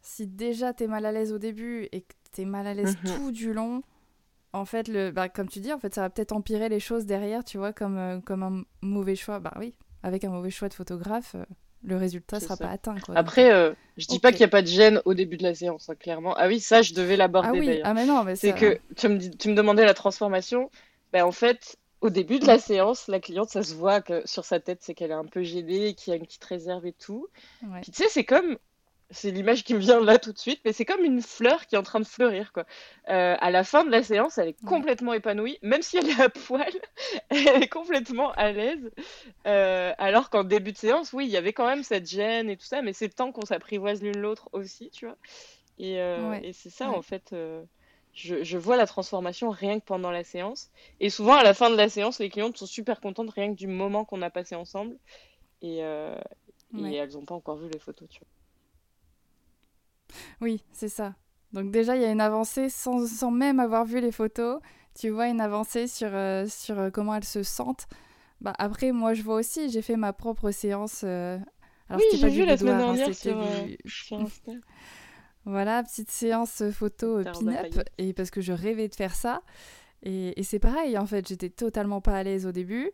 Si 0.00 0.26
déjà 0.26 0.72
t'es 0.72 0.86
mal 0.86 1.06
à 1.06 1.12
l'aise 1.12 1.32
au 1.32 1.38
début 1.38 1.88
et 1.92 2.02
que 2.02 2.14
t'es 2.32 2.44
mal 2.44 2.66
à 2.66 2.74
l'aise 2.74 2.96
mhm. 3.04 3.14
tout 3.14 3.30
du 3.30 3.52
long, 3.52 3.82
en 4.52 4.64
fait, 4.64 4.88
le, 4.88 5.10
bah, 5.10 5.28
comme 5.28 5.48
tu 5.48 5.60
dis, 5.60 5.72
en 5.72 5.78
fait, 5.78 5.94
ça 5.94 6.02
va 6.02 6.10
peut-être 6.10 6.32
empirer 6.32 6.68
les 6.68 6.80
choses 6.80 7.06
derrière, 7.06 7.44
tu 7.44 7.58
vois, 7.58 7.72
comme, 7.72 7.96
euh, 7.96 8.20
comme 8.20 8.42
un 8.42 8.64
mauvais 8.82 9.16
choix. 9.16 9.38
Bah 9.40 9.54
oui, 9.58 9.74
avec 10.02 10.24
un 10.24 10.30
mauvais 10.30 10.50
choix 10.50 10.68
de 10.68 10.74
photographe, 10.74 11.34
euh, 11.36 11.44
le 11.84 11.96
résultat 11.96 12.38
sera 12.38 12.56
pas 12.56 12.68
atteint. 12.68 12.96
Quoi. 13.00 13.16
Après, 13.16 13.50
euh, 13.52 13.72
je 13.96 14.06
dis 14.06 14.18
pas 14.18 14.30
qu'il 14.30 14.40
n'y 14.40 14.46
a 14.46 14.48
pas 14.48 14.62
de 14.62 14.66
gêne 14.66 15.00
au 15.04 15.14
début 15.14 15.36
de 15.36 15.42
la 15.42 15.54
séance, 15.54 15.88
hein, 15.88 15.94
clairement. 15.94 16.34
Ah 16.36 16.48
oui, 16.48 16.60
ça, 16.60 16.82
je 16.82 16.94
devais 16.94 17.16
l'aborder 17.16 17.48
ah 17.48 17.52
oui. 17.52 17.80
Ah 17.82 17.94
mais 17.94 18.06
non, 18.06 18.24
mais 18.24 18.36
c'est 18.36 18.52
que 18.52 18.78
tu 18.96 19.08
me, 19.08 19.18
tu 19.18 19.48
me 19.48 19.54
demandais 19.54 19.84
la 19.84 19.94
transformation. 19.94 20.70
Ben, 21.12 21.24
en 21.24 21.32
fait, 21.32 21.76
au 22.02 22.10
début 22.10 22.40
de 22.40 22.46
la 22.46 22.58
séance, 22.58 23.06
la 23.06 23.20
cliente, 23.20 23.48
ça 23.48 23.62
se 23.62 23.74
voit 23.74 24.02
que 24.02 24.26
sur 24.26 24.44
sa 24.44 24.58
tête, 24.58 24.78
c'est 24.82 24.92
qu'elle 24.92 25.12
est 25.12 25.14
un 25.14 25.24
peu 25.24 25.44
gênée, 25.44 25.94
qu'il 25.94 26.10
y 26.10 26.14
a 26.14 26.16
une 26.16 26.26
petite 26.26 26.44
réserve 26.44 26.84
et 26.84 26.92
tout. 26.92 27.28
Puis 27.80 27.92
tu 27.92 28.02
sais, 28.02 28.08
c'est 28.08 28.24
comme, 28.24 28.58
c'est 29.10 29.30
l'image 29.30 29.62
qui 29.62 29.72
me 29.72 29.78
vient 29.78 30.00
là 30.00 30.18
tout 30.18 30.32
de 30.32 30.38
suite, 30.38 30.60
mais 30.64 30.72
c'est 30.72 30.84
comme 30.84 31.04
une 31.04 31.22
fleur 31.22 31.64
qui 31.66 31.76
est 31.76 31.78
en 31.78 31.84
train 31.84 32.00
de 32.00 32.04
fleurir, 32.04 32.52
quoi. 32.52 32.66
Euh, 33.08 33.36
à 33.38 33.50
la 33.52 33.62
fin 33.62 33.84
de 33.84 33.90
la 33.90 34.02
séance, 34.02 34.36
elle 34.36 34.48
est 34.48 34.66
complètement 34.66 35.12
épanouie, 35.12 35.58
même 35.62 35.82
si 35.82 35.96
elle 35.96 36.08
est 36.08 36.20
à 36.20 36.28
poil, 36.28 36.72
elle 37.30 37.62
est 37.62 37.68
complètement 37.68 38.32
à 38.32 38.50
l'aise. 38.50 38.90
Euh, 39.46 39.92
alors 39.98 40.28
qu'en 40.28 40.42
début 40.42 40.72
de 40.72 40.78
séance, 40.78 41.12
oui, 41.12 41.26
il 41.26 41.30
y 41.30 41.36
avait 41.36 41.52
quand 41.52 41.66
même 41.66 41.84
cette 41.84 42.10
gêne 42.10 42.50
et 42.50 42.56
tout 42.56 42.66
ça, 42.66 42.82
mais 42.82 42.92
c'est 42.92 43.06
le 43.06 43.12
temps 43.12 43.30
qu'on 43.30 43.46
s'apprivoise 43.46 44.02
l'une 44.02 44.18
l'autre 44.18 44.48
aussi, 44.50 44.90
tu 44.90 45.06
vois. 45.06 45.16
Et, 45.78 46.00
euh, 46.00 46.34
et 46.42 46.52
c'est 46.52 46.70
ça, 46.70 46.90
en 46.90 47.00
fait 47.02 47.32
je, 48.12 48.58
vois 48.58 48.76
la 48.76 48.86
transformation 48.86 49.50
rien 49.50 49.80
que 49.80 49.84
pendant 49.84 50.10
la 50.10 50.24
séance. 50.24 50.70
Et 51.00 51.10
souvent, 51.10 51.34
à 51.34 51.42
la 51.42 51.54
fin 51.54 51.70
de 51.70 51.76
la 51.76 51.88
séance, 51.88 52.18
les 52.18 52.28
clientes 52.28 52.56
sont 52.56 52.66
super 52.66 53.00
contentes 53.00 53.30
rien 53.30 53.52
que 53.52 53.58
du 53.58 53.66
moment 53.66 54.04
qu'on 54.04 54.22
a 54.22 54.30
passé 54.30 54.54
ensemble. 54.54 54.96
Et, 55.62 55.82
euh, 55.82 56.14
elles 56.74 57.12
n'ont 57.12 57.24
pas 57.24 57.34
encore 57.34 57.56
vu 57.56 57.68
les 57.70 57.78
photos, 57.78 58.08
tu 58.08 58.20
vois. 58.20 58.28
Oui, 60.40 60.62
c'est 60.72 60.88
ça. 60.88 61.14
Donc 61.52 61.70
déjà, 61.70 61.96
il 61.96 62.02
y 62.02 62.04
a 62.04 62.10
une 62.10 62.20
avancée 62.20 62.68
sans, 62.68 63.06
sans, 63.06 63.30
même 63.30 63.60
avoir 63.60 63.84
vu 63.84 64.00
les 64.00 64.12
photos. 64.12 64.60
Tu 64.94 65.08
vois 65.08 65.28
une 65.28 65.40
avancée 65.40 65.86
sur, 65.86 66.10
euh, 66.12 66.46
sur 66.46 66.78
euh, 66.78 66.90
comment 66.90 67.14
elles 67.14 67.24
se 67.24 67.42
sentent. 67.42 67.86
Bah, 68.42 68.52
après, 68.58 68.92
moi, 68.92 69.14
je 69.14 69.22
vois 69.22 69.36
aussi, 69.36 69.70
j'ai 69.70 69.80
fait 69.80 69.96
ma 69.96 70.12
propre 70.12 70.50
séance. 70.50 71.04
Alors, 71.04 71.42
oui, 71.96 72.04
j'ai 72.18 72.28
vu 72.28 72.44
la 72.44 72.56
semaine 72.58 72.74
hein, 72.74 72.94
dernière 72.94 73.14
sur, 73.14 73.42
sur 73.86 74.20
Insta. 74.20 74.52
Voilà, 75.44 75.82
petite 75.82 76.10
séance 76.10 76.62
photo 76.70 77.18
euh, 77.18 77.24
pin-up. 77.24 77.80
Et 77.98 78.12
parce 78.12 78.30
que 78.30 78.40
je 78.40 78.52
rêvais 78.52 78.88
de 78.88 78.94
faire 78.94 79.14
ça. 79.14 79.42
Et, 80.04 80.42
c'est 80.42 80.58
pareil, 80.58 80.98
en 80.98 81.06
fait, 81.06 81.28
j'étais 81.28 81.50
totalement 81.50 82.00
pas 82.00 82.16
à 82.16 82.22
l'aise 82.22 82.46
au 82.46 82.52
début. 82.52 82.90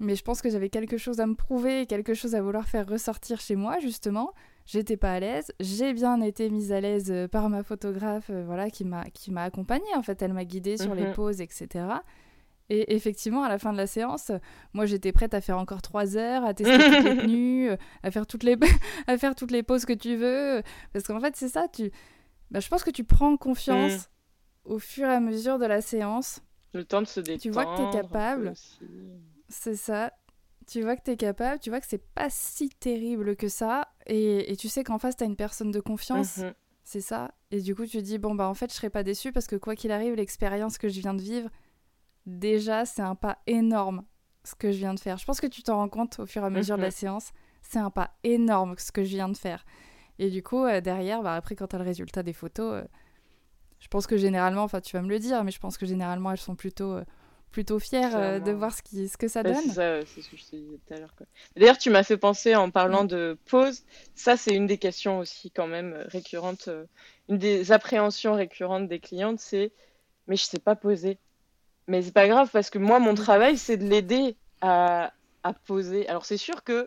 Mais 0.00 0.16
je 0.16 0.22
pense 0.22 0.42
que 0.42 0.50
j'avais 0.50 0.68
quelque 0.68 0.96
chose 0.96 1.20
à 1.20 1.26
me 1.26 1.34
prouver, 1.34 1.86
quelque 1.86 2.14
chose 2.14 2.34
à 2.34 2.42
vouloir 2.42 2.66
faire 2.66 2.88
ressortir 2.88 3.40
chez 3.40 3.56
moi, 3.56 3.78
justement. 3.78 4.32
J'étais 4.66 4.96
pas 4.96 5.12
à 5.12 5.20
l'aise. 5.20 5.52
J'ai 5.60 5.92
bien 5.92 6.20
été 6.20 6.50
mise 6.50 6.72
à 6.72 6.80
l'aise 6.80 7.10
euh, 7.10 7.28
par 7.28 7.48
ma 7.48 7.62
photographe, 7.62 8.30
euh, 8.30 8.42
voilà, 8.44 8.70
qui 8.70 8.84
m'a 8.84 9.42
accompagnée. 9.42 9.94
En 9.96 10.02
fait, 10.02 10.20
elle 10.22 10.32
m'a 10.32 10.44
guidée 10.44 10.76
sur 10.76 10.94
les 10.94 11.06
mhm. 11.06 11.12
poses, 11.12 11.40
etc. 11.40 11.86
Et 12.68 12.94
effectivement, 12.94 13.42
à 13.42 13.48
la 13.48 13.58
fin 13.58 13.72
de 13.72 13.76
la 13.76 13.86
séance, 13.86 14.30
moi 14.72 14.86
j'étais 14.86 15.12
prête 15.12 15.34
à 15.34 15.40
faire 15.40 15.58
encore 15.58 15.82
trois 15.82 16.16
heures, 16.16 16.44
à 16.44 16.54
tester 16.54 16.78
toutes 16.78 17.04
les 17.04 17.16
tenues, 17.22 17.70
à 18.02 18.10
faire 18.10 18.26
toutes 18.26 18.44
les, 18.44 18.56
à 19.06 19.18
faire 19.18 19.34
toutes 19.34 19.50
les 19.50 19.62
poses 19.62 19.84
que 19.84 19.92
tu 19.92 20.16
veux. 20.16 20.62
Parce 20.92 21.06
qu'en 21.06 21.20
fait, 21.20 21.36
c'est 21.36 21.48
ça, 21.48 21.68
tu... 21.68 21.90
bah, 22.50 22.60
je 22.60 22.68
pense 22.68 22.84
que 22.84 22.90
tu 22.90 23.04
prends 23.04 23.36
confiance 23.36 23.92
mm. 23.92 24.72
au 24.72 24.78
fur 24.78 25.06
et 25.08 25.12
à 25.12 25.20
mesure 25.20 25.58
de 25.58 25.66
la 25.66 25.80
séance. 25.80 26.40
Le 26.72 26.84
temps 26.84 27.02
de 27.02 27.06
se 27.06 27.20
détendre. 27.20 27.42
Tu 27.42 27.50
vois 27.50 27.64
que 27.66 27.76
tu 27.76 27.88
es 27.88 28.00
capable. 28.00 28.54
C'est 29.48 29.76
ça. 29.76 30.12
Tu 30.66 30.80
vois 30.80 30.96
que 30.96 31.02
tu 31.04 31.10
es 31.10 31.16
capable, 31.16 31.58
tu 31.58 31.70
vois 31.70 31.80
que 31.80 31.86
c'est 31.86 32.04
pas 32.14 32.28
si 32.30 32.70
terrible 32.70 33.36
que 33.36 33.48
ça. 33.48 33.88
Et, 34.06 34.54
tu 34.58 34.68
sais 34.68 34.84
qu'en 34.84 34.98
face, 34.98 35.16
tu 35.16 35.24
as 35.24 35.26
une 35.26 35.36
personne 35.36 35.70
de 35.70 35.80
confiance. 35.80 36.38
Mhm. 36.38 36.54
C'est 36.84 37.00
ça. 37.00 37.32
Et 37.50 37.60
du 37.60 37.74
coup, 37.74 37.86
tu 37.86 38.00
dis, 38.02 38.18
bon, 38.18 38.34
bah 38.34 38.48
en 38.48 38.54
fait, 38.54 38.70
je 38.70 38.76
serai 38.76 38.90
pas 38.90 39.02
déçue 39.02 39.32
parce 39.32 39.46
que 39.46 39.56
quoi 39.56 39.76
qu'il 39.76 39.92
arrive, 39.92 40.14
l'expérience 40.14 40.78
que 40.78 40.88
je 40.88 41.00
viens 41.00 41.14
de 41.14 41.22
vivre, 41.22 41.48
déjà, 42.26 42.84
c'est 42.84 43.02
un 43.02 43.14
pas 43.14 43.38
énorme 43.46 44.04
ce 44.44 44.54
que 44.54 44.72
je 44.72 44.78
viens 44.78 44.94
de 44.94 45.00
faire. 45.00 45.18
Je 45.18 45.24
pense 45.24 45.40
que 45.40 45.46
tu 45.46 45.62
t'en 45.62 45.76
rends 45.76 45.88
compte 45.88 46.18
au 46.20 46.26
fur 46.26 46.42
et 46.42 46.46
à 46.46 46.50
mesure 46.50 46.76
de 46.76 46.82
la 46.82 46.88
mhm. 46.88 46.92
séance. 46.92 47.32
C'est 47.62 47.78
un 47.78 47.90
pas 47.90 48.10
énorme 48.24 48.74
ce 48.78 48.92
que 48.92 49.04
je 49.04 49.10
viens 49.10 49.28
de 49.28 49.36
faire. 49.36 49.64
Et 50.18 50.30
du 50.30 50.42
coup, 50.42 50.64
euh, 50.64 50.80
derrière, 50.80 51.22
bah, 51.22 51.34
après, 51.34 51.54
quand 51.54 51.68
tu 51.68 51.76
as 51.76 51.78
le 51.78 51.84
résultat 51.84 52.22
des 52.22 52.32
photos, 52.32 52.74
euh, 52.74 52.84
je 53.78 53.88
pense 53.88 54.06
que 54.06 54.16
généralement, 54.16 54.62
enfin, 54.62 54.80
tu 54.80 54.96
vas 54.96 55.02
me 55.02 55.08
le 55.08 55.18
dire, 55.18 55.42
mais 55.44 55.50
je 55.50 55.58
pense 55.58 55.78
que 55.78 55.86
généralement, 55.86 56.30
elles 56.32 56.38
sont 56.38 56.54
plutôt, 56.54 56.92
euh, 56.92 57.04
plutôt 57.50 57.78
fières 57.78 58.40
de 58.40 58.52
voir 58.52 58.74
ce, 58.74 58.82
qui, 58.82 59.08
ce 59.08 59.16
que 59.16 59.28
ça 59.28 59.42
donne. 59.42 59.56
c'est 59.56 59.70
ça, 59.70 60.00
c'est 60.06 60.22
ce 60.22 60.30
que 60.30 60.36
je 60.36 60.44
te 60.44 60.56
disais 60.56 60.78
tout 60.86 60.94
à 60.94 60.98
l'heure. 60.98 61.14
D'ailleurs, 61.56 61.78
tu 61.78 61.90
m'as 61.90 62.02
fait 62.02 62.16
penser 62.16 62.54
en 62.54 62.70
parlant 62.70 63.04
de 63.04 63.38
pause. 63.46 63.82
Ça, 64.14 64.36
c'est 64.36 64.54
une 64.54 64.66
des 64.66 64.78
questions 64.78 65.18
aussi, 65.18 65.50
quand 65.50 65.66
même, 65.66 66.04
récurrentes. 66.06 66.70
une 67.28 67.38
des 67.38 67.72
appréhensions 67.72 68.34
récurrentes 68.34 68.88
des 68.88 69.00
clientes, 69.00 69.38
c'est 69.38 69.72
Mais 70.28 70.36
je 70.36 70.44
sais 70.44 70.60
pas 70.60 70.76
poser. 70.76 71.18
Mais 71.88 72.02
c'est 72.02 72.12
pas 72.12 72.28
grave, 72.28 72.48
parce 72.52 72.70
que 72.70 72.78
moi, 72.78 72.98
mon 72.98 73.14
travail, 73.14 73.58
c'est 73.58 73.76
de 73.76 73.84
l'aider 73.84 74.36
à, 74.60 75.12
à 75.42 75.52
poser. 75.52 76.08
Alors, 76.08 76.24
c'est 76.24 76.36
sûr 76.36 76.62
que 76.64 76.86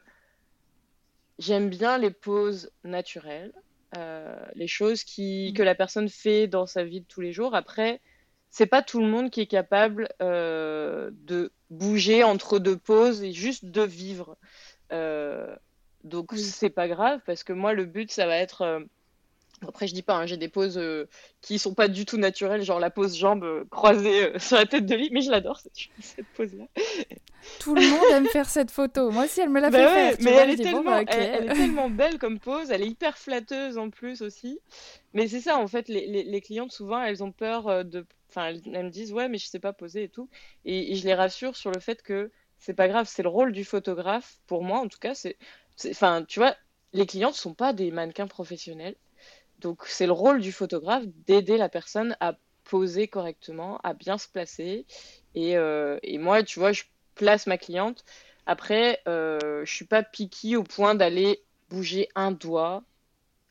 J'aime 1.38 1.70
bien 1.70 1.98
les 1.98 2.12
pauses 2.12 2.72
naturelles, 2.84 3.54
euh, 3.98 4.38
les 4.56 4.68
choses 4.68 5.04
qui, 5.04 5.50
mm. 5.52 5.58
que 5.58 5.64
la 5.64 5.76
personne 5.76 6.10
fait 6.10 6.48
dans 6.48 6.66
sa 6.66 6.84
vie 6.84 7.02
de 7.02 7.06
tous 7.06 7.22
les 7.22 7.34
jours. 7.34 7.56
Après, 7.56 8.02
c'est 8.50 8.66
pas 8.66 8.82
tout 8.82 9.00
le 9.00 9.08
monde 9.08 9.30
qui 9.30 9.42
est 9.42 9.48
capable 9.48 10.08
euh, 10.22 11.12
de 11.14 11.52
bouger 11.70 12.24
entre 12.24 12.60
deux 12.60 12.78
pauses 12.78 13.22
et 13.22 13.34
juste 13.34 13.66
de 13.66 13.82
vivre. 13.82 14.38
Euh, 14.94 15.54
donc 16.04 16.34
c'est 16.36 16.70
pas 16.70 16.88
grave 16.88 17.20
parce 17.26 17.44
que 17.44 17.52
moi 17.52 17.74
le 17.74 17.86
but 17.86 18.12
ça 18.12 18.28
va 18.28 18.38
être 18.38 18.86
après, 19.62 19.88
je 19.88 19.94
dis 19.94 20.02
pas, 20.02 20.16
hein, 20.16 20.26
j'ai 20.26 20.38
des 20.38 20.48
poses 20.48 20.78
euh, 20.78 21.08
qui 21.42 21.60
sont 21.60 21.74
pas 21.74 21.88
du 21.88 22.06
tout 22.06 22.18
naturelles, 22.18 22.64
genre 22.64 22.80
la 22.80 22.90
pose 22.90 23.18
jambe 23.18 23.44
euh, 23.44 23.64
croisée 23.70 24.26
euh, 24.26 24.40
sur 24.40 24.58
la 24.58 24.66
tête 24.66 24.86
de 24.86 24.96
lit, 24.96 25.10
mais 25.12 25.22
je 25.22 25.32
l'adore 25.32 25.60
cette, 25.60 25.74
cette 26.00 26.28
pose-là. 26.36 26.66
Tout 27.60 27.76
le 27.76 27.82
monde 27.82 28.12
aime 28.12 28.28
faire 28.28 28.50
cette 28.50 28.72
photo. 28.72 29.12
Moi 29.12 29.26
aussi, 29.26 29.42
elle 29.42 29.50
me 29.50 29.60
l'a 29.60 29.70
bah 29.70 29.78
fait 29.78 29.86
faire. 29.86 30.18
mais 30.22 30.32
elle, 30.32 30.50
est 30.50 30.64
tellement, 30.64 30.84
bah, 30.84 31.04
elle, 31.08 31.52
est 31.52 31.54
tellement 31.54 31.90
belle 31.90 32.18
comme 32.18 32.40
pose, 32.40 32.72
elle 32.72 32.82
est 32.82 32.88
hyper 32.88 33.18
flatteuse 33.18 33.78
en 33.78 33.90
plus 33.90 34.22
aussi. 34.22 34.60
Mais 35.14 35.28
c'est 35.28 35.42
ça, 35.42 35.58
en 35.58 35.68
fait, 35.68 35.88
les, 35.88 36.08
les, 36.08 36.24
les, 36.24 36.42
clientes, 36.42 36.72
souvent, 36.72 37.02
elles 37.02 37.24
ont 37.24 37.32
peur 37.32 37.86
de. 37.86 38.06
Enfin, 38.30 38.48
elles, 38.48 38.86
me 38.86 38.90
disent, 38.90 39.14
ouais, 39.14 39.30
mais 39.30 39.38
je 39.38 39.46
sais 39.46 39.60
pas 39.60 39.74
poser 39.74 40.04
et 40.04 40.10
tout. 40.10 40.28
Et, 40.66 40.92
et 40.92 40.96
je 40.96 41.06
les 41.06 41.14
rassure 41.14 41.56
sur 41.56 41.72
le 41.72 41.80
fait 41.80 42.02
que 42.02 42.32
c'est 42.58 42.74
pas 42.74 42.88
grave, 42.88 43.08
c'est 43.08 43.24
le 43.24 43.30
rôle 43.30 43.52
du 43.52 43.64
photographe, 43.64 44.40
pour 44.48 44.64
moi 44.64 44.80
en 44.80 44.88
tout 44.88 45.00
cas. 45.00 45.14
c'est 45.14 45.38
Enfin, 45.90 46.24
tu 46.28 46.40
vois, 46.40 46.56
les 46.94 47.06
clientes 47.06 47.36
sont 47.36 47.54
pas 47.54 47.74
des 47.74 47.92
mannequins 47.92 48.28
professionnels 48.28 48.96
donc 49.60 49.84
c'est 49.86 50.06
le 50.06 50.12
rôle 50.12 50.42
du 50.42 50.52
photographe 50.52 51.06
d'aider 51.28 51.58
la 51.58 51.70
personne 51.70 52.16
à 52.20 52.36
poser 52.64 53.08
correctement, 53.08 53.80
à 53.84 53.94
bien 53.94 54.18
se 54.18 54.28
placer. 54.28 54.86
Et, 55.36 55.58
euh, 55.58 56.00
moi, 56.20 56.44
tu 56.44 56.60
vois, 56.60 56.72
je 56.72 56.84
place 57.16 57.48
ma 57.48 57.58
cliente. 57.58 58.04
Après, 58.46 59.02
euh, 59.08 59.64
je 59.66 59.74
suis 59.74 59.86
pas 59.86 60.04
piquée 60.04 60.56
au 60.58 60.64
point 60.64 60.96
d'aller 60.96 61.42
bouger 61.70 62.10
un 62.16 62.32
doigt 62.32 62.84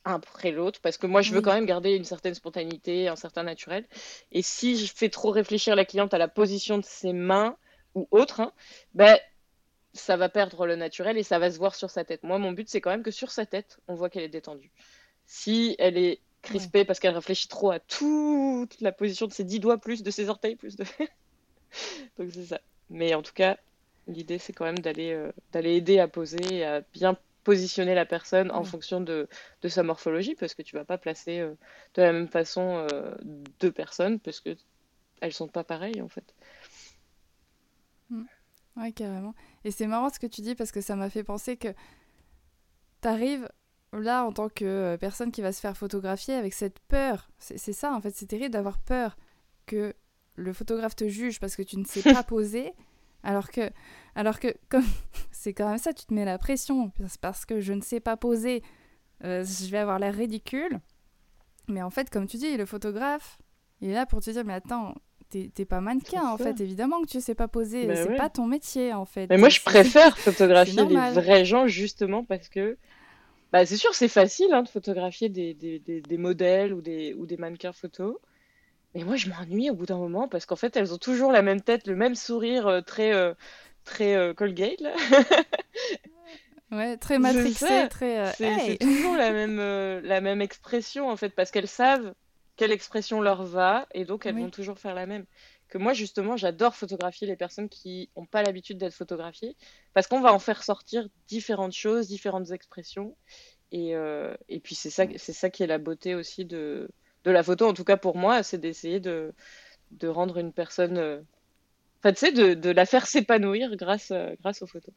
un 0.04 0.14
après 0.14 0.50
l'autre 0.50 0.80
parce 0.82 0.98
que 0.98 1.06
moi 1.06 1.22
je 1.22 1.32
veux 1.32 1.40
quand 1.40 1.54
même 1.54 1.66
garder 1.66 1.92
une 1.94 2.04
certaine 2.04 2.34
spontanéité, 2.34 3.08
un 3.08 3.16
certain 3.16 3.42
naturel. 3.42 3.86
Et 4.32 4.42
si 4.42 4.76
je 4.76 4.92
fais 4.94 5.08
trop 5.08 5.30
réfléchir 5.30 5.74
la 5.76 5.84
cliente 5.84 6.12
à 6.14 6.18
la 6.18 6.28
position 6.28 6.78
de 6.78 6.84
ses 6.84 7.12
mains 7.12 7.56
ou 7.94 8.06
autre, 8.10 8.40
hein, 8.40 8.52
ben 8.94 9.18
ça 9.94 10.16
va 10.16 10.28
perdre 10.28 10.66
le 10.66 10.76
naturel 10.76 11.16
et 11.16 11.22
ça 11.22 11.38
va 11.38 11.50
se 11.50 11.58
voir 11.58 11.74
sur 11.74 11.90
sa 11.90 12.04
tête. 12.04 12.22
Moi, 12.22 12.38
mon 12.38 12.52
but 12.52 12.68
c'est 12.68 12.80
quand 12.80 12.90
même 12.90 13.02
que 13.02 13.10
sur 13.10 13.30
sa 13.30 13.46
tête, 13.46 13.78
on 13.88 13.94
voit 13.94 14.10
qu'elle 14.10 14.24
est 14.24 14.28
détendue. 14.28 14.70
Si 15.26 15.76
elle 15.78 15.98
est 15.98 16.20
crispée 16.42 16.84
parce 16.84 17.00
qu'elle 17.00 17.14
réfléchit 17.14 17.48
trop 17.48 17.70
à 17.70 17.80
toute 17.80 18.80
la 18.80 18.92
position 18.92 19.26
de 19.26 19.32
ses 19.32 19.44
dix 19.44 19.60
doigts, 19.60 19.78
plus 19.78 20.02
de 20.02 20.10
ses 20.10 20.28
orteils, 20.28 20.56
plus 20.56 20.76
de. 20.76 20.84
Donc 22.18 22.30
c'est 22.32 22.44
ça. 22.44 22.60
Mais 22.90 23.14
en 23.14 23.22
tout 23.22 23.32
cas, 23.32 23.58
l'idée 24.06 24.38
c'est 24.38 24.52
quand 24.52 24.64
même 24.64 24.78
d'aller 24.78 25.12
euh, 25.12 25.32
d'aller 25.52 25.74
aider 25.74 25.98
à 25.98 26.08
poser 26.08 26.56
et 26.56 26.64
à 26.64 26.80
bien 26.92 27.16
positionner 27.42 27.94
la 27.94 28.06
personne 28.06 28.50
en 28.50 28.64
fonction 28.64 29.02
de, 29.02 29.28
de, 29.60 29.68
sa 29.68 29.82
morphologie 29.82 30.34
parce 30.34 30.54
que 30.54 30.62
tu 30.62 30.76
vas 30.76 30.84
pas 30.84 30.96
placer 30.96 31.40
euh, 31.40 31.54
de 31.94 32.02
la 32.02 32.12
même 32.12 32.28
façon 32.28 32.86
euh, 32.90 33.14
deux 33.60 33.70
personnes 33.70 34.18
parce 34.18 34.40
que 34.40 34.56
elles 35.20 35.32
sont 35.32 35.48
pas 35.48 35.64
pareilles 35.64 36.00
en 36.00 36.08
fait. 36.08 36.34
Mm. 38.10 38.24
Ouais, 38.76 38.92
carrément. 38.92 39.34
Et 39.64 39.70
c'est 39.70 39.86
marrant 39.86 40.10
ce 40.10 40.18
que 40.18 40.26
tu 40.26 40.40
dis 40.40 40.54
parce 40.54 40.72
que 40.72 40.80
ça 40.80 40.96
m'a 40.96 41.10
fait 41.10 41.22
penser 41.22 41.56
que 41.56 41.68
tu 43.02 43.08
arrives 43.08 43.48
là, 44.00 44.24
en 44.24 44.32
tant 44.32 44.48
que 44.48 44.64
euh, 44.64 44.96
personne 44.96 45.30
qui 45.30 45.42
va 45.42 45.52
se 45.52 45.60
faire 45.60 45.76
photographier 45.76 46.34
avec 46.34 46.54
cette 46.54 46.78
peur, 46.88 47.28
c'est 47.38 47.72
ça 47.72 47.92
en 47.92 48.00
fait, 48.00 48.14
c'est 48.14 48.26
terrible 48.26 48.50
d'avoir 48.50 48.78
peur 48.78 49.16
que 49.66 49.94
le 50.36 50.52
photographe 50.52 50.96
te 50.96 51.08
juge 51.08 51.40
parce 51.40 51.56
que 51.56 51.62
tu 51.62 51.78
ne 51.78 51.84
sais 51.84 52.02
pas 52.02 52.22
poser, 52.24 52.72
alors 53.22 53.50
que, 53.50 53.70
alors 54.14 54.40
que 54.40 54.54
comme 54.68 54.84
c'est 55.30 55.52
quand 55.52 55.68
même 55.68 55.78
ça, 55.78 55.92
tu 55.92 56.06
te 56.06 56.14
mets 56.14 56.24
la 56.24 56.38
pression 56.38 56.90
parce 57.20 57.44
que 57.46 57.60
je 57.60 57.72
ne 57.72 57.80
sais 57.80 58.00
pas 58.00 58.16
poser, 58.16 58.62
euh, 59.24 59.44
je 59.44 59.70
vais 59.70 59.78
avoir 59.78 59.98
l'air 59.98 60.14
ridicule. 60.14 60.80
Mais 61.68 61.82
en 61.82 61.90
fait, 61.90 62.10
comme 62.10 62.26
tu 62.26 62.36
dis, 62.36 62.56
le 62.58 62.66
photographe, 62.66 63.38
il 63.80 63.88
est 63.88 63.94
là 63.94 64.04
pour 64.04 64.20
te 64.20 64.30
dire, 64.30 64.44
mais 64.44 64.52
attends, 64.52 64.94
t'es 65.30 65.64
pas 65.64 65.80
mannequin 65.80 66.26
en 66.26 66.36
fait, 66.36 66.60
évidemment 66.60 67.00
que 67.02 67.06
tu 67.06 67.20
sais 67.20 67.34
pas 67.34 67.48
poser, 67.48 67.94
c'est 67.94 68.16
pas 68.16 68.30
ton 68.30 68.46
métier 68.46 68.92
en 68.92 69.04
fait. 69.04 69.28
Mais 69.28 69.38
moi 69.38 69.48
je 69.48 69.60
préfère 69.60 70.16
photographier 70.18 70.84
les 70.84 71.10
vrais 71.10 71.44
gens 71.44 71.66
justement 71.66 72.24
parce 72.24 72.48
que 72.48 72.76
bah, 73.54 73.64
c'est 73.64 73.76
sûr, 73.76 73.94
c'est 73.94 74.08
facile 74.08 74.52
hein, 74.52 74.64
de 74.64 74.68
photographier 74.68 75.28
des, 75.28 75.54
des, 75.54 75.78
des, 75.78 76.18
modèles 76.18 76.74
ou 76.74 76.80
des, 76.80 77.14
ou 77.14 77.24
des 77.24 77.36
mannequins 77.36 77.72
photos. 77.72 78.16
Mais 78.96 79.04
moi, 79.04 79.14
je 79.14 79.28
m'ennuie 79.28 79.70
au 79.70 79.76
bout 79.76 79.86
d'un 79.86 79.96
moment 79.96 80.26
parce 80.26 80.44
qu'en 80.44 80.56
fait, 80.56 80.76
elles 80.76 80.92
ont 80.92 80.98
toujours 80.98 81.30
la 81.30 81.40
même 81.40 81.60
tête, 81.60 81.86
le 81.86 81.94
même 81.94 82.16
sourire 82.16 82.66
euh, 82.66 82.80
très, 82.80 83.14
euh, 83.14 83.32
très 83.84 84.16
euh, 84.16 84.34
Colgate. 84.34 84.80
Là. 84.80 84.92
ouais, 86.72 86.96
très 86.96 87.20
matrixé, 87.20 87.86
très. 87.90 88.32
c'est 88.32 88.78
toujours 88.78 89.14
la 89.14 89.30
même, 89.46 89.58
la 90.02 90.20
même 90.20 90.42
expression 90.42 91.08
en 91.08 91.14
fait 91.14 91.28
parce 91.28 91.52
qu'elles 91.52 91.68
savent 91.68 92.12
quelle 92.56 92.72
expression 92.72 93.20
leur 93.20 93.44
va 93.44 93.86
et 93.94 94.04
donc 94.04 94.26
elles 94.26 94.34
vont 94.34 94.50
toujours 94.50 94.80
faire 94.80 94.96
la 94.96 95.06
même 95.06 95.26
que 95.74 95.78
moi 95.78 95.92
justement 95.92 96.36
j'adore 96.36 96.76
photographier 96.76 97.26
les 97.26 97.34
personnes 97.34 97.68
qui 97.68 98.08
n'ont 98.16 98.26
pas 98.26 98.44
l'habitude 98.44 98.78
d'être 98.78 98.94
photographiées 98.94 99.56
parce 99.92 100.06
qu'on 100.06 100.20
va 100.20 100.32
en 100.32 100.38
faire 100.38 100.62
sortir 100.62 101.08
différentes 101.26 101.72
choses, 101.72 102.06
différentes 102.06 102.52
expressions 102.52 103.16
et, 103.72 103.96
euh, 103.96 104.36
et 104.48 104.60
puis 104.60 104.76
c'est 104.76 104.90
ça, 104.90 105.04
c'est 105.16 105.32
ça 105.32 105.50
qui 105.50 105.64
est 105.64 105.66
la 105.66 105.78
beauté 105.78 106.14
aussi 106.14 106.44
de, 106.44 106.88
de 107.24 107.30
la 107.32 107.42
photo, 107.42 107.66
en 107.66 107.74
tout 107.74 107.82
cas 107.82 107.96
pour 107.96 108.16
moi, 108.16 108.44
c'est 108.44 108.58
d'essayer 108.58 109.00
de, 109.00 109.34
de 109.90 110.06
rendre 110.06 110.38
une 110.38 110.52
personne, 110.52 110.96
euh, 110.96 111.20
enfin 111.98 112.12
tu 112.12 112.20
sais, 112.20 112.30
de, 112.30 112.54
de 112.54 112.70
la 112.70 112.86
faire 112.86 113.08
s'épanouir 113.08 113.74
grâce, 113.74 114.12
euh, 114.12 114.36
grâce 114.42 114.62
aux 114.62 114.68
photos. 114.68 114.94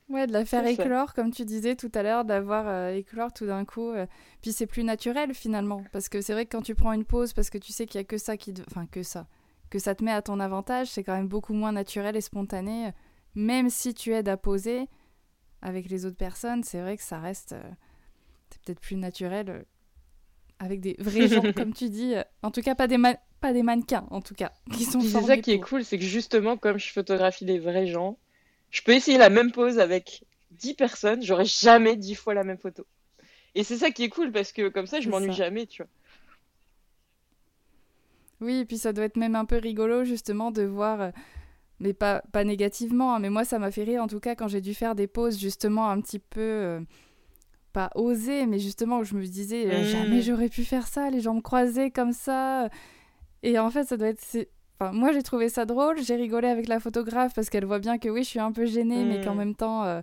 Ouais, 0.07 0.27
de 0.27 0.33
la 0.33 0.45
faire 0.45 0.65
éclore, 0.67 1.13
comme 1.13 1.31
tu 1.31 1.45
disais 1.45 1.75
tout 1.75 1.91
à 1.95 2.03
l'heure, 2.03 2.25
d'avoir 2.25 2.67
euh, 2.67 2.93
éclore 2.93 3.33
tout 3.33 3.47
d'un 3.47 3.65
coup. 3.65 3.89
Euh, 3.89 4.05
puis 4.41 4.51
c'est 4.51 4.67
plus 4.67 4.83
naturel 4.83 5.33
finalement, 5.33 5.83
parce 5.91 6.09
que 6.09 6.21
c'est 6.21 6.33
vrai 6.33 6.45
que 6.45 6.55
quand 6.55 6.61
tu 6.61 6.75
prends 6.75 6.93
une 6.93 7.05
pause, 7.05 7.33
parce 7.33 7.49
que 7.49 7.57
tu 7.57 7.73
sais 7.73 7.87
qu'il 7.87 7.99
y 7.99 8.03
a 8.03 8.03
que 8.03 8.19
ça 8.19 8.37
qui, 8.37 8.53
enfin 8.69 8.85
que 8.85 9.01
ça, 9.01 9.27
que 9.71 9.79
ça 9.79 9.95
te 9.95 10.03
met 10.03 10.11
à 10.11 10.21
ton 10.21 10.39
avantage, 10.39 10.87
c'est 10.91 11.03
quand 11.03 11.15
même 11.15 11.27
beaucoup 11.27 11.53
moins 11.53 11.71
naturel 11.71 12.15
et 12.15 12.21
spontané. 12.21 12.91
Même 13.33 13.69
si 13.69 13.95
tu 13.95 14.13
aides 14.13 14.29
à 14.29 14.37
poser 14.37 14.87
avec 15.63 15.89
les 15.89 16.05
autres 16.05 16.17
personnes, 16.17 16.63
c'est 16.63 16.81
vrai 16.81 16.97
que 16.97 17.03
ça 17.03 17.19
reste, 17.19 17.53
euh, 17.53 17.71
c'est 18.51 18.61
peut-être 18.61 18.81
plus 18.81 18.97
naturel 18.97 19.65
avec 20.59 20.81
des 20.81 20.95
vrais 20.99 21.27
gens, 21.27 21.41
comme 21.57 21.73
tu 21.73 21.89
dis. 21.89 22.13
en 22.43 22.51
tout 22.51 22.61
cas, 22.61 22.75
pas 22.75 22.87
des 22.87 22.99
pas 23.41 23.53
des 23.53 23.63
mannequins, 23.63 24.05
en 24.11 24.21
tout 24.21 24.35
cas, 24.35 24.51
qui 24.71 24.85
sont. 24.85 25.01
C'est 25.01 25.19
ça 25.19 25.37
qui 25.37 25.51
est 25.51 25.59
cool, 25.59 25.83
c'est 25.83 25.97
que 25.97 26.05
justement, 26.05 26.57
comme 26.57 26.77
je 26.77 26.93
photographie 26.93 27.45
des 27.45 27.57
vrais 27.57 27.87
gens 27.87 28.19
je 28.71 28.81
peux 28.81 28.93
essayer 28.93 29.17
la 29.17 29.29
même 29.29 29.51
pose 29.51 29.79
avec 29.79 30.23
10 30.51 30.73
personnes, 30.75 31.23
j'aurai 31.23 31.45
jamais 31.45 31.95
10 31.95 32.15
fois 32.15 32.33
la 32.33 32.43
même 32.43 32.57
photo. 32.57 32.85
Et 33.55 33.63
c'est 33.63 33.77
ça 33.77 33.91
qui 33.91 34.03
est 34.03 34.09
cool 34.09 34.31
parce 34.31 34.51
que 34.51 34.67
comme 34.67 34.85
ça, 34.85 34.99
je 34.99 35.09
m'ennuie 35.09 35.33
jamais, 35.33 35.65
tu 35.65 35.81
vois. 35.81 35.89
Oui, 38.41 38.59
et 38.59 38.65
puis 38.65 38.77
ça 38.77 38.93
doit 38.93 39.05
être 39.05 39.17
même 39.17 39.35
un 39.35 39.45
peu 39.45 39.57
rigolo 39.57 40.03
justement 40.03 40.51
de 40.51 40.63
voir, 40.63 41.01
euh, 41.01 41.09
mais 41.79 41.93
pas, 41.93 42.21
pas 42.33 42.43
négativement, 42.43 43.15
hein, 43.15 43.19
mais 43.19 43.29
moi 43.29 43.45
ça 43.45 43.59
m'a 43.59 43.71
fait 43.71 43.83
rire 43.83 44.03
en 44.03 44.07
tout 44.07 44.19
cas 44.19 44.35
quand 44.35 44.49
j'ai 44.49 44.61
dû 44.61 44.73
faire 44.73 44.93
des 44.93 45.07
poses 45.07 45.39
justement 45.39 45.89
un 45.89 46.01
petit 46.01 46.19
peu, 46.19 46.41
euh, 46.41 46.81
pas 47.71 47.91
osées, 47.95 48.45
mais 48.45 48.59
justement 48.59 48.99
où 48.99 49.03
je 49.05 49.15
me 49.15 49.23
disais 49.25 49.67
euh, 49.67 49.83
jamais 49.83 50.17
mmh. 50.17 50.21
j'aurais 50.21 50.49
pu 50.49 50.65
faire 50.65 50.87
ça, 50.87 51.09
les 51.09 51.21
jambes 51.21 51.41
croisées 51.41 51.91
comme 51.91 52.11
ça. 52.11 52.69
Et 53.41 53.57
en 53.57 53.69
fait 53.69 53.85
ça 53.85 53.95
doit 53.95 54.09
être, 54.09 54.21
moi, 54.81 55.11
j'ai 55.13 55.23
trouvé 55.23 55.49
ça 55.49 55.65
drôle. 55.65 56.01
J'ai 56.01 56.15
rigolé 56.15 56.47
avec 56.47 56.67
la 56.67 56.79
photographe 56.79 57.33
parce 57.33 57.49
qu'elle 57.49 57.65
voit 57.65 57.79
bien 57.79 57.97
que 57.97 58.09
oui, 58.09 58.23
je 58.23 58.29
suis 58.29 58.39
un 58.39 58.51
peu 58.51 58.65
gênée, 58.65 59.05
mais 59.05 59.23
qu'en 59.23 59.35
mm. 59.35 59.37
même 59.37 59.55
temps, 59.55 59.83
euh, 59.85 60.01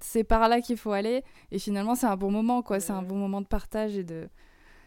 c'est 0.00 0.24
par 0.24 0.48
là 0.48 0.60
qu'il 0.60 0.76
faut 0.76 0.92
aller. 0.92 1.24
Et 1.50 1.58
finalement, 1.58 1.94
c'est 1.94 2.06
un 2.06 2.16
bon 2.16 2.30
moment, 2.30 2.62
quoi. 2.62 2.80
C'est 2.80 2.92
un 2.92 3.02
bon 3.02 3.16
moment 3.16 3.40
de 3.40 3.46
partage 3.46 3.96
et 3.96 4.04
de. 4.04 4.28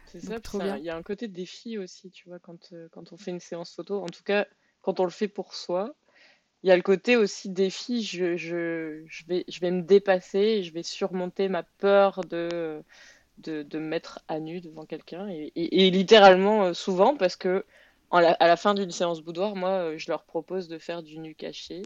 C'est 0.06 0.20
ça, 0.20 0.40
trop 0.40 0.58
bien. 0.58 0.76
Il 0.76 0.84
y 0.84 0.90
a 0.90 0.96
un 0.96 1.02
côté 1.02 1.28
défi 1.28 1.78
aussi, 1.78 2.10
tu 2.10 2.28
vois, 2.28 2.38
quand, 2.38 2.72
euh, 2.72 2.88
quand 2.90 3.12
on 3.12 3.16
fait 3.16 3.30
une 3.30 3.40
séance 3.40 3.74
photo. 3.74 4.02
En 4.02 4.06
tout 4.06 4.24
cas, 4.24 4.46
quand 4.82 4.98
on 5.00 5.04
le 5.04 5.10
fait 5.10 5.28
pour 5.28 5.54
soi, 5.54 5.94
il 6.62 6.68
y 6.68 6.72
a 6.72 6.76
le 6.76 6.82
côté 6.82 7.16
aussi 7.16 7.48
défi. 7.50 8.02
Je, 8.02 8.36
je, 8.36 9.04
je, 9.06 9.24
vais, 9.26 9.44
je 9.48 9.60
vais 9.60 9.70
me 9.70 9.82
dépasser, 9.82 10.62
je 10.62 10.72
vais 10.72 10.82
surmonter 10.82 11.48
ma 11.48 11.62
peur 11.62 12.22
de, 12.22 12.82
de, 13.38 13.62
de 13.62 13.78
me 13.78 13.86
mettre 13.86 14.20
à 14.28 14.40
nu 14.40 14.60
devant 14.60 14.84
quelqu'un. 14.84 15.28
Et, 15.28 15.52
et, 15.54 15.90
littéralement, 15.90 16.64
euh, 16.64 16.72
souvent, 16.72 17.16
parce 17.16 17.36
que 17.36 17.64
à 18.10 18.46
la 18.48 18.56
fin 18.56 18.74
d'une 18.74 18.90
séance 18.90 19.20
boudoir, 19.20 19.54
moi, 19.54 19.70
euh, 19.70 19.98
je 19.98 20.10
leur 20.10 20.24
propose 20.24 20.68
de 20.68 20.78
faire 20.78 21.02
du 21.02 21.18
nu 21.18 21.34
caché. 21.34 21.82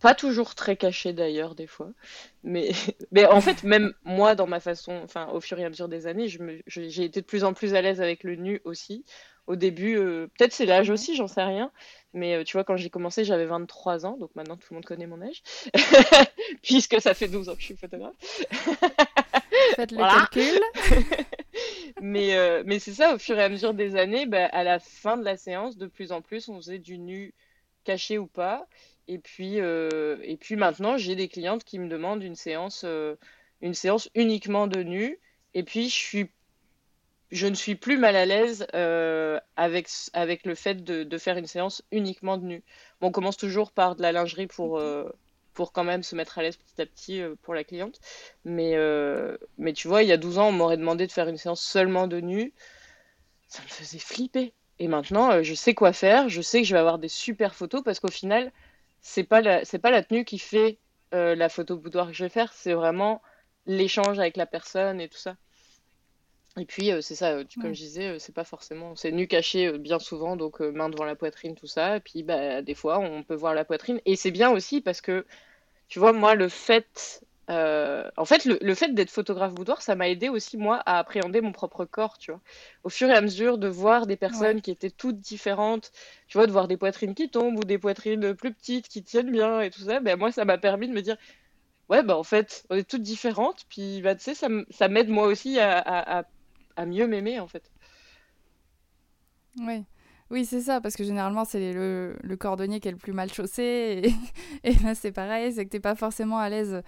Pas 0.00 0.14
toujours 0.14 0.54
très 0.54 0.76
caché 0.76 1.12
d'ailleurs, 1.12 1.54
des 1.54 1.66
fois. 1.66 1.90
Mais, 2.44 2.70
mais 3.10 3.26
en 3.26 3.40
fait, 3.40 3.64
même 3.64 3.92
moi, 4.04 4.34
dans 4.34 4.46
ma 4.46 4.60
façon, 4.60 5.00
enfin, 5.04 5.28
au 5.28 5.40
fur 5.40 5.58
et 5.58 5.64
à 5.64 5.68
mesure 5.68 5.88
des 5.88 6.06
années, 6.06 6.28
j'ai 6.66 7.04
été 7.04 7.20
de 7.20 7.26
plus 7.26 7.44
en 7.44 7.52
plus 7.52 7.74
à 7.74 7.82
l'aise 7.82 8.00
avec 8.00 8.22
le 8.24 8.36
nu 8.36 8.60
aussi. 8.64 9.04
Au 9.46 9.56
début, 9.56 9.96
euh, 9.96 10.28
peut-être 10.38 10.52
c'est 10.52 10.66
l'âge 10.66 10.90
aussi, 10.90 11.16
j'en 11.16 11.26
sais 11.26 11.42
rien. 11.42 11.72
Mais 12.12 12.34
euh, 12.36 12.44
tu 12.44 12.52
vois, 12.52 12.64
quand 12.64 12.76
j'ai 12.76 12.90
commencé, 12.90 13.24
j'avais 13.24 13.46
23 13.46 14.04
ans, 14.06 14.16
donc 14.18 14.30
maintenant 14.34 14.56
tout 14.56 14.66
le 14.70 14.74
monde 14.76 14.84
connaît 14.84 15.06
mon 15.06 15.22
âge, 15.22 15.42
puisque 16.62 17.00
ça 17.00 17.14
fait 17.14 17.28
12 17.28 17.48
ans 17.48 17.54
que 17.54 17.60
je 17.60 17.66
suis 17.66 17.76
photographe. 17.76 18.14
Faites 19.74 19.92
le 19.92 19.98
calcul. 19.98 20.60
mais 22.00 22.36
euh, 22.36 22.62
mais 22.66 22.78
c'est 22.78 22.92
ça, 22.94 23.14
au 23.14 23.18
fur 23.18 23.38
et 23.38 23.42
à 23.42 23.48
mesure 23.48 23.74
des 23.74 23.96
années, 23.96 24.26
bah, 24.26 24.46
à 24.46 24.64
la 24.64 24.78
fin 24.78 25.16
de 25.16 25.24
la 25.24 25.36
séance, 25.36 25.76
de 25.76 25.86
plus 25.86 26.12
en 26.12 26.22
plus, 26.22 26.48
on 26.48 26.56
faisait 26.56 26.78
du 26.78 26.98
nu 26.98 27.34
caché 27.84 28.18
ou 28.18 28.26
pas. 28.26 28.66
Et 29.08 29.18
puis, 29.18 29.60
euh, 29.60 30.18
et 30.22 30.36
puis 30.36 30.56
maintenant, 30.56 30.98
j'ai 30.98 31.16
des 31.16 31.28
clientes 31.28 31.64
qui 31.64 31.78
me 31.78 31.88
demandent 31.88 32.22
une 32.22 32.34
séance, 32.36 32.82
euh, 32.84 33.16
une 33.62 33.74
séance 33.74 34.10
uniquement 34.14 34.66
de 34.66 34.82
nu. 34.82 35.18
Et 35.54 35.62
puis, 35.62 35.88
je, 35.88 35.94
suis, 35.94 36.30
je 37.30 37.46
ne 37.46 37.54
suis 37.54 37.74
plus 37.74 37.96
mal 37.98 38.16
à 38.16 38.26
l'aise 38.26 38.66
euh, 38.74 39.40
avec, 39.56 39.88
avec 40.12 40.44
le 40.46 40.54
fait 40.54 40.84
de, 40.84 41.04
de, 41.04 41.18
faire 41.18 41.38
une 41.38 41.46
séance 41.46 41.82
uniquement 41.90 42.36
de 42.36 42.44
nu. 42.44 42.64
Bon, 43.00 43.08
on 43.08 43.12
commence 43.12 43.38
toujours 43.38 43.72
par 43.72 43.96
de 43.96 44.02
la 44.02 44.12
lingerie 44.12 44.46
pour, 44.46 44.78
pour 45.58 45.72
quand 45.72 45.84
même 45.84 46.02
se 46.02 46.14
mettre 46.14 46.38
à 46.38 46.42
l'aise 46.42 46.56
petit 46.56 46.80
à 46.80 46.86
petit 46.86 47.20
pour 47.42 47.52
la 47.52 47.64
cliente. 47.64 48.00
Mais, 48.44 48.76
mais 49.58 49.72
tu 49.72 49.88
vois, 49.88 50.04
il 50.04 50.08
y 50.08 50.12
a 50.12 50.16
12 50.16 50.38
ans, 50.38 50.48
on 50.48 50.52
m'aurait 50.52 50.76
demandé 50.76 51.06
de 51.06 51.12
faire 51.12 51.28
une 51.28 51.36
séance 51.36 51.60
seulement 51.60 52.06
de 52.06 52.20
nu. 52.20 52.54
Ça 53.48 53.62
me 53.64 53.68
faisait 53.68 53.98
flipper. 53.98 54.54
Et 54.78 54.86
maintenant, 54.86 55.42
je 55.42 55.54
sais 55.54 55.74
quoi 55.74 55.92
faire. 55.92 56.28
Je 56.28 56.40
sais 56.40 56.62
que 56.62 56.68
je 56.68 56.74
vais 56.74 56.78
avoir 56.78 57.00
des 57.00 57.08
super 57.08 57.56
photos 57.56 57.82
parce 57.82 57.98
qu'au 57.98 58.08
final, 58.08 58.52
c'est 59.00 59.24
pas 59.24 59.40
la, 59.40 59.64
c'est 59.64 59.80
pas 59.80 59.90
la 59.90 60.02
tenue 60.04 60.24
qui 60.24 60.38
fait 60.38 60.78
euh, 61.14 61.34
la 61.34 61.48
photo 61.48 61.76
boudoir 61.76 62.08
que 62.08 62.12
je 62.12 62.24
vais 62.24 62.28
faire, 62.28 62.52
c'est 62.52 62.74
vraiment 62.74 63.22
l'échange 63.66 64.18
avec 64.18 64.36
la 64.36 64.46
personne 64.46 65.00
et 65.00 65.08
tout 65.08 65.18
ça. 65.18 65.36
Et 66.58 66.66
puis 66.66 66.90
euh, 66.90 67.00
c'est 67.00 67.14
ça, 67.14 67.30
euh, 67.30 67.44
comme 67.60 67.72
je 67.72 67.80
disais, 67.80 68.18
c'est 68.18 68.34
pas 68.34 68.44
forcément, 68.44 68.96
c'est 68.96 69.12
nu 69.12 69.26
caché 69.26 69.78
bien 69.78 69.98
souvent, 69.98 70.36
donc 70.36 70.60
main 70.60 70.90
devant 70.90 71.04
la 71.04 71.16
poitrine, 71.16 71.54
tout 71.54 71.66
ça. 71.66 71.96
Et 71.96 72.00
puis 72.00 72.22
bah, 72.22 72.62
des 72.62 72.74
fois 72.74 72.98
on 72.98 73.22
peut 73.22 73.34
voir 73.34 73.54
la 73.54 73.64
poitrine. 73.64 74.00
Et 74.04 74.16
c'est 74.16 74.30
bien 74.30 74.50
aussi 74.50 74.80
parce 74.80 75.00
que, 75.00 75.24
tu 75.88 75.98
vois, 75.98 76.12
moi 76.12 76.34
le 76.34 76.48
fait 76.48 77.22
euh, 77.50 78.10
en 78.18 78.26
fait, 78.26 78.44
le, 78.44 78.74
fait 78.74 78.92
d'être 78.92 79.10
photographe 79.10 79.54
boudoir, 79.54 79.80
ça 79.80 79.94
m'a 79.94 80.08
aidé 80.08 80.28
aussi, 80.28 80.58
moi, 80.58 80.82
à 80.84 80.98
appréhender 80.98 81.40
mon 81.40 81.52
propre 81.52 81.86
corps, 81.86 82.18
tu 82.18 82.30
vois. 82.30 82.42
Au 82.84 82.90
fur 82.90 83.08
et 83.08 83.14
à 83.14 83.22
mesure 83.22 83.56
de 83.56 83.68
voir 83.68 84.06
des 84.06 84.16
personnes 84.16 84.60
qui 84.60 84.70
étaient 84.70 84.90
toutes 84.90 85.18
différentes, 85.18 85.90
tu 86.26 86.36
vois, 86.36 86.46
de 86.46 86.52
voir 86.52 86.68
des 86.68 86.76
poitrines 86.76 87.14
qui 87.14 87.30
tombent 87.30 87.58
ou 87.58 87.64
des 87.64 87.78
poitrines 87.78 88.34
plus 88.34 88.52
petites 88.52 88.88
qui 88.88 89.02
tiennent 89.02 89.30
bien 89.30 89.62
et 89.62 89.70
tout 89.70 89.80
ça, 89.80 90.00
ben 90.00 90.18
moi, 90.18 90.30
ça 90.30 90.44
m'a 90.44 90.58
permis 90.58 90.88
de 90.88 90.92
me 90.92 91.00
dire, 91.00 91.16
ouais, 91.88 92.02
ben 92.02 92.14
en 92.14 92.24
fait, 92.24 92.66
on 92.70 92.76
est 92.76 92.88
toutes 92.88 93.02
différentes, 93.02 93.64
puis, 93.70 94.02
bah, 94.02 94.14
tu 94.14 94.24
sais, 94.24 94.34
ça, 94.34 94.48
ça 94.70 94.88
m'aide 94.88 95.08
moi 95.08 95.26
aussi 95.26 95.58
à, 95.58 95.78
à, 95.78 96.24
à 96.76 96.86
mieux 96.86 97.06
m'aimer, 97.06 97.40
en 97.40 97.48
fait. 97.48 97.70
Oui. 99.58 99.84
Oui, 100.30 100.44
c'est 100.44 100.60
ça, 100.60 100.80
parce 100.80 100.94
que 100.94 101.04
généralement, 101.04 101.44
c'est 101.44 101.72
le, 101.72 102.16
le, 102.22 102.36
cordonnier 102.36 102.80
qui 102.80 102.88
est 102.88 102.92
le 102.92 102.98
plus 102.98 103.14
mal 103.14 103.32
chaussé. 103.32 104.12
Et, 104.62 104.70
et 104.70 104.74
là, 104.84 104.94
c'est 104.94 105.12
pareil, 105.12 105.52
c'est 105.52 105.64
que 105.64 105.70
t'es 105.70 105.80
pas 105.80 105.94
forcément 105.94 106.38
à 106.38 106.48
l'aise 106.50 106.82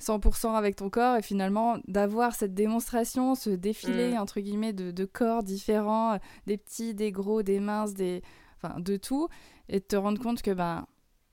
100% 0.00 0.54
avec 0.54 0.76
ton 0.76 0.90
corps 0.90 1.16
et 1.16 1.22
finalement 1.22 1.78
d'avoir 1.88 2.34
cette 2.34 2.54
démonstration, 2.54 3.34
ce 3.34 3.50
défilé 3.50 4.14
mm. 4.14 4.18
entre 4.18 4.40
guillemets 4.40 4.72
de, 4.72 5.04
corps 5.04 5.42
différents, 5.42 6.18
des 6.46 6.56
petits, 6.56 6.94
des 6.94 7.12
gros, 7.12 7.42
des 7.42 7.60
minces, 7.60 7.94
des 7.94 8.22
enfin 8.56 8.78
de 8.80 8.96
tout 8.96 9.28
et 9.68 9.80
de 9.80 9.84
te 9.84 9.96
rendre 9.96 10.20
compte 10.20 10.42
que 10.42 10.50
ben 10.50 10.86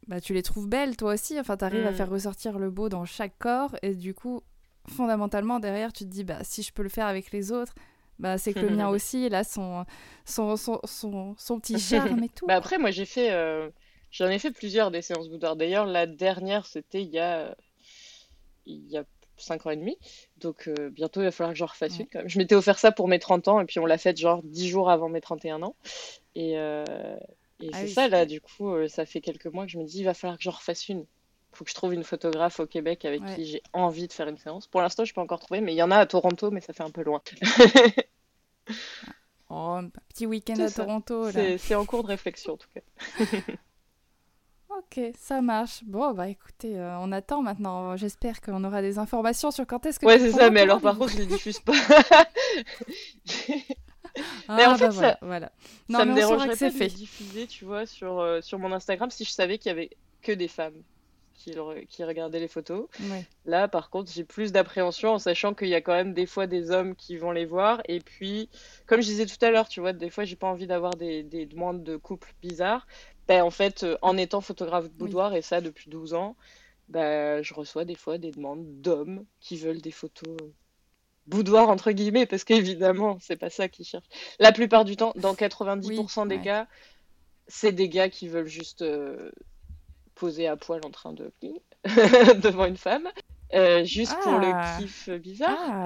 bah, 0.08 0.20
tu 0.20 0.34
les 0.34 0.44
trouves 0.44 0.68
belles 0.68 0.98
toi 0.98 1.14
aussi, 1.14 1.40
enfin 1.40 1.58
tu 1.58 1.66
arrives 1.66 1.86
à 1.86 1.92
mm. 1.92 1.96
faire 1.96 2.10
ressortir 2.10 2.60
le 2.60 2.70
beau 2.70 2.90
dans 2.90 3.06
chaque 3.06 3.38
corps 3.38 3.76
et 3.82 3.96
du 3.96 4.14
coup 4.14 4.42
fondamentalement 4.88 5.60
derrière 5.60 5.94
tu 5.94 6.04
te 6.06 6.10
dis 6.10 6.24
bah 6.24 6.40
si 6.44 6.62
je 6.62 6.74
peux 6.74 6.84
le 6.84 6.90
faire 6.90 7.08
avec 7.08 7.32
les 7.32 7.52
autres 7.52 7.74
bah, 8.20 8.38
c'est 8.38 8.54
que 8.54 8.60
le 8.60 8.76
mien 8.76 8.90
aussi, 8.90 9.30
là, 9.30 9.44
son, 9.44 9.86
son, 10.26 10.56
son, 10.56 11.36
son, 11.38 11.60
petit 11.60 11.80
charme 11.80 12.24
et 12.24 12.30
tout. 12.30 12.46
Bah 12.46 12.56
après, 12.56 12.78
moi, 12.78 12.92
j'ai 12.92 13.06
fait, 13.06 13.32
euh, 13.32 13.70
j'en 14.12 14.28
ai 14.28 14.40
fait 14.40 14.52
plusieurs 14.52 14.92
des 14.92 15.02
séances 15.02 15.30
boudoir. 15.30 15.56
D'ailleurs, 15.56 15.86
la 15.86 16.06
dernière, 16.06 16.66
c'était 16.66 17.02
il 17.02 17.10
y 17.10 17.20
a 17.20 17.56
il 18.66 18.88
y 18.90 18.98
a 18.98 19.04
5 19.38 19.66
ans 19.66 19.72
et 19.72 19.76
demi. 19.76 19.98
Donc 20.38 20.68
euh, 20.68 20.90
bientôt, 20.90 21.22
il 21.22 21.26
va 21.26 21.32
falloir 21.32 21.54
que 21.54 21.58
j'en 21.58 21.66
refasse 21.66 22.00
une 22.00 22.08
quand 22.08 22.20
même. 22.20 22.30
Je 22.30 22.38
m'étais 22.38 22.56
offert 22.56 22.80
ça 22.80 22.92
pour 22.92 23.08
mes 23.08 23.20
30 23.20 23.48
ans 23.50 23.60
et 23.60 23.66
puis 23.66 23.80
on 23.80 23.86
l'a 23.86 23.98
fait 23.98 24.18
genre 24.18 24.42
10 24.44 24.70
jours 24.70 24.90
avant 24.90 25.10
mes 25.10 25.22
31 25.22 25.64
ans. 25.64 25.76
Et, 26.36 26.58
euh, 26.58 26.86
et 27.60 27.70
ah 27.74 27.78
c'est 27.80 27.88
ça 27.88 28.08
là, 28.08 28.26
du 28.26 28.40
coup, 28.40 28.74
ça 28.88 29.06
fait 29.06 29.22
quelques 29.22 29.48
mois 29.48 29.66
que 29.66 29.72
je 29.72 29.78
me 29.78 29.84
dis, 29.84 30.00
il 30.00 30.06
va 30.06 30.14
falloir 30.14 30.38
que 30.38 30.44
j'en 30.44 30.52
refasse 30.52 30.88
une. 30.88 31.06
Faut 31.54 31.64
que 31.64 31.70
je 31.70 31.76
trouve 31.76 31.94
une 31.94 32.04
photographe 32.04 32.60
au 32.60 32.66
Québec 32.66 33.06
avec 33.06 33.24
qui 33.36 33.46
j'ai 33.46 33.62
envie 33.74 34.08
de 34.08 34.14
faire 34.14 34.28
une 34.28 34.38
séance. 34.38 34.68
Pour 34.68 34.82
l'instant, 34.82 35.06
je 35.06 35.14
peux 35.14 35.22
encore 35.22 35.40
trouver, 35.40 35.62
mais 35.62 35.74
il 35.74 35.78
y 35.78 35.84
en 35.84 35.92
a 35.92 35.98
à 35.98 36.06
Toronto, 36.06 36.50
mais 36.52 36.62
ça 36.62 36.74
fait 36.74 36.84
un 36.84 36.90
peu 36.90 37.04
loin. 37.04 37.22
oh, 39.50 39.76
un 39.78 39.90
petit 40.10 40.26
week-end 40.26 40.60
à 40.60 40.70
Toronto. 40.70 41.30
C'est 41.32 41.76
en 41.76 41.86
cours 41.86 42.04
de 42.04 42.08
réflexion 42.08 42.54
en 42.54 42.58
tout 42.58 42.70
cas. 42.74 42.82
Ok, 44.80 45.00
ça 45.16 45.42
marche. 45.42 45.84
Bon, 45.86 46.14
bah 46.14 46.30
écoutez, 46.30 46.80
euh, 46.80 46.98
on 47.00 47.12
attend 47.12 47.44
maintenant. 47.44 47.96
J'espère 47.96 48.42
qu'on 48.42 48.64
aura 48.64 48.82
des 48.82 48.98
informations 48.98 49.52
sur 49.52 49.68
quand 49.68 49.86
est-ce 49.86 50.00
que. 50.00 50.06
Ouais, 50.08 50.18
c'est 50.18 50.32
ça, 50.32 50.50
mais 50.50 50.62
alors 50.62 50.82
par 50.82 50.98
contre, 50.98 51.12
je 51.12 51.20
les 51.20 51.28
diffuse 51.28 51.60
pas. 51.60 51.74
mais 54.50 54.66
en 54.66 54.72
ah, 54.72 54.76
fait, 54.76 54.88
bah 54.88 54.92
ça, 54.92 55.18
voilà. 55.22 55.52
Non, 55.90 56.00
ça 56.00 56.06
me 56.06 56.16
dérangerait 56.16 56.56
pas 56.56 56.70
de 56.70 56.88
diffuser, 56.88 57.46
tu 57.46 57.66
vois, 57.66 57.86
sur, 57.86 58.20
euh, 58.20 58.42
sur 58.42 58.58
mon 58.58 58.72
Instagram 58.72 59.12
si 59.12 59.26
je 59.26 59.32
savais 59.32 59.60
qu'il 59.60 59.70
y 59.70 59.72
avait 59.72 59.92
que 60.24 60.32
des 60.32 60.48
femmes 60.48 60.82
qui, 61.44 61.56
qui 61.90 62.04
regardaient 62.04 62.40
les 62.40 62.48
photos. 62.48 62.88
Là, 63.46 63.68
par 63.68 63.90
contre, 63.90 64.12
j'ai 64.12 64.24
plus 64.24 64.52
d'appréhension 64.52 65.12
en 65.12 65.20
sachant 65.20 65.54
qu'il 65.54 65.68
y 65.68 65.76
a 65.76 65.82
quand 65.82 65.94
même 65.94 66.14
des 66.14 66.26
fois 66.26 66.48
des 66.48 66.72
hommes 66.72 66.96
qui 66.96 67.18
vont 67.18 67.32
les 67.32 67.46
voir. 67.46 67.82
Et 67.88 68.00
puis, 68.00 68.50
comme 68.86 69.02
je 69.02 69.08
disais 69.08 69.26
tout 69.26 69.44
à 69.44 69.52
l'heure, 69.52 69.68
tu 69.68 69.82
vois, 69.82 69.94
des 69.94 70.10
fois, 70.10 70.24
j'ai 70.24 70.36
pas 70.36 70.48
envie 70.48 70.68
d'avoir 70.68 70.96
des, 70.96 71.24
des 71.24 71.46
demandes 71.46 71.84
de 71.84 71.98
couples 71.98 72.34
bizarres. 72.42 72.88
Ben, 73.28 73.44
en 73.44 73.52
fait, 73.52 73.84
euh, 73.84 73.98
en 74.02 74.18
étant 74.18 74.42
photographe 74.42 74.90
boudoir, 74.92 75.34
et 75.34 75.42
ça 75.42 75.62
depuis 75.62 75.90
12 75.90 76.14
ans, 76.14 76.36
ben, 76.90 77.42
je 77.42 77.54
reçois 77.54 77.86
des 77.86 77.96
fois 77.96 78.18
des 78.18 78.32
demandes 78.32 78.82
d'hommes 78.82 79.26
qui 79.40 79.58
veulent 79.58 79.82
des 79.82 79.92
photos 79.92 80.36
euh, 80.42 80.54
boudoir, 81.28 81.70
entre 81.70 81.92
guillemets, 81.92 82.26
parce 82.26 82.44
qu'évidemment, 82.44 83.18
c'est 83.22 83.38
pas 83.38 83.50
ça 83.50 83.68
qu'ils 83.68 83.86
cherchent. 83.86 84.10
La 84.40 84.52
plupart 84.52 84.86
du 84.86 84.96
temps, 84.96 85.14
dans 85.16 85.34
90% 85.34 86.28
des 86.28 86.42
cas, 86.42 86.68
c'est 87.48 87.72
des 87.72 87.90
gars 87.90 88.10
qui 88.10 88.28
veulent 88.28 88.48
juste 88.48 88.82
euh, 88.82 89.32
poser 90.16 90.48
à 90.48 90.56
poil 90.56 90.82
en 90.86 90.92
train 90.92 91.14
de 91.14 91.32
devant 92.42 92.66
une 92.66 92.78
femme. 92.78 93.10
juste 93.84 94.16
pour 94.22 94.40
le 94.40 94.52
ah. 94.54 94.78
kiff 94.80 95.10
bizarre. 95.10 95.58
Ah, 95.60 95.86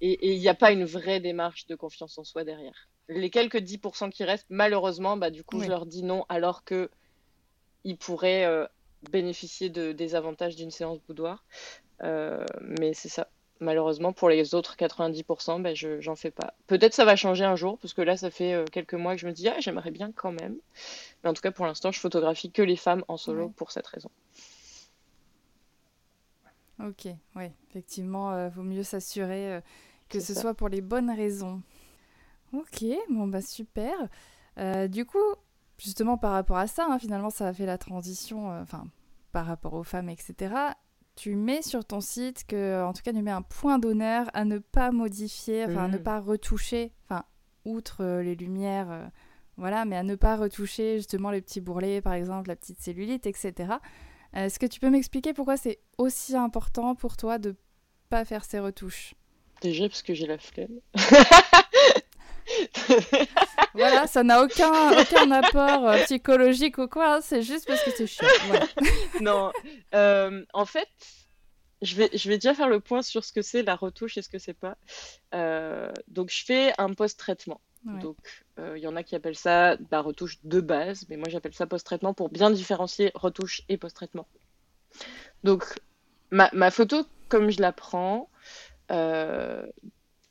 et 0.00 0.34
il 0.34 0.38
n'y 0.38 0.48
a 0.48 0.54
pas 0.54 0.72
une 0.72 0.84
vraie 0.84 1.20
démarche 1.20 1.66
de 1.66 1.74
confiance 1.74 2.18
en 2.18 2.24
soi 2.24 2.44
derrière 2.44 2.88
les 3.08 3.30
quelques 3.30 3.56
10% 3.56 4.10
qui 4.10 4.24
restent, 4.24 4.46
malheureusement, 4.50 5.16
bah, 5.16 5.30
du 5.30 5.44
coup, 5.44 5.60
je 5.60 5.68
leur 5.68 5.86
dis 5.86 6.02
non, 6.02 6.24
alors 6.28 6.64
que 6.64 6.90
ils 7.84 7.96
pourraient 7.96 8.44
euh, 8.44 8.66
bénéficier 9.10 9.68
de, 9.68 9.92
des 9.92 10.14
avantages 10.14 10.56
d'une 10.56 10.70
séance 10.70 10.98
boudoir. 11.00 11.44
Euh, 12.02 12.44
mais 12.60 12.94
c'est 12.94 13.08
ça. 13.08 13.28
Malheureusement, 13.62 14.12
pour 14.12 14.28
les 14.28 14.54
autres 14.54 14.76
90%, 14.76 15.62
bah, 15.62 15.74
je 15.74 16.00
j'en 16.00 16.16
fais 16.16 16.30
pas. 16.30 16.54
Peut-être 16.66 16.94
ça 16.94 17.04
va 17.04 17.16
changer 17.16 17.44
un 17.44 17.56
jour, 17.56 17.78
parce 17.78 17.94
que 17.94 18.02
là, 18.02 18.16
ça 18.16 18.30
fait 18.30 18.52
euh, 18.52 18.64
quelques 18.64 18.94
mois 18.94 19.14
que 19.14 19.20
je 19.20 19.26
me 19.26 19.32
dis, 19.32 19.48
ah, 19.48 19.56
j'aimerais 19.60 19.90
bien 19.90 20.12
quand 20.12 20.32
même. 20.32 20.56
Mais 21.22 21.30
en 21.30 21.34
tout 21.34 21.42
cas, 21.42 21.52
pour 21.52 21.66
l'instant, 21.66 21.92
je 21.92 22.00
photographie 22.00 22.50
que 22.50 22.62
les 22.62 22.76
femmes 22.76 23.04
en 23.08 23.16
solo 23.16 23.48
pour 23.50 23.72
cette 23.72 23.86
raison. 23.86 24.10
Ok, 26.82 27.06
oui, 27.36 27.44
effectivement, 27.70 28.48
vaut 28.48 28.62
mieux 28.62 28.82
s'assurer 28.82 29.60
que 30.12 30.20
ce 30.20 30.34
soit 30.34 30.54
pour 30.54 30.68
les 30.68 30.82
bonnes 30.82 31.10
raisons. 31.10 31.62
Ok, 32.52 32.84
bon 33.08 33.26
bah 33.26 33.40
super. 33.40 33.94
Euh, 34.58 34.86
du 34.86 35.06
coup, 35.06 35.18
justement 35.78 36.18
par 36.18 36.32
rapport 36.32 36.58
à 36.58 36.66
ça, 36.66 36.86
hein, 36.88 36.98
finalement 36.98 37.30
ça 37.30 37.48
a 37.48 37.52
fait 37.54 37.64
la 37.64 37.78
transition, 37.78 38.52
euh, 38.52 38.62
enfin 38.62 38.84
par 39.32 39.46
rapport 39.46 39.72
aux 39.72 39.82
femmes, 39.82 40.10
etc. 40.10 40.54
Tu 41.14 41.34
mets 41.34 41.62
sur 41.62 41.84
ton 41.84 42.00
site 42.00 42.44
que, 42.46 42.82
en 42.82 42.92
tout 42.92 43.02
cas, 43.02 43.12
tu 43.12 43.22
mets 43.22 43.30
un 43.30 43.42
point 43.42 43.78
d'honneur 43.78 44.30
à 44.34 44.44
ne 44.44 44.58
pas 44.58 44.92
modifier, 44.92 45.64
enfin 45.66 45.84
à 45.84 45.88
ne 45.88 45.98
mm. 45.98 46.02
pas 46.02 46.20
retoucher, 46.20 46.92
enfin 47.04 47.24
outre 47.64 48.02
euh, 48.02 48.22
les 48.22 48.34
lumières, 48.34 49.10
voilà, 49.56 49.84
mais 49.84 49.96
à 49.96 50.02
ne 50.02 50.14
pas 50.14 50.36
retoucher 50.36 50.96
justement 50.96 51.30
les 51.30 51.42
petits 51.42 51.60
bourrelets, 51.60 52.00
par 52.00 52.14
exemple, 52.14 52.48
la 52.48 52.56
petite 52.56 52.80
cellulite, 52.80 53.26
etc. 53.26 53.74
Est-ce 54.32 54.58
que 54.58 54.66
tu 54.66 54.80
peux 54.80 54.90
m'expliquer 54.90 55.34
pourquoi 55.34 55.56
c'est 55.56 55.80
aussi 55.98 56.34
important 56.36 56.94
pour 56.94 57.16
toi 57.16 57.38
de 57.38 57.54
pas 58.08 58.24
faire 58.24 58.44
ces 58.44 58.58
retouches? 58.58 59.14
Déjà 59.60 59.88
parce 59.88 60.02
que 60.02 60.14
j'ai 60.14 60.26
la 60.26 60.38
flemme. 60.38 60.80
Voilà, 63.74 64.06
ça 64.06 64.22
n'a 64.22 64.42
aucun, 64.42 65.00
aucun 65.00 65.30
apport 65.30 65.88
euh, 65.88 65.98
psychologique 66.04 66.78
ou 66.78 66.88
quoi, 66.88 67.16
hein, 67.16 67.20
c'est 67.22 67.42
juste 67.42 67.66
parce 67.66 67.82
que 67.82 67.90
c'est 67.90 68.06
chiant. 68.06 68.26
non, 69.20 69.52
euh, 69.94 70.44
en 70.52 70.64
fait, 70.64 70.88
je 71.80 71.96
vais, 71.96 72.10
je 72.12 72.28
vais 72.28 72.36
déjà 72.36 72.54
faire 72.54 72.68
le 72.68 72.80
point 72.80 73.02
sur 73.02 73.24
ce 73.24 73.32
que 73.32 73.42
c'est 73.42 73.62
la 73.62 73.74
retouche 73.74 74.18
et 74.18 74.22
ce 74.22 74.28
que 74.28 74.38
c'est 74.38 74.54
pas. 74.54 74.76
Euh, 75.34 75.90
donc, 76.08 76.30
je 76.30 76.44
fais 76.44 76.72
un 76.78 76.92
post-traitement. 76.92 77.60
Donc, 77.84 78.16
il 78.58 78.78
y 78.78 78.86
en 78.86 78.94
a 78.94 79.02
qui 79.02 79.16
appellent 79.16 79.34
ça 79.34 79.76
la 79.90 80.00
retouche 80.00 80.38
de 80.44 80.60
base, 80.60 81.04
mais 81.08 81.16
moi 81.16 81.28
j'appelle 81.28 81.52
ça 81.52 81.66
post-traitement 81.66 82.14
pour 82.14 82.28
bien 82.28 82.48
différencier 82.52 83.10
retouche 83.16 83.62
et 83.68 83.76
post-traitement. 83.76 84.28
Donc, 85.42 85.64
ma, 86.30 86.48
ma, 86.52 86.70
photo, 86.70 87.04
comme 87.28 87.50
je 87.50 87.60
la 87.60 87.72
prends, 87.72 88.30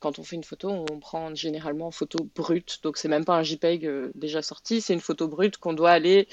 quand 0.02 0.18
on 0.18 0.24
fait 0.24 0.34
une 0.36 0.44
photo, 0.44 0.68
on 0.68 0.98
prend 0.98 1.32
généralement 1.34 1.86
une 1.86 1.92
photo 1.92 2.28
brute. 2.34 2.80
Donc, 2.82 2.96
c'est 2.96 3.08
même 3.08 3.24
pas 3.24 3.36
un 3.36 3.44
JPEG 3.44 3.86
euh, 3.86 4.10
déjà 4.16 4.42
sorti, 4.42 4.80
c'est 4.80 4.92
une 4.92 5.00
photo 5.00 5.28
brute 5.28 5.58
qu'on 5.58 5.72
doit 5.72 5.92
aller 5.92 6.26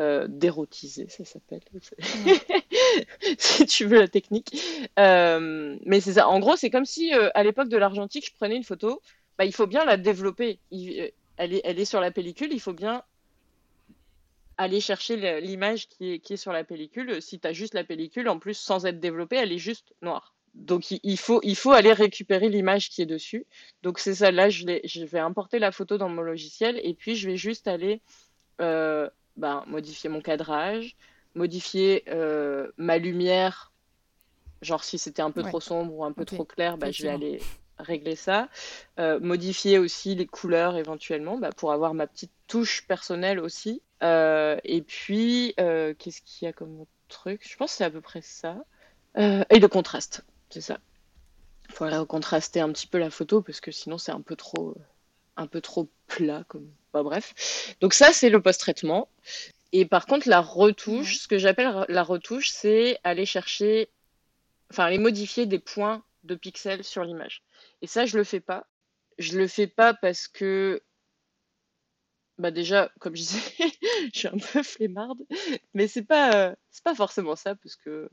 euh, 0.00 0.26
dérotiser, 0.28 1.06
ça 1.10 1.24
s'appelle. 1.26 1.60
si 3.38 3.66
tu 3.66 3.84
veux 3.84 3.98
la 3.98 4.08
technique. 4.08 4.56
Euh, 4.98 5.76
mais 5.84 6.00
c'est 6.00 6.14
ça. 6.14 6.26
En 6.26 6.40
gros, 6.40 6.56
c'est 6.56 6.70
comme 6.70 6.86
si 6.86 7.12
à 7.12 7.44
l'époque 7.44 7.68
de 7.68 7.76
l'argentique, 7.76 8.26
je 8.26 8.34
prenais 8.34 8.56
une 8.56 8.64
photo. 8.64 9.02
Bah, 9.36 9.44
il 9.44 9.52
faut 9.52 9.66
bien 9.66 9.84
la 9.84 9.98
développer. 9.98 10.58
elle, 10.70 11.52
est, 11.52 11.60
elle 11.64 11.78
est 11.78 11.84
sur 11.84 12.00
la 12.00 12.10
pellicule, 12.10 12.52
il 12.52 12.60
faut 12.60 12.72
bien 12.72 13.02
aller 14.56 14.80
chercher 14.80 15.40
l'image 15.40 15.88
qui 15.88 16.12
est, 16.12 16.18
qui 16.18 16.34
est 16.34 16.38
sur 16.38 16.52
la 16.52 16.64
pellicule. 16.64 17.20
Si 17.20 17.38
tu 17.38 17.46
as 17.46 17.52
juste 17.52 17.74
la 17.74 17.84
pellicule, 17.84 18.30
en 18.30 18.38
plus, 18.38 18.54
sans 18.54 18.86
être 18.86 19.00
développée, 19.00 19.36
elle 19.36 19.52
est 19.52 19.58
juste 19.58 19.92
noire 20.00 20.34
donc 20.54 20.90
il 20.90 21.18
faut, 21.18 21.40
il 21.42 21.56
faut 21.56 21.72
aller 21.72 21.92
récupérer 21.92 22.48
l'image 22.48 22.90
qui 22.90 23.02
est 23.02 23.06
dessus. 23.06 23.46
Donc 23.82 23.98
c'est 23.98 24.14
ça, 24.14 24.30
là 24.30 24.50
je, 24.50 24.80
je, 24.84 25.04
vais 25.04 25.18
importer 25.18 25.58
la 25.58 25.72
photo 25.72 25.96
dans 25.96 26.08
mon 26.08 26.22
logiciel 26.22 26.78
et 26.82 26.94
puis 26.94 27.16
je 27.16 27.28
vais 27.28 27.36
juste 27.36 27.68
aller 27.68 28.00
euh, 28.60 29.08
ben, 29.36 29.64
modifier 29.66 30.10
mon 30.10 30.20
cadrage, 30.20 30.94
modifier 31.34 32.04
euh, 32.08 32.70
ma 32.76 32.98
lumière, 32.98 33.72
genre 34.60 34.84
si 34.84 34.98
c'était 34.98 35.22
un 35.22 35.30
peu 35.30 35.42
trop 35.42 35.60
sombre 35.60 35.94
ou 35.94 36.04
un 36.04 36.12
peu 36.12 36.26
trop 36.26 36.44
clair, 36.44 36.76
ben, 36.76 36.92
je 36.92 37.04
vais 37.04 37.08
aller 37.08 37.40
régler 37.78 38.14
ça. 38.14 38.48
Euh, 39.00 39.18
modifier 39.20 39.78
aussi 39.78 40.14
les 40.14 40.26
couleurs 40.26 40.76
éventuellement 40.76 41.38
ben, 41.38 41.50
pour 41.50 41.72
avoir 41.72 41.94
ma 41.94 42.06
petite 42.06 42.32
touche 42.46 42.86
personnelle 42.86 43.40
aussi. 43.40 43.80
et 44.02 44.84
puis, 44.86 45.54
qu'est-ce 45.56 46.20
qu'il 46.20 46.44
y 46.44 46.48
a 46.48 46.52
comme 46.52 46.84
truc? 47.08 47.40
Je 47.48 47.56
pense 47.56 47.70
que 47.70 47.76
c'est 47.78 47.84
à 47.84 47.90
peu 47.90 48.02
près 48.02 48.20
ça. 48.20 48.58
et 49.16 49.58
le 49.58 49.68
contraste 49.68 50.24
c'est 50.52 50.60
ça. 50.60 50.78
Il 51.68 51.74
faudrait 51.74 52.04
contraster 52.06 52.60
un 52.60 52.70
petit 52.72 52.86
peu 52.86 52.98
la 52.98 53.10
photo 53.10 53.40
parce 53.40 53.60
que 53.60 53.70
sinon 53.70 53.96
c'est 53.96 54.12
un 54.12 54.20
peu 54.20 54.36
trop, 54.36 54.76
un 55.36 55.46
peu 55.46 55.60
trop 55.60 55.88
plat. 56.06 56.44
Comme... 56.48 56.70
Bah, 56.92 57.02
bref. 57.02 57.74
Donc 57.80 57.94
ça, 57.94 58.12
c'est 58.12 58.28
le 58.28 58.42
post-traitement. 58.42 59.08
Et 59.72 59.86
par 59.86 60.06
contre, 60.06 60.28
la 60.28 60.40
retouche, 60.40 61.18
ce 61.18 61.28
que 61.28 61.38
j'appelle 61.38 61.86
la 61.88 62.02
retouche, 62.02 62.50
c'est 62.50 62.98
aller 63.04 63.24
chercher, 63.24 63.88
enfin 64.70 64.84
aller 64.84 64.98
modifier 64.98 65.46
des 65.46 65.58
points 65.58 66.04
de 66.24 66.34
pixels 66.34 66.84
sur 66.84 67.04
l'image. 67.04 67.42
Et 67.80 67.86
ça, 67.86 68.04
je 68.04 68.18
le 68.18 68.24
fais 68.24 68.40
pas. 68.40 68.66
Je 69.18 69.38
le 69.38 69.48
fais 69.48 69.66
pas 69.66 69.94
parce 69.94 70.28
que, 70.28 70.82
bah 72.36 72.50
déjà, 72.50 72.90
comme 73.00 73.16
je 73.16 73.22
disais, 73.22 73.40
je 74.12 74.18
suis 74.18 74.28
un 74.28 74.36
peu 74.36 74.62
flemmarde, 74.62 75.20
mais 75.74 75.88
c'est 75.88 76.02
pas, 76.02 76.34
euh, 76.34 76.54
c'est 76.70 76.84
pas 76.84 76.94
forcément 76.94 77.36
ça 77.36 77.54
parce 77.54 77.76
que 77.76 78.10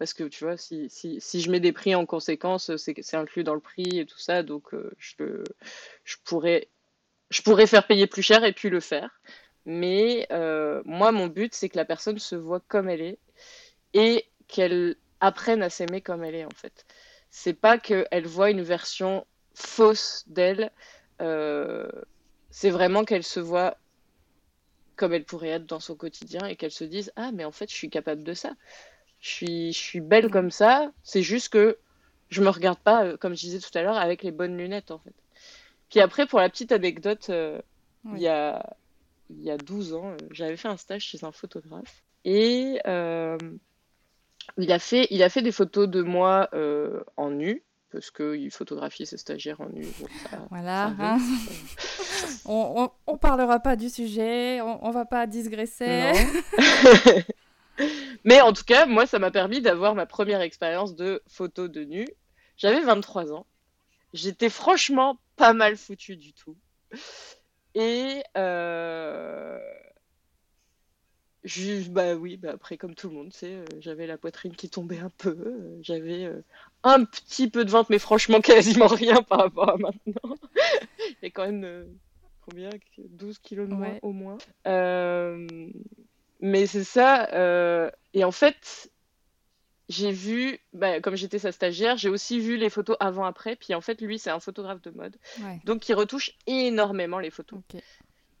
parce 0.00 0.14
que 0.14 0.24
tu 0.24 0.44
vois, 0.44 0.56
si, 0.56 0.88
si, 0.88 1.20
si, 1.20 1.42
je 1.42 1.50
mets 1.50 1.60
des 1.60 1.72
prix 1.72 1.94
en 1.94 2.06
conséquence, 2.06 2.74
c'est 2.78 3.14
inclus 3.14 3.44
dans 3.44 3.52
le 3.52 3.60
prix 3.60 3.98
et 3.98 4.06
tout 4.06 4.18
ça, 4.18 4.42
donc 4.42 4.72
euh, 4.72 4.90
je, 4.96 5.44
je, 6.04 6.16
pourrais, 6.24 6.68
je 7.28 7.42
pourrais 7.42 7.66
faire 7.66 7.86
payer 7.86 8.06
plus 8.06 8.22
cher 8.22 8.42
et 8.44 8.54
puis 8.54 8.70
le 8.70 8.80
faire. 8.80 9.20
Mais 9.66 10.26
euh, 10.32 10.80
moi, 10.86 11.12
mon 11.12 11.26
but, 11.26 11.54
c'est 11.54 11.68
que 11.68 11.76
la 11.76 11.84
personne 11.84 12.18
se 12.18 12.34
voit 12.34 12.60
comme 12.60 12.88
elle 12.88 13.02
est 13.02 13.18
et 13.92 14.24
qu'elle 14.48 14.96
apprenne 15.20 15.62
à 15.62 15.68
s'aimer 15.68 16.00
comme 16.00 16.24
elle 16.24 16.34
est, 16.34 16.46
en 16.46 16.56
fait. 16.56 16.86
C'est 17.28 17.52
pas 17.52 17.76
qu'elle 17.76 18.26
voit 18.26 18.50
une 18.50 18.62
version 18.62 19.26
fausse 19.52 20.24
d'elle, 20.28 20.72
euh, 21.20 21.86
c'est 22.48 22.70
vraiment 22.70 23.04
qu'elle 23.04 23.22
se 23.22 23.38
voit 23.38 23.76
comme 24.96 25.12
elle 25.12 25.24
pourrait 25.24 25.48
être 25.48 25.66
dans 25.66 25.78
son 25.78 25.94
quotidien 25.94 26.46
et 26.46 26.56
qu'elle 26.56 26.70
se 26.70 26.84
dise 26.84 27.12
Ah, 27.16 27.32
mais 27.32 27.44
en 27.44 27.52
fait, 27.52 27.68
je 27.68 27.74
suis 27.74 27.90
capable 27.90 28.24
de 28.24 28.32
ça 28.32 28.54
je 29.20 29.28
suis, 29.28 29.72
je 29.72 29.78
suis 29.78 30.00
belle 30.00 30.30
comme 30.30 30.50
ça. 30.50 30.90
C'est 31.02 31.22
juste 31.22 31.50
que 31.50 31.78
je 32.30 32.42
me 32.42 32.48
regarde 32.48 32.78
pas, 32.78 33.04
euh, 33.04 33.16
comme 33.16 33.34
je 33.34 33.40
disais 33.40 33.58
tout 33.58 33.76
à 33.76 33.82
l'heure, 33.82 33.96
avec 33.96 34.22
les 34.22 34.30
bonnes 34.30 34.56
lunettes 34.56 34.90
en 34.90 34.98
fait. 34.98 35.14
Puis 35.90 36.00
après, 36.00 36.26
pour 36.26 36.38
la 36.38 36.48
petite 36.48 36.72
anecdote, 36.72 37.26
euh, 37.30 37.60
il, 38.14 38.20
y 38.20 38.28
a, 38.28 38.76
il 39.28 39.42
y 39.42 39.50
a 39.50 39.58
12 39.58 39.94
ans, 39.94 40.10
euh, 40.10 40.16
j'avais 40.30 40.56
fait 40.56 40.68
un 40.68 40.76
stage 40.76 41.02
chez 41.02 41.24
un 41.24 41.32
photographe 41.32 42.02
et 42.24 42.78
il, 44.56 44.72
a 44.72 44.78
fait, 44.78 45.06
il 45.10 45.22
a 45.22 45.28
fait 45.28 45.42
des 45.42 45.52
photos 45.52 45.88
de 45.88 46.02
moi 46.02 46.48
en 47.16 47.30
nu 47.30 47.62
parce 47.90 48.12
qu'il 48.12 48.52
photographie 48.52 49.04
ses 49.04 49.16
stagiaires 49.16 49.60
en 49.60 49.68
nu. 49.68 49.84
voilà. 50.50 50.94
Hein. 51.00 51.18
on, 52.44 52.88
on, 53.08 53.16
parlera 53.16 53.58
pas 53.58 53.74
du 53.74 53.88
sujet, 53.88 54.60
on, 54.60 54.86
on 54.86 54.90
va 54.92 55.04
pas 55.06 55.26
digresser. 55.26 56.12
Mais 58.24 58.40
en 58.40 58.52
tout 58.52 58.64
cas, 58.64 58.86
moi, 58.86 59.06
ça 59.06 59.18
m'a 59.18 59.30
permis 59.30 59.60
d'avoir 59.60 59.94
ma 59.94 60.06
première 60.06 60.40
expérience 60.40 60.94
de 60.94 61.22
photo 61.28 61.68
de 61.68 61.84
nu. 61.84 62.06
J'avais 62.56 62.80
23 62.80 63.32
ans. 63.32 63.46
J'étais 64.12 64.50
franchement 64.50 65.18
pas 65.36 65.52
mal 65.52 65.76
foutue 65.76 66.16
du 66.16 66.32
tout. 66.32 66.56
Et 67.74 68.22
euh... 68.36 69.58
bah 71.90 72.14
oui, 72.14 72.36
bah 72.36 72.50
après, 72.54 72.76
comme 72.76 72.94
tout 72.94 73.08
le 73.08 73.14
monde, 73.14 73.32
c'est, 73.32 73.54
euh, 73.54 73.64
j'avais 73.78 74.06
la 74.06 74.18
poitrine 74.18 74.54
qui 74.54 74.68
tombait 74.68 74.98
un 74.98 75.10
peu. 75.10 75.30
Euh, 75.30 75.78
j'avais 75.80 76.24
euh, 76.24 76.42
un 76.82 77.04
petit 77.04 77.48
peu 77.48 77.64
de 77.64 77.70
ventre, 77.70 77.90
mais 77.90 77.98
franchement, 77.98 78.40
quasiment 78.42 78.88
rien 78.88 79.22
par 79.22 79.38
rapport 79.38 79.70
à 79.70 79.76
maintenant. 79.76 80.36
Il 80.98 81.16
y 81.22 81.26
a 81.26 81.30
quand 81.30 81.46
même 81.46 81.86
combien? 82.42 82.70
12 82.98 83.38
kilos 83.38 83.68
de 83.68 83.74
moins 83.74 83.98
au 84.02 84.12
moins. 84.12 84.38
Mais 86.40 86.66
c'est 86.66 86.84
ça. 86.84 87.28
Euh, 87.32 87.90
et 88.14 88.24
en 88.24 88.32
fait, 88.32 88.90
j'ai 89.88 90.12
vu, 90.12 90.58
bah, 90.72 91.00
comme 91.00 91.16
j'étais 91.16 91.38
sa 91.38 91.52
stagiaire, 91.52 91.96
j'ai 91.96 92.08
aussi 92.08 92.40
vu 92.40 92.56
les 92.56 92.70
photos 92.70 92.96
avant-après. 93.00 93.56
Puis 93.56 93.74
en 93.74 93.80
fait, 93.80 94.00
lui, 94.00 94.18
c'est 94.18 94.30
un 94.30 94.40
photographe 94.40 94.80
de 94.82 94.90
mode. 94.90 95.16
Donc, 95.64 95.88
il 95.88 95.94
retouche 95.94 96.32
énormément 96.46 97.18
les 97.18 97.30
photos. 97.30 97.60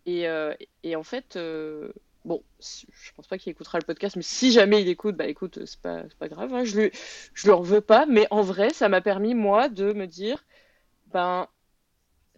Et, 0.06 0.28
euh, 0.28 0.54
et, 0.82 0.96
en 0.96 1.02
fait, 1.02 1.36
euh, 1.36 1.92
bon, 2.24 2.42
je 2.60 3.12
pense 3.16 3.26
pas 3.26 3.36
qu'il 3.36 3.50
écoutera 3.50 3.78
le 3.78 3.84
podcast, 3.84 4.16
mais 4.16 4.22
si 4.22 4.50
jamais 4.50 4.80
il 4.80 4.88
écoute, 4.88 5.16
bah 5.16 5.26
écoute, 5.26 5.64
c'est 5.66 5.80
pas, 5.80 6.04
pas 6.18 6.28
grave. 6.28 6.54
Hein, 6.54 6.64
je, 6.64 6.80
lui, 6.80 6.90
je 7.34 7.48
leur 7.48 7.62
veux 7.62 7.82
pas. 7.82 8.06
Mais 8.06 8.26
en 8.30 8.42
vrai, 8.42 8.70
ça 8.70 8.88
m'a 8.88 9.00
permis, 9.00 9.34
moi, 9.34 9.68
de 9.68 9.92
me 9.92 10.06
dire, 10.06 10.44
ben, 11.12 11.48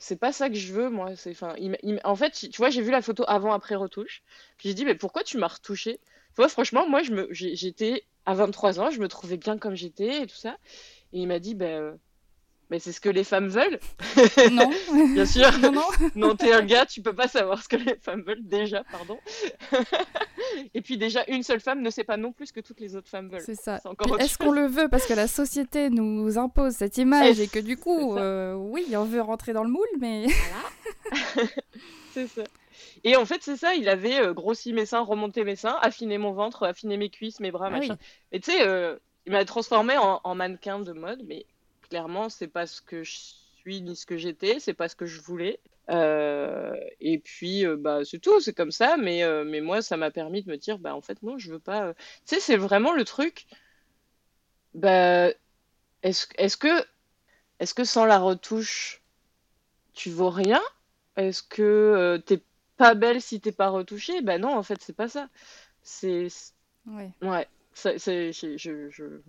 c'est 0.03 0.16
pas 0.16 0.32
ça 0.32 0.48
que 0.48 0.57
je 0.57 0.72
veux, 0.72 0.90
moi. 0.90 1.14
C'est, 1.14 1.30
enfin, 1.30 1.55
en 2.03 2.16
fait, 2.16 2.32
tu 2.32 2.57
vois, 2.57 2.70
j'ai 2.70 2.82
vu 2.82 2.90
la 2.90 3.03
photo 3.03 3.24
avant-après 3.28 3.76
retouche. 3.76 4.24
Puis 4.59 4.68
j'ai 4.68 4.74
dit, 4.74 4.84
mais 4.84 4.96
pourquoi 4.96 5.22
tu 5.22 5.38
m'as 5.38 5.46
retouché? 5.46 6.00
Franchement, 6.34 6.88
moi, 6.88 7.03
j'étais 7.30 8.05
à 8.26 8.34
23 8.34 8.80
ans, 8.80 8.90
je 8.90 8.98
me 8.98 9.07
trouvais 9.07 9.36
bien 9.36 9.59
comme 9.59 9.76
j'étais 9.76 10.22
et 10.22 10.26
tout 10.26 10.34
ça. 10.34 10.59
Et 11.12 11.20
il 11.20 11.28
m'a 11.28 11.38
dit, 11.38 11.55
ben, 11.55 11.96
mais 12.73 12.79
c'est 12.79 12.93
ce 12.93 13.03
que 13.03 13.11
les 13.11 13.23
femmes 13.23 13.49
veulent. 13.49 13.79
Non. 14.51 14.70
Bien 15.12 15.27
sûr. 15.27 15.47
Non, 15.59 15.73
non. 15.73 15.85
non, 16.14 16.35
t'es 16.35 16.55
un 16.55 16.62
gars, 16.62 16.87
tu 16.87 17.03
peux 17.03 17.12
pas 17.14 17.29
savoir 17.29 17.62
ce 17.62 17.68
que 17.68 17.77
les 17.77 17.97
femmes 17.97 18.23
veulent 18.23 18.47
déjà, 18.47 18.83
pardon. 18.91 19.18
Et 20.75 20.81
puis 20.81 20.97
déjà, 20.97 21.23
une 21.29 21.43
seule 21.43 21.61
femme 21.61 21.83
ne 21.83 21.91
sait 21.91 22.03
pas 22.03 22.16
non 22.16 22.33
plus 22.33 22.47
ce 22.47 22.53
que 22.55 22.61
toutes 22.61 22.81
les 22.81 22.97
autres 22.97 23.11
femmes 23.11 23.29
veulent. 23.29 23.43
C'est 23.45 23.57
ça. 23.57 23.79
Est-ce 24.18 24.39
qu'on 24.39 24.53
le 24.53 24.66
veut 24.66 24.89
parce 24.89 25.05
que 25.07 25.12
la 25.12 25.29
société 25.29 25.91
nous 25.91 26.39
impose 26.39 26.73
cette 26.73 26.97
image 26.97 27.41
et 27.41 27.47
que 27.47 27.59
du 27.59 27.77
coup, 27.77 28.16
euh, 28.16 28.55
oui, 28.55 28.87
on 28.97 29.05
veut 29.05 29.20
rentrer 29.20 29.53
dans 29.53 29.64
le 29.64 29.70
moule, 29.70 29.85
mais. 30.01 30.25
Voilà. 31.35 31.49
c'est 32.14 32.27
ça. 32.27 32.45
Et 33.05 33.16
en 33.16 33.27
fait, 33.27 33.43
c'est 33.43 33.59
ça, 33.59 33.75
il 33.75 33.91
avait 33.91 34.18
euh, 34.18 34.33
grossi 34.33 34.73
mes 34.73 34.87
seins, 34.87 35.01
remonté 35.01 35.45
mes 35.45 35.57
seins, 35.57 35.77
affiné 35.83 36.16
mon 36.16 36.33
ventre, 36.33 36.64
affiné 36.64 36.97
mes 36.97 37.11
cuisses, 37.11 37.39
mes 37.39 37.51
bras, 37.51 37.66
ah 37.66 37.70
machin. 37.70 37.99
Et 38.33 38.41
tu 38.41 38.51
sais, 38.51 38.66
euh, 38.66 38.97
il 39.27 39.33
m'a 39.33 39.45
transformé 39.45 39.99
en, 39.99 40.23
en, 40.25 40.35
mannequin 40.35 40.81
de 40.81 40.93
mode, 40.93 41.23
mais 41.27 41.45
clairement, 41.93 42.30
c'est 42.30 42.49
pas 42.49 42.66
ce 42.66 42.80
que 42.80 43.05
je 43.05 43.18
suis 43.59 43.82
ni 43.82 43.95
ce 43.95 44.07
que 44.07 44.16
j'étais, 44.16 44.59
c'est 44.61 44.72
pas 44.72 44.88
ce 44.88 44.97
que 44.97 45.05
je 45.05 45.20
voulais. 45.20 45.61
Euh, 45.90 46.74
et 47.01 47.18
puis, 47.18 47.66
euh, 47.66 47.76
bah, 47.76 48.03
c'est 48.03 48.18
tout, 48.18 48.40
c'est 48.40 48.55
comme 48.55 48.70
ça. 48.70 48.97
Mais, 48.97 49.22
euh, 49.24 49.45
mais 49.45 49.61
moi, 49.61 49.82
ça 49.82 49.99
m'a 49.99 50.11
permis 50.11 50.43
de 50.43 50.51
me 50.51 50.57
dire, 50.57 50.78
bah, 50.78 50.95
en 50.97 51.03
fait, 51.03 51.22
non, 51.22 51.36
je 51.36 51.53
veux 51.53 51.59
pas. 51.59 51.93
Tu 51.93 52.03
sais, 52.24 52.40
c'est 52.40 52.57
vraiment 52.57 52.95
le 52.95 53.05
truc. 53.05 53.47
Bah, 54.72 55.28
est-ce 56.03 56.28
est 56.38 56.59
que, 56.59 56.82
est 57.61 57.74
que 57.74 57.84
sans 57.84 58.07
la 58.07 58.18
retouche, 58.18 59.03
tu 59.93 60.09
vaux 60.09 60.30
rien? 60.30 60.62
Est-ce 61.16 61.43
que 61.43 62.22
t'es 62.24 62.40
pas 62.78 62.95
belle 62.95 63.20
si 63.20 63.38
t'es 63.38 63.53
pas 63.53 63.68
retouchée? 63.68 64.22
Bah 64.22 64.38
non, 64.38 64.57
en 64.57 64.62
fait, 64.62 64.80
c'est 64.80 64.97
pas 64.97 65.09
ça. 65.09 65.28
C'est 65.82 66.28
Ouais. 66.86 67.12
Ouais, 67.20 67.47
je, 67.74 68.32
je, 68.32 68.88
je, 68.88 69.20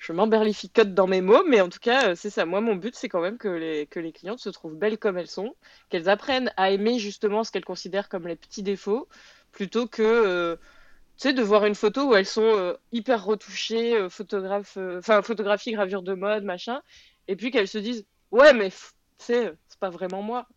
je 0.00 0.14
m'emberlificote 0.14 0.94
dans 0.94 1.06
mes 1.06 1.20
mots, 1.20 1.44
mais 1.46 1.60
en 1.60 1.68
tout 1.68 1.78
cas, 1.78 2.08
euh, 2.08 2.14
c'est 2.16 2.30
ça. 2.30 2.46
Moi, 2.46 2.62
mon 2.62 2.74
but, 2.74 2.96
c'est 2.96 3.10
quand 3.10 3.20
même 3.20 3.36
que 3.36 3.48
les, 3.48 3.86
que 3.86 4.00
clientes 4.10 4.40
se 4.40 4.48
trouvent 4.48 4.74
belles 4.74 4.96
comme 4.96 5.18
elles 5.18 5.28
sont, 5.28 5.54
qu'elles 5.90 6.08
apprennent 6.08 6.50
à 6.56 6.70
aimer 6.70 6.98
justement 6.98 7.44
ce 7.44 7.52
qu'elles 7.52 7.66
considèrent 7.66 8.08
comme 8.08 8.26
les 8.26 8.34
petits 8.34 8.62
défauts, 8.62 9.08
plutôt 9.52 9.86
que, 9.86 10.02
euh, 10.02 10.56
de 11.22 11.42
voir 11.42 11.66
une 11.66 11.74
photo 11.74 12.08
où 12.08 12.14
elles 12.14 12.24
sont 12.24 12.40
euh, 12.42 12.72
hyper 12.92 13.26
retouchées, 13.26 14.08
photographie, 14.08 15.72
gravure 15.72 16.02
de 16.02 16.14
mode, 16.14 16.44
machin, 16.44 16.80
et 17.28 17.36
puis 17.36 17.50
qu'elles 17.50 17.68
se 17.68 17.76
disent, 17.76 18.06
ouais, 18.30 18.54
mais 18.54 18.70
tu 18.70 18.76
c'est 19.18 19.54
pas 19.80 19.90
vraiment 19.90 20.22
moi. 20.22 20.48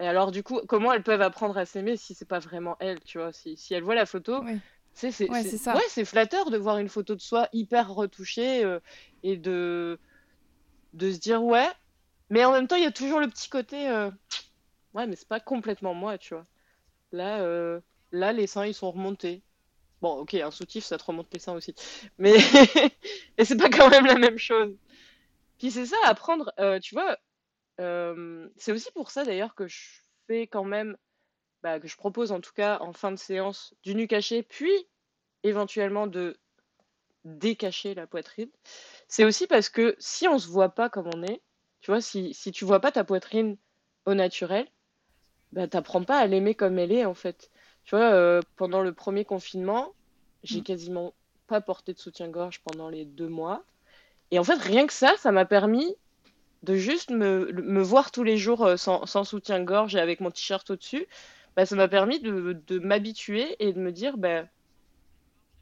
Et 0.00 0.06
alors, 0.06 0.30
du 0.30 0.42
coup, 0.42 0.60
comment 0.68 0.92
elles 0.92 1.02
peuvent 1.02 1.22
apprendre 1.22 1.56
à 1.56 1.64
s'aimer 1.64 1.96
si 1.96 2.14
c'est 2.14 2.28
pas 2.28 2.40
vraiment 2.40 2.76
elles, 2.80 3.00
tu 3.00 3.16
vois? 3.16 3.32
Si, 3.32 3.56
elles 3.70 3.82
voient 3.82 3.94
la 3.94 4.06
photo. 4.06 4.44
Tu 4.94 5.00
sais, 5.00 5.10
c'est, 5.10 5.28
Ouais, 5.28 5.42
ça. 5.42 5.74
ouais, 5.74 6.04
flatteur 6.04 6.50
de 6.50 6.56
voir 6.56 6.78
une 6.78 6.88
photo 6.88 7.14
de 7.14 7.20
soi 7.20 7.48
hyper 7.52 7.92
retouchée 7.92 8.64
euh, 8.64 8.80
et 9.22 9.36
de, 9.36 9.98
de 10.92 11.10
se 11.10 11.18
dire, 11.18 11.42
ouais, 11.42 11.68
mais 12.30 12.44
en 12.44 12.52
même 12.52 12.66
temps, 12.68 12.76
il 12.76 12.82
y 12.82 12.86
a 12.86 12.92
toujours 12.92 13.20
le 13.20 13.28
petit 13.28 13.48
côté, 13.48 13.88
euh, 13.88 14.10
ouais, 14.94 15.06
mais 15.06 15.16
c'est 15.16 15.28
pas 15.28 15.40
complètement 15.40 15.94
moi, 15.94 16.18
tu 16.18 16.34
vois. 16.34 16.46
Là, 17.12 17.40
euh, 17.40 17.80
là, 18.12 18.32
les 18.32 18.46
seins, 18.46 18.66
ils 18.66 18.74
sont 18.74 18.90
remontés. 18.90 19.42
Bon, 20.00 20.18
ok, 20.18 20.34
un 20.34 20.50
soutif, 20.50 20.84
ça 20.84 20.98
te 20.98 21.04
remonte 21.04 21.32
les 21.32 21.40
seins 21.40 21.54
aussi. 21.54 21.74
Mais, 22.18 22.34
et 23.38 23.44
c'est 23.44 23.56
pas 23.56 23.70
quand 23.70 23.90
même 23.90 24.06
la 24.06 24.16
même 24.18 24.38
chose. 24.38 24.76
Puis 25.58 25.70
c'est 25.70 25.86
ça, 25.86 25.96
apprendre, 26.04 26.52
tu 26.82 26.94
vois, 26.94 27.16
c'est 27.78 28.72
aussi 28.72 28.90
pour 28.94 29.10
ça 29.10 29.24
d'ailleurs 29.24 29.54
que 29.54 29.66
je 29.66 29.78
fais 30.26 30.46
quand 30.46 30.64
même 30.64 30.96
bah, 31.64 31.80
que 31.80 31.88
je 31.88 31.96
propose 31.96 32.30
en 32.30 32.40
tout 32.42 32.52
cas 32.52 32.78
en 32.80 32.92
fin 32.92 33.10
de 33.10 33.16
séance 33.16 33.74
du 33.82 33.94
nu 33.94 34.06
caché, 34.06 34.42
puis 34.42 34.86
éventuellement 35.44 36.06
de 36.06 36.36
décacher 37.24 37.94
la 37.94 38.06
poitrine. 38.06 38.50
C'est 39.08 39.24
aussi 39.24 39.46
parce 39.46 39.70
que 39.70 39.96
si 39.98 40.28
on 40.28 40.38
se 40.38 40.46
voit 40.46 40.68
pas 40.68 40.90
comme 40.90 41.08
on 41.14 41.22
est, 41.22 41.40
tu 41.80 41.90
vois, 41.90 42.02
si, 42.02 42.34
si 42.34 42.52
tu 42.52 42.66
vois 42.66 42.80
pas 42.80 42.92
ta 42.92 43.02
poitrine 43.02 43.56
au 44.04 44.12
naturel, 44.12 44.68
bah, 45.52 45.66
t'apprends 45.66 46.04
pas 46.04 46.18
à 46.18 46.26
l'aimer 46.26 46.54
comme 46.54 46.78
elle 46.78 46.92
est 46.92 47.06
en 47.06 47.14
fait. 47.14 47.50
Tu 47.84 47.96
vois, 47.96 48.12
euh, 48.12 48.42
pendant 48.56 48.82
le 48.82 48.92
premier 48.92 49.24
confinement, 49.24 49.94
j'ai 50.42 50.60
Mm. 50.60 50.64
quasiment 50.64 51.14
pas 51.46 51.62
porté 51.62 51.94
de 51.94 51.98
soutien-gorge 51.98 52.60
pendant 52.62 52.90
les 52.90 53.06
deux 53.06 53.28
mois. 53.28 53.64
Et 54.30 54.38
en 54.38 54.44
fait, 54.44 54.58
rien 54.58 54.86
que 54.86 54.92
ça, 54.92 55.14
ça 55.16 55.32
m'a 55.32 55.46
permis 55.46 55.96
de 56.62 56.74
juste 56.74 57.10
me, 57.10 57.52
me 57.52 57.82
voir 57.82 58.10
tous 58.10 58.22
les 58.22 58.36
jours 58.36 58.66
euh, 58.66 58.76
sans, 58.76 59.06
sans 59.06 59.24
soutien-gorge 59.24 59.96
et 59.96 60.00
avec 60.00 60.20
mon 60.20 60.30
t-shirt 60.30 60.68
au-dessus, 60.70 61.06
bah, 61.56 61.66
ça 61.66 61.76
m'a 61.76 61.88
permis 61.88 62.20
de, 62.20 62.52
de 62.66 62.78
m'habituer 62.78 63.56
et 63.60 63.72
de 63.72 63.80
me 63.80 63.92
dire, 63.92 64.16
bah, 64.18 64.44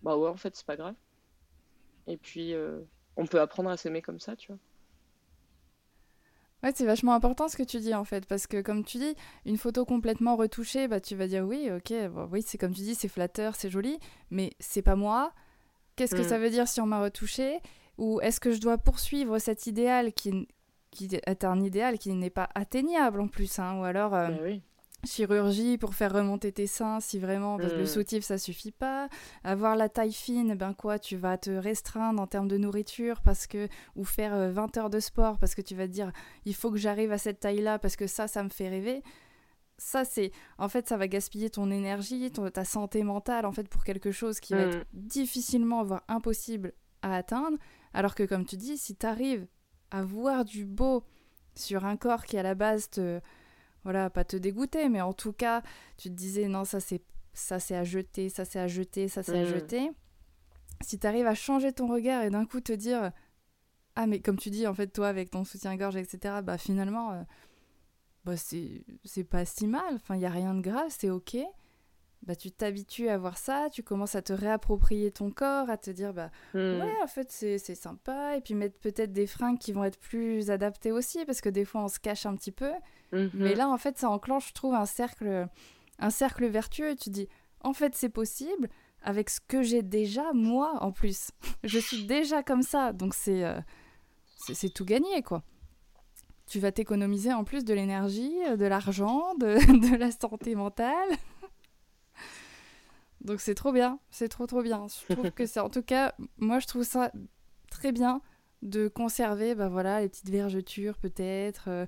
bah 0.02 0.16
ouais, 0.16 0.28
en 0.28 0.36
fait, 0.36 0.54
c'est 0.56 0.66
pas 0.66 0.76
grave. 0.76 0.94
Et 2.06 2.16
puis, 2.16 2.54
euh, 2.54 2.80
on 3.16 3.26
peut 3.26 3.40
apprendre 3.40 3.68
à 3.70 3.76
s'aimer 3.76 4.02
comme 4.02 4.20
ça, 4.20 4.36
tu 4.36 4.52
vois. 4.52 4.58
Ouais, 6.62 6.70
c'est 6.74 6.86
vachement 6.86 7.12
important 7.14 7.48
ce 7.48 7.56
que 7.56 7.64
tu 7.64 7.80
dis 7.80 7.92
en 7.94 8.04
fait, 8.04 8.24
parce 8.26 8.46
que 8.46 8.60
comme 8.62 8.84
tu 8.84 8.98
dis, 8.98 9.16
une 9.46 9.56
photo 9.58 9.84
complètement 9.84 10.36
retouchée, 10.36 10.86
bah 10.86 11.00
tu 11.00 11.16
vas 11.16 11.26
dire 11.26 11.44
oui, 11.44 11.68
ok, 11.72 11.92
bon, 12.10 12.28
oui, 12.30 12.42
c'est 12.46 12.56
comme 12.56 12.72
tu 12.72 12.82
dis, 12.82 12.94
c'est 12.94 13.08
flatteur, 13.08 13.56
c'est 13.56 13.68
joli, 13.70 13.98
mais 14.30 14.52
c'est 14.60 14.82
pas 14.82 14.94
moi. 14.94 15.32
Qu'est-ce 15.96 16.14
que 16.14 16.22
Mm. 16.22 16.28
ça 16.28 16.38
veut 16.38 16.50
dire 16.50 16.68
si 16.68 16.80
on 16.80 16.86
m'a 16.86 17.02
retouché 17.02 17.60
Ou 17.98 18.20
est-ce 18.22 18.40
que 18.40 18.52
je 18.52 18.60
dois 18.60 18.78
poursuivre 18.78 19.38
cet 19.40 19.66
idéal 19.66 20.12
qui, 20.14 20.48
qui 20.92 21.08
est 21.26 21.44
un 21.44 21.60
idéal 21.60 21.98
qui 21.98 22.12
n'est 22.14 22.30
pas 22.30 22.48
atteignable 22.54 23.20
en 23.20 23.28
plus, 23.28 23.58
hein, 23.58 23.78
ou 23.80 23.84
alors 23.84 24.14
euh, 24.14 24.28
Bah 24.28 24.38
oui. 24.42 24.62
Chirurgie 25.04 25.78
pour 25.78 25.94
faire 25.94 26.12
remonter 26.12 26.52
tes 26.52 26.66
seins 26.66 27.00
si 27.00 27.18
vraiment 27.18 27.58
parce 27.58 27.72
que 27.72 27.78
le 27.78 27.82
Mm. 27.84 27.86
soutif 27.86 28.24
ça 28.24 28.38
suffit 28.38 28.70
pas 28.70 29.08
avoir 29.42 29.74
la 29.76 29.88
taille 29.88 30.12
fine 30.12 30.54
ben 30.54 30.74
quoi 30.74 30.98
tu 30.98 31.16
vas 31.16 31.36
te 31.38 31.50
restreindre 31.50 32.22
en 32.22 32.26
termes 32.26 32.48
de 32.48 32.56
nourriture 32.56 33.20
parce 33.22 33.46
que 33.46 33.68
ou 33.96 34.04
faire 34.04 34.32
euh, 34.34 34.50
20 34.52 34.76
heures 34.76 34.90
de 34.90 35.00
sport 35.00 35.38
parce 35.38 35.54
que 35.54 35.62
tu 35.62 35.74
vas 35.74 35.86
te 35.88 35.92
dire 35.92 36.12
il 36.44 36.54
faut 36.54 36.70
que 36.70 36.78
j'arrive 36.78 37.10
à 37.12 37.18
cette 37.18 37.40
taille 37.40 37.60
là 37.62 37.78
parce 37.78 37.96
que 37.96 38.06
ça 38.06 38.28
ça 38.28 38.42
me 38.44 38.48
fait 38.48 38.68
rêver 38.68 39.02
ça 39.76 40.04
c'est 40.04 40.30
en 40.58 40.68
fait 40.68 40.88
ça 40.88 40.96
va 40.96 41.08
gaspiller 41.08 41.50
ton 41.50 41.70
énergie 41.72 42.30
ton, 42.30 42.48
ta 42.50 42.64
santé 42.64 43.02
mentale 43.02 43.44
en 43.46 43.52
fait 43.52 43.68
pour 43.68 43.82
quelque 43.84 44.12
chose 44.12 44.38
qui 44.38 44.52
va 44.54 44.66
Mm. 44.66 44.70
être 44.70 44.86
difficilement 44.92 45.82
voire 45.82 46.02
impossible 46.06 46.72
à 47.02 47.16
atteindre 47.16 47.58
alors 47.92 48.14
que 48.14 48.22
comme 48.22 48.44
tu 48.46 48.56
dis 48.56 48.78
si 48.78 48.94
tu 48.94 49.04
arrives 49.04 49.48
à 49.90 50.02
voir 50.04 50.44
du 50.44 50.64
beau 50.64 51.02
sur 51.56 51.84
un 51.84 51.96
corps 51.96 52.24
qui 52.24 52.38
à 52.38 52.42
la 52.44 52.54
base 52.54 52.88
te 52.88 53.20
voilà, 53.84 54.10
pas 54.10 54.24
te 54.24 54.36
dégoûter, 54.36 54.88
mais 54.88 55.00
en 55.00 55.12
tout 55.12 55.32
cas, 55.32 55.62
tu 55.96 56.08
te 56.08 56.14
disais 56.14 56.48
non, 56.48 56.64
ça 56.64 56.80
c'est 56.80 57.02
ça 57.34 57.58
c'est 57.58 57.74
à 57.76 57.84
jeter, 57.84 58.28
ça 58.28 58.44
c'est 58.44 58.58
à 58.60 58.68
jeter, 58.68 59.08
ça 59.08 59.22
c'est 59.22 59.38
à 59.38 59.42
Mm. 59.42 59.46
jeter. 59.46 59.90
Si 60.82 60.98
tu 60.98 61.06
arrives 61.06 61.26
à 61.26 61.34
changer 61.34 61.72
ton 61.72 61.86
regard 61.86 62.22
et 62.24 62.30
d'un 62.30 62.44
coup 62.46 62.60
te 62.60 62.72
dire 62.72 63.12
ah 63.96 64.06
mais 64.06 64.20
comme 64.20 64.38
tu 64.38 64.50
dis 64.50 64.66
en 64.66 64.74
fait 64.74 64.88
toi 64.88 65.08
avec 65.08 65.30
ton 65.30 65.44
soutien-gorge 65.44 65.96
etc. 65.96 66.40
Bah 66.42 66.58
finalement 66.58 67.12
euh, 67.12 67.22
bah, 68.24 68.36
c'est 68.36 68.84
c'est 69.04 69.24
pas 69.24 69.44
si 69.44 69.66
mal, 69.66 69.94
enfin 69.94 70.16
il 70.16 70.20
y 70.22 70.26
a 70.26 70.30
rien 70.30 70.54
de 70.54 70.60
grave, 70.60 70.86
c'est 70.90 71.10
ok. 71.10 71.36
Bah 72.24 72.36
tu 72.36 72.52
t'habitues 72.52 73.08
à 73.08 73.18
voir 73.18 73.36
ça, 73.36 73.68
tu 73.72 73.82
commences 73.82 74.14
à 74.14 74.22
te 74.22 74.32
réapproprier 74.32 75.10
ton 75.10 75.30
corps, 75.32 75.68
à 75.70 75.76
te 75.76 75.90
dire 75.90 76.12
bah 76.12 76.30
Mm. 76.54 76.80
Ouais, 76.80 76.94
en 77.02 77.06
fait, 77.06 77.30
c'est 77.32 77.58
sympa. 77.74 78.36
Et 78.36 78.40
puis 78.40 78.54
mettre 78.54 78.78
peut-être 78.78 79.12
des 79.12 79.26
fringues 79.26 79.58
qui 79.58 79.72
vont 79.72 79.84
être 79.84 79.98
plus 79.98 80.50
adaptées 80.50 80.92
aussi, 80.92 81.24
parce 81.24 81.40
que 81.40 81.48
des 81.48 81.64
fois, 81.64 81.82
on 81.82 81.88
se 81.88 81.98
cache 81.98 82.26
un 82.26 82.36
petit 82.36 82.52
peu. 82.52 82.70
Mhm. 83.12 83.30
Mais 83.34 83.54
là, 83.54 83.68
en 83.68 83.76
fait, 83.78 83.98
ça 83.98 84.08
enclenche, 84.08 84.48
je 84.48 84.54
trouve, 84.54 84.74
un 84.74 84.86
cercle, 84.86 85.48
un 85.98 86.10
cercle 86.10 86.46
vertueux. 86.46 86.94
Tu 86.94 87.10
dis, 87.10 87.28
en 87.60 87.72
fait, 87.72 87.94
c'est 87.94 88.08
possible 88.08 88.68
avec 89.02 89.28
ce 89.30 89.40
que 89.40 89.62
j'ai 89.62 89.82
déjà, 89.82 90.32
moi, 90.32 90.78
en 90.80 90.92
plus. 90.92 91.30
je 91.64 91.78
suis 91.78 92.04
déjà 92.06 92.42
comme 92.42 92.62
ça. 92.62 92.92
Donc, 92.92 93.14
c'est 93.14 93.44
euh, 93.44 93.58
c'est 94.36 94.54
c'est 94.54 94.70
tout 94.70 94.84
gagné, 94.84 95.22
quoi. 95.22 95.42
Tu 96.46 96.58
vas 96.60 96.70
t'économiser 96.72 97.32
en 97.32 97.44
plus 97.44 97.64
de 97.64 97.72
l'énergie, 97.72 98.34
euh, 98.48 98.56
de 98.56 98.66
l'argent, 98.66 99.34
de, 99.40 99.56
de 99.90 99.96
la 99.96 100.10
santé 100.10 100.54
mentale. 100.54 101.08
Donc 103.22 103.40
c'est 103.40 103.54
trop 103.54 103.72
bien, 103.72 103.98
c'est 104.10 104.28
trop 104.28 104.46
trop 104.46 104.62
bien. 104.62 104.86
Je 105.08 105.14
trouve 105.14 105.30
que 105.30 105.46
c'est 105.46 105.60
en 105.60 105.70
tout 105.70 105.82
cas, 105.82 106.14
moi 106.38 106.58
je 106.58 106.66
trouve 106.66 106.84
ça 106.84 107.10
très 107.70 107.92
bien 107.92 108.20
de 108.62 108.86
conserver 108.86 109.56
bah 109.56 109.68
voilà 109.68 110.00
les 110.00 110.08
petites 110.08 110.30
vergetures 110.30 110.96
peut-être 110.96 111.64
euh, 111.66 111.84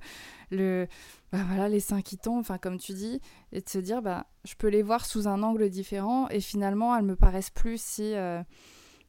le 0.50 0.88
bah 1.30 1.38
voilà 1.46 1.68
les 1.68 1.78
seins 1.78 2.02
qui 2.02 2.18
tombent 2.18 2.40
enfin 2.40 2.58
comme 2.58 2.78
tu 2.78 2.94
dis 2.94 3.20
et 3.52 3.60
de 3.60 3.68
se 3.68 3.78
dire 3.78 4.02
bah 4.02 4.26
je 4.44 4.54
peux 4.56 4.66
les 4.66 4.82
voir 4.82 5.06
sous 5.06 5.28
un 5.28 5.44
angle 5.44 5.70
différent 5.70 6.28
et 6.30 6.40
finalement 6.40 6.96
elles 6.96 7.04
me 7.04 7.14
paraissent 7.14 7.50
plus 7.50 7.80
si 7.80 8.14
euh, 8.14 8.42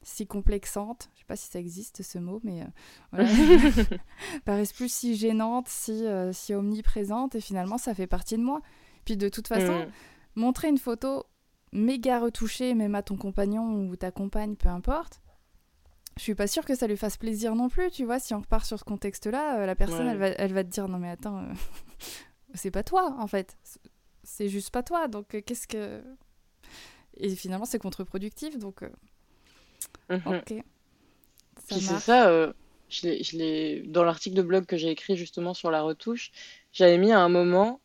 si 0.04 0.28
complexantes 0.28 1.10
je 1.16 1.20
sais 1.22 1.26
pas 1.26 1.36
si 1.36 1.50
ça 1.50 1.58
existe 1.58 2.04
ce 2.04 2.20
mot 2.20 2.40
mais 2.44 2.62
euh, 2.62 2.66
voilà 3.12 3.30
paraissent 4.46 4.74
plus 4.74 4.94
si 4.94 5.16
gênantes 5.16 5.68
si 5.68 6.06
euh, 6.06 6.32
si 6.34 6.54
omniprésentes 6.54 7.34
et 7.34 7.42
finalement 7.42 7.80
ça 7.80 7.96
fait 7.96 8.06
partie 8.06 8.38
de 8.38 8.44
moi 8.44 8.62
puis 9.06 9.18
de 9.18 9.28
toute 9.28 9.48
façon 9.48 9.74
Mm. 9.74 9.92
montrer 10.36 10.68
une 10.70 10.78
photo 10.78 11.26
méga 11.76 12.20
retouchée, 12.20 12.74
même 12.74 12.96
à 12.96 13.04
ton 13.04 13.18
compagnon 13.18 13.88
ou 13.88 13.96
ta 13.96 14.12
compagne, 14.12 14.56
peu 14.56 14.70
importe, 14.70 15.22
je 16.18 16.24
suis 16.24 16.36
pas 16.36 16.48
sûre 16.48 16.64
que 16.66 16.76
ça 16.76 16.88
lui 16.88 16.96
fasse 16.98 17.18
plaisir 17.18 17.56
non 17.56 17.68
plus, 17.70 17.92
tu 17.92 18.06
vois. 18.06 18.20
Si 18.20 18.34
on 18.34 18.40
repart 18.40 18.66
sur 18.66 18.80
ce 18.80 18.84
contexte-là, 18.86 19.60
euh, 19.60 19.66
la 19.66 19.76
personne, 19.76 20.06
Ouais. 20.08 20.12
elle, 20.14 20.18
va, 20.18 20.28
elle 20.30 20.54
va 20.54 20.64
te 20.64 20.70
dire 20.70 20.88
non 20.88 20.98
mais 20.98 21.10
attends, 21.10 21.40
euh, 21.40 21.54
c'est 22.54 22.72
pas 22.72 22.84
toi 22.84 23.16
en 23.20 23.28
fait, 23.28 23.58
C'est- 24.24 24.48
juste 24.50 24.72
pas 24.72 24.82
toi. 24.84 25.08
Donc 25.08 25.36
euh, 25.36 25.42
qu'est-ce 25.46 25.68
que 25.68 26.02
et 27.18 27.36
finalement 27.36 27.66
c'est 27.66 27.80
contre-productif, 27.80 28.58
donc 28.58 28.84
Mhm. 30.10 30.22
ok, 30.26 30.54
ça 31.68 31.80
c'est 31.80 32.00
ça, 32.00 32.54
je 32.90 33.08
l'ai, 33.08 33.24
je 33.24 33.38
l'ai- 33.38 33.82
dans 33.88 34.04
l'article 34.04 34.36
de 34.38 34.42
blog 34.44 34.66
que 34.66 34.78
j'ai 34.78 34.90
écrit 34.92 35.18
justement 35.18 35.54
sur 35.54 35.72
la 35.72 35.82
retouche, 35.82 36.32
j'avais 36.72 36.98
mis 36.98 37.12
à 37.12 37.20
un 37.20 37.30
moment, 37.30 37.82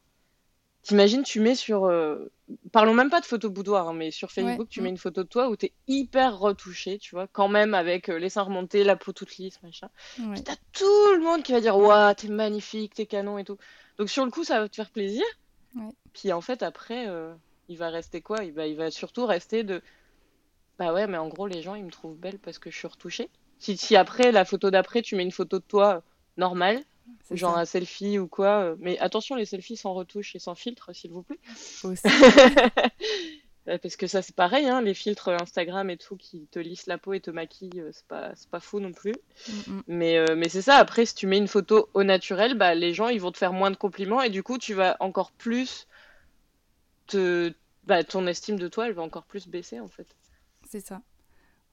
t'imagines, 0.82 1.22
tu 1.22 1.40
mets 1.40 1.54
sur, 1.54 1.84
euh, 1.84 2.30
parlons 2.72 2.94
même 2.94 3.10
pas 3.10 3.20
de 3.20 3.26
photo 3.26 3.50
boudoir, 3.50 3.88
hein, 3.88 3.94
mais 3.94 4.10
sur 4.10 4.30
Ouais, 4.40 4.58
Facebook, 4.58 4.68
tu 4.68 4.80
mm, 4.80 4.82
mets 4.82 4.88
une 4.90 4.98
photo 4.98 5.22
de 5.22 5.28
toi 5.28 5.48
où 5.48 5.56
t'es 5.56 5.72
hyper 5.88 6.38
retouché, 6.38 6.98
tu 6.98 7.14
vois, 7.14 7.26
quand 7.28 7.48
même 7.48 7.74
avec 7.74 8.08
euh, 8.08 8.18
les 8.18 8.30
seins 8.30 8.42
remontés, 8.42 8.84
la 8.84 8.96
peau 8.96 9.12
toute 9.12 9.36
lisse, 9.36 9.62
machin. 9.62 9.88
Puis 10.32 10.42
t'as 10.42 10.56
tout 10.72 11.14
le 11.14 11.20
monde 11.22 11.42
qui 11.42 11.52
va 11.52 11.60
dire, 11.60 11.76
waouh, 11.76 12.14
t'es 12.14 12.28
magnifique, 12.28 12.94
t'es 12.94 13.06
canon 13.06 13.38
et 13.38 13.44
tout. 13.44 13.58
Donc 13.98 14.10
sur 14.10 14.24
le 14.24 14.30
coup, 14.30 14.44
ça 14.44 14.60
va 14.60 14.68
te 14.68 14.76
faire 14.76 14.90
plaisir. 14.90 15.24
Puis 16.12 16.32
en 16.32 16.40
fait, 16.40 16.62
après, 16.62 17.08
euh, 17.08 17.34
il 17.68 17.78
va 17.78 17.90
rester 17.90 18.20
quoi? 18.22 18.44
Il 18.44 18.52
va, 18.52 18.66
il 18.66 18.76
va 18.76 18.90
surtout 18.90 19.26
rester 19.26 19.62
de, 19.64 19.82
bah 20.78 20.92
ouais, 20.92 21.06
mais 21.06 21.18
en 21.18 21.28
gros, 21.28 21.46
les 21.46 21.62
gens, 21.62 21.74
ils 21.74 21.84
me 21.84 21.90
trouvent 21.90 22.16
belle 22.16 22.38
parce 22.38 22.58
que 22.58 22.70
je 22.70 22.76
suis 22.76 22.88
retouchée. 22.88 23.30
Si, 23.58 23.76
si 23.76 23.96
après, 23.96 24.32
la 24.32 24.44
photo 24.44 24.70
d'après, 24.70 25.02
tu 25.02 25.14
mets 25.16 25.22
une 25.22 25.30
photo 25.32 25.58
de 25.58 25.64
toi 25.64 26.02
C'est 27.24 27.36
genre 27.36 27.54
ça 27.54 27.60
un 27.60 27.64
selfie 27.64 28.18
ou 28.18 28.28
quoi, 28.28 28.62
euh, 28.62 28.76
mais 28.78 28.98
attention, 28.98 29.34
les 29.34 29.44
selfies 29.44 29.76
sans 29.76 29.94
retouche 29.94 30.34
et 30.36 30.38
sans 30.38 30.54
filtre, 30.54 30.92
s'il 30.94 31.10
vous 31.10 31.22
plaît. 31.22 31.38
aussi. 31.84 32.08
Euh, 33.68 33.78
Parce 33.78 33.96
que 33.96 34.06
ça, 34.06 34.22
c'est 34.22 34.34
pareil, 34.34 34.66
hein, 34.66 34.80
les 34.80 34.94
filtres 34.94 35.28
Instagram 35.28 35.90
et 35.90 35.96
tout 35.96 36.16
qui 36.16 36.46
te 36.50 36.58
lissent 36.58 36.86
la 36.86 36.98
peau 36.98 37.12
et 37.12 37.20
te 37.20 37.30
maquillent, 37.30 37.80
euh, 37.80 37.90
c'est 37.92 38.06
pas, 38.06 38.32
pas 38.50 38.60
fou 38.60 38.80
non 38.80 38.92
plus. 38.92 39.14
Mm, 39.48 39.72
mm. 39.72 39.82
Mais, 39.86 40.18
euh, 40.18 40.34
mais 40.36 40.48
c'est 40.48 40.62
ça, 40.62 40.76
après, 40.76 41.06
si 41.06 41.14
tu 41.14 41.26
mets 41.26 41.38
une 41.38 41.48
photo 41.48 41.88
au 41.94 42.02
naturel, 42.02 42.54
bah, 42.54 42.74
les 42.74 42.94
gens, 42.94 43.08
ils 43.08 43.20
vont 43.20 43.32
te 43.32 43.38
faire 43.38 43.52
moins 43.52 43.70
de 43.70 43.76
compliments 43.76 44.22
et 44.22 44.30
du 44.30 44.42
coup, 44.42 44.58
tu 44.58 44.74
vas 44.74 44.96
encore 45.00 45.32
plus 45.32 45.86
te, 47.06 47.52
bah, 47.84 48.02
ton 48.04 48.26
estime 48.26 48.58
de 48.58 48.68
toi, 48.68 48.86
elle 48.86 48.94
va 48.94 49.02
encore 49.02 49.24
plus 49.24 49.46
baisser 49.46 49.80
en 49.80 49.88
fait. 49.88 50.06
C'est 50.68 50.80
ça. 50.80 51.02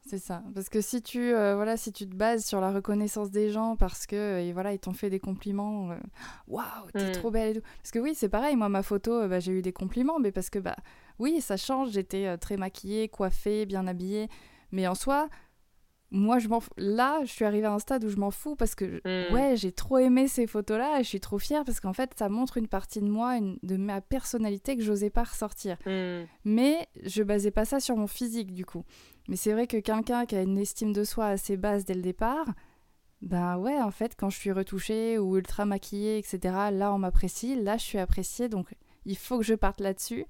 C'est 0.07 0.19
ça. 0.19 0.41
Parce 0.55 0.69
que 0.69 0.79
si 0.79 1.01
tu, 1.01 1.33
euh, 1.33 1.55
voilà, 1.55 1.75
si 1.75 1.91
tu 1.91 2.07
te 2.07 2.15
bases 2.15 2.45
sur 2.45 2.61
la 2.61 2.71
reconnaissance 2.71 3.29
des 3.29 3.49
gens 3.49 3.75
parce 3.75 4.07
que 4.07 4.15
euh, 4.15 4.51
voilà, 4.53 4.73
ils 4.73 4.79
t'ont 4.79 4.93
fait 4.93 5.09
des 5.09 5.19
compliments, 5.19 5.91
euh, 5.91 5.95
waouh, 6.47 6.63
t'es 6.93 7.09
mm. 7.09 7.11
trop 7.11 7.29
belle 7.29 7.49
et 7.49 7.53
tout. 7.59 7.67
Parce 7.81 7.91
que 7.91 7.99
oui, 7.99 8.13
c'est 8.15 8.29
pareil, 8.29 8.55
moi, 8.55 8.69
ma 8.69 8.83
photo, 8.83 9.27
bah, 9.27 9.39
j'ai 9.39 9.51
eu 9.51 9.61
des 9.61 9.73
compliments, 9.73 10.19
mais 10.19 10.31
parce 10.31 10.49
que, 10.49 10.59
bah, 10.59 10.77
oui, 11.19 11.41
ça 11.41 11.57
change, 11.57 11.91
j'étais 11.91 12.37
très 12.37 12.55
maquillée, 12.55 13.09
coiffée, 13.09 13.65
bien 13.65 13.85
habillée. 13.85 14.29
Mais 14.71 14.87
en 14.87 14.95
soi, 14.95 15.27
moi, 16.09 16.39
je 16.39 16.47
m'en 16.47 16.61
là, 16.77 17.19
je 17.25 17.31
suis 17.31 17.43
arrivée 17.43 17.65
à 17.65 17.73
un 17.73 17.79
stade 17.79 18.05
où 18.05 18.09
je 18.09 18.15
m'en 18.15 18.31
fous 18.31 18.55
parce 18.55 18.75
que, 18.75 19.01
mm. 19.03 19.33
ouais, 19.33 19.57
j'ai 19.57 19.73
trop 19.73 19.97
aimé 19.97 20.27
ces 20.27 20.47
photos-là 20.47 20.99
et 20.99 21.03
je 21.03 21.09
suis 21.09 21.19
trop 21.19 21.37
fière 21.37 21.65
parce 21.65 21.81
qu'en 21.81 21.93
fait, 21.93 22.11
ça 22.17 22.29
montre 22.29 22.57
une 22.57 22.67
partie 22.67 23.01
de 23.01 23.09
moi, 23.09 23.37
de 23.63 23.77
ma 23.77 23.99
personnalité 23.99 24.77
que 24.77 24.83
j'osais 24.83 25.09
pas 25.09 25.23
ressortir. 25.23 25.77
Mm. 25.85 26.23
Mais 26.45 26.87
je 27.03 27.23
basais 27.23 27.51
pas 27.51 27.65
ça 27.65 27.79
sur 27.79 27.97
mon 27.97 28.07
physique, 28.07 28.53
du 28.53 28.65
coup. 28.65 28.85
Mais 29.27 29.35
c'est 29.35 29.51
vrai 29.51 29.67
que 29.67 29.77
quelqu'un 29.77 30.25
qui 30.25 30.35
a 30.35 30.41
une 30.41 30.57
estime 30.57 30.93
de 30.93 31.03
soi 31.03 31.27
assez 31.27 31.57
basse 31.57 31.83
dès 31.83 31.93
le 31.93 32.01
départ, 32.01 32.47
ben 33.21 33.57
ouais, 33.57 33.81
en 33.81 33.91
fait, 33.91 34.15
quand 34.15 34.29
je 34.29 34.37
suis 34.37 34.51
retouchée 34.51 35.17
ou 35.17 35.37
ultra 35.37 35.65
maquillée, 35.65 36.17
etc., 36.17 36.39
là, 36.71 36.93
on 36.93 36.99
m'apprécie, 36.99 37.55
là, 37.61 37.77
je 37.77 37.83
suis 37.83 37.97
appréciée, 37.97 38.47
donc 38.47 38.73
il 39.05 39.17
faut 39.17 39.37
que 39.37 39.43
je 39.43 39.55
parte 39.55 39.81
là-dessus. 39.81 40.25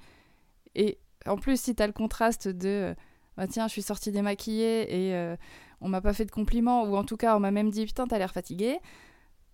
Et 0.73 0.97
en 1.25 1.37
plus, 1.37 1.59
si 1.59 1.75
tu 1.75 1.83
as 1.83 1.87
le 1.87 1.93
contraste 1.93 2.47
de, 2.47 2.95
bah 3.35 3.47
tiens, 3.47 3.67
je 3.67 3.73
suis 3.73 3.81
sortie 3.81 4.11
démaquillée 4.11 5.09
et 5.09 5.15
euh, 5.15 5.35
on 5.81 5.89
m'a 5.89 6.01
pas 6.01 6.13
fait 6.13 6.25
de 6.25 6.31
compliments, 6.31 6.83
ou 6.85 6.95
en 6.95 7.03
tout 7.03 7.17
cas, 7.17 7.35
on 7.35 7.39
m'a 7.39 7.51
même 7.51 7.69
dit, 7.69 7.85
putain, 7.85 8.07
t'as 8.07 8.17
l'air 8.17 8.31
fatiguée, 8.31 8.79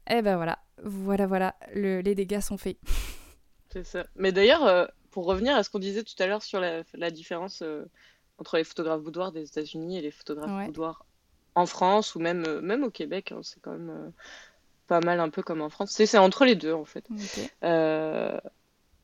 eh 0.09 0.21
ben 0.21 0.35
voilà, 0.37 0.59
voilà, 0.83 1.27
voilà, 1.27 1.55
le, 1.73 2.01
les 2.01 2.15
dégâts 2.15 2.39
sont 2.39 2.57
faits. 2.57 2.77
C'est 3.71 3.85
ça. 3.85 4.05
Mais 4.15 4.31
d'ailleurs, 4.31 4.65
euh, 4.65 4.85
pour 5.09 5.25
revenir 5.25 5.55
à 5.55 5.63
ce 5.63 5.69
qu'on 5.69 5.79
disait 5.79 6.03
tout 6.03 6.15
à 6.19 6.27
l'heure 6.27 6.43
sur 6.43 6.61
la, 6.61 6.83
la 6.93 7.11
différence... 7.11 7.61
Euh, 7.61 7.85
entre 8.39 8.57
les 8.57 8.63
photographes 8.63 9.01
boudoirs 9.01 9.31
des 9.31 9.43
États-Unis 9.43 9.97
et 9.97 10.01
les 10.01 10.11
photographes 10.11 10.65
boudoirs 10.67 11.05
en 11.55 11.65
France 11.65 12.15
ou 12.15 12.19
même, 12.19 12.43
euh, 12.47 12.61
même 12.61 12.83
au 12.83 12.89
Québec. 12.89 13.31
Hein, 13.31 13.41
c'est 13.43 13.61
quand 13.61 13.71
même 13.71 13.89
euh, 13.89 14.09
pas 14.87 14.99
mal 15.01 15.19
un 15.19 15.29
peu 15.29 15.43
comme 15.43 15.61
en 15.61 15.69
France. 15.69 15.91
C'est 15.91 16.17
entre 16.17 16.45
les 16.45 16.55
deux 16.55 16.73
en 16.73 16.85
fait. 16.85 17.05
Euh, 17.63 18.39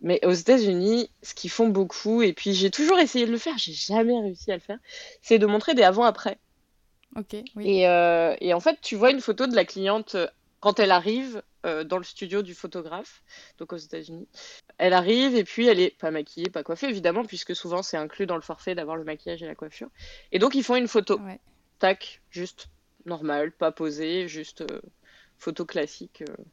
mais 0.02 0.26
aux 0.26 0.32
États-Unis, 0.32 1.10
ce 1.22 1.34
qu'ils 1.34 1.50
font 1.50 1.68
beaucoup, 1.68 2.22
et 2.22 2.34
puis 2.34 2.54
j'ai 2.54 2.72
toujours 2.72 3.00
essayé 3.00 3.26
de 3.26 3.32
le 3.32 3.38
faire, 3.38 3.58
j'ai 3.58 3.74
jamais 3.74 4.18
réussi 4.20 4.50
à 4.52 4.56
le 4.56 4.62
faire, 4.62 4.80
c'est 5.22 5.40
de 5.40 5.46
montrer 5.46 5.76
des 5.76 5.84
avant-après. 5.84 6.38
Et, 7.60 7.82
et, 7.82 8.54
en 8.54 8.60
fait, 8.62 8.78
tu 8.82 8.96
vois 8.96 9.12
une 9.12 9.20
photo 9.20 9.46
de 9.46 9.56
la 9.56 9.66
cliente 9.66 10.16
quand 10.60 10.80
elle 10.80 10.92
arrive 10.92 11.42
euh, 11.66 11.84
dans 11.84 11.98
le 11.98 12.04
studio 12.04 12.42
du 12.42 12.54
photographe, 12.54 13.24
donc 13.58 13.74
aux 13.74 13.78
États-Unis. 13.78 14.28
Elle 14.78 14.94
arrive 14.94 15.36
et 15.36 15.44
puis 15.44 15.68
elle 15.68 15.80
est 15.80 15.98
pas 15.98 16.12
maquillée, 16.12 16.50
pas 16.50 16.64
coiffée 16.64 16.88
évidemment, 16.88 17.26
puisque 17.26 17.56
souvent 17.56 17.82
c'est 17.82 17.98
inclus 17.98 18.26
dans 18.26 18.36
le 18.36 18.42
forfait 18.42 18.76
d'avoir 18.76 18.98
le 18.98 19.04
maquillage 19.04 19.44
et 19.44 19.48
la 19.48 19.56
coiffure. 19.56 19.90
Et 20.32 20.40
donc 20.40 20.56
ils 20.56 20.64
font 20.64 20.76
une 20.76 20.88
photo. 20.88 21.20
Tac, 21.80 22.22
juste 22.30 22.70
normale, 23.06 23.52
pas 23.52 23.72
posée, 23.72 24.28
juste 24.28 24.62
euh, 24.62 24.82
photo 25.38 25.66
classique. 25.66 26.24
Euh. 26.28 26.44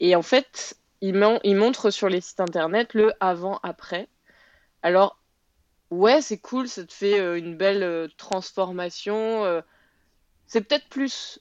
Et 0.00 0.16
en 0.16 0.22
fait, 0.22 0.76
ils, 1.00 1.14
ils 1.44 1.56
montrent 1.56 1.90
sur 1.90 2.08
les 2.08 2.20
sites 2.20 2.40
internet 2.40 2.94
le 2.94 3.12
avant-après. 3.20 4.08
Alors, 4.82 5.18
ouais, 5.90 6.22
c'est 6.22 6.38
cool, 6.38 6.68
ça 6.68 6.84
te 6.84 6.92
fait 6.92 7.38
une 7.38 7.56
belle 7.56 8.08
transformation. 8.16 9.62
c'est 10.46 10.60
peut-être 10.60 10.88
plus 10.88 11.40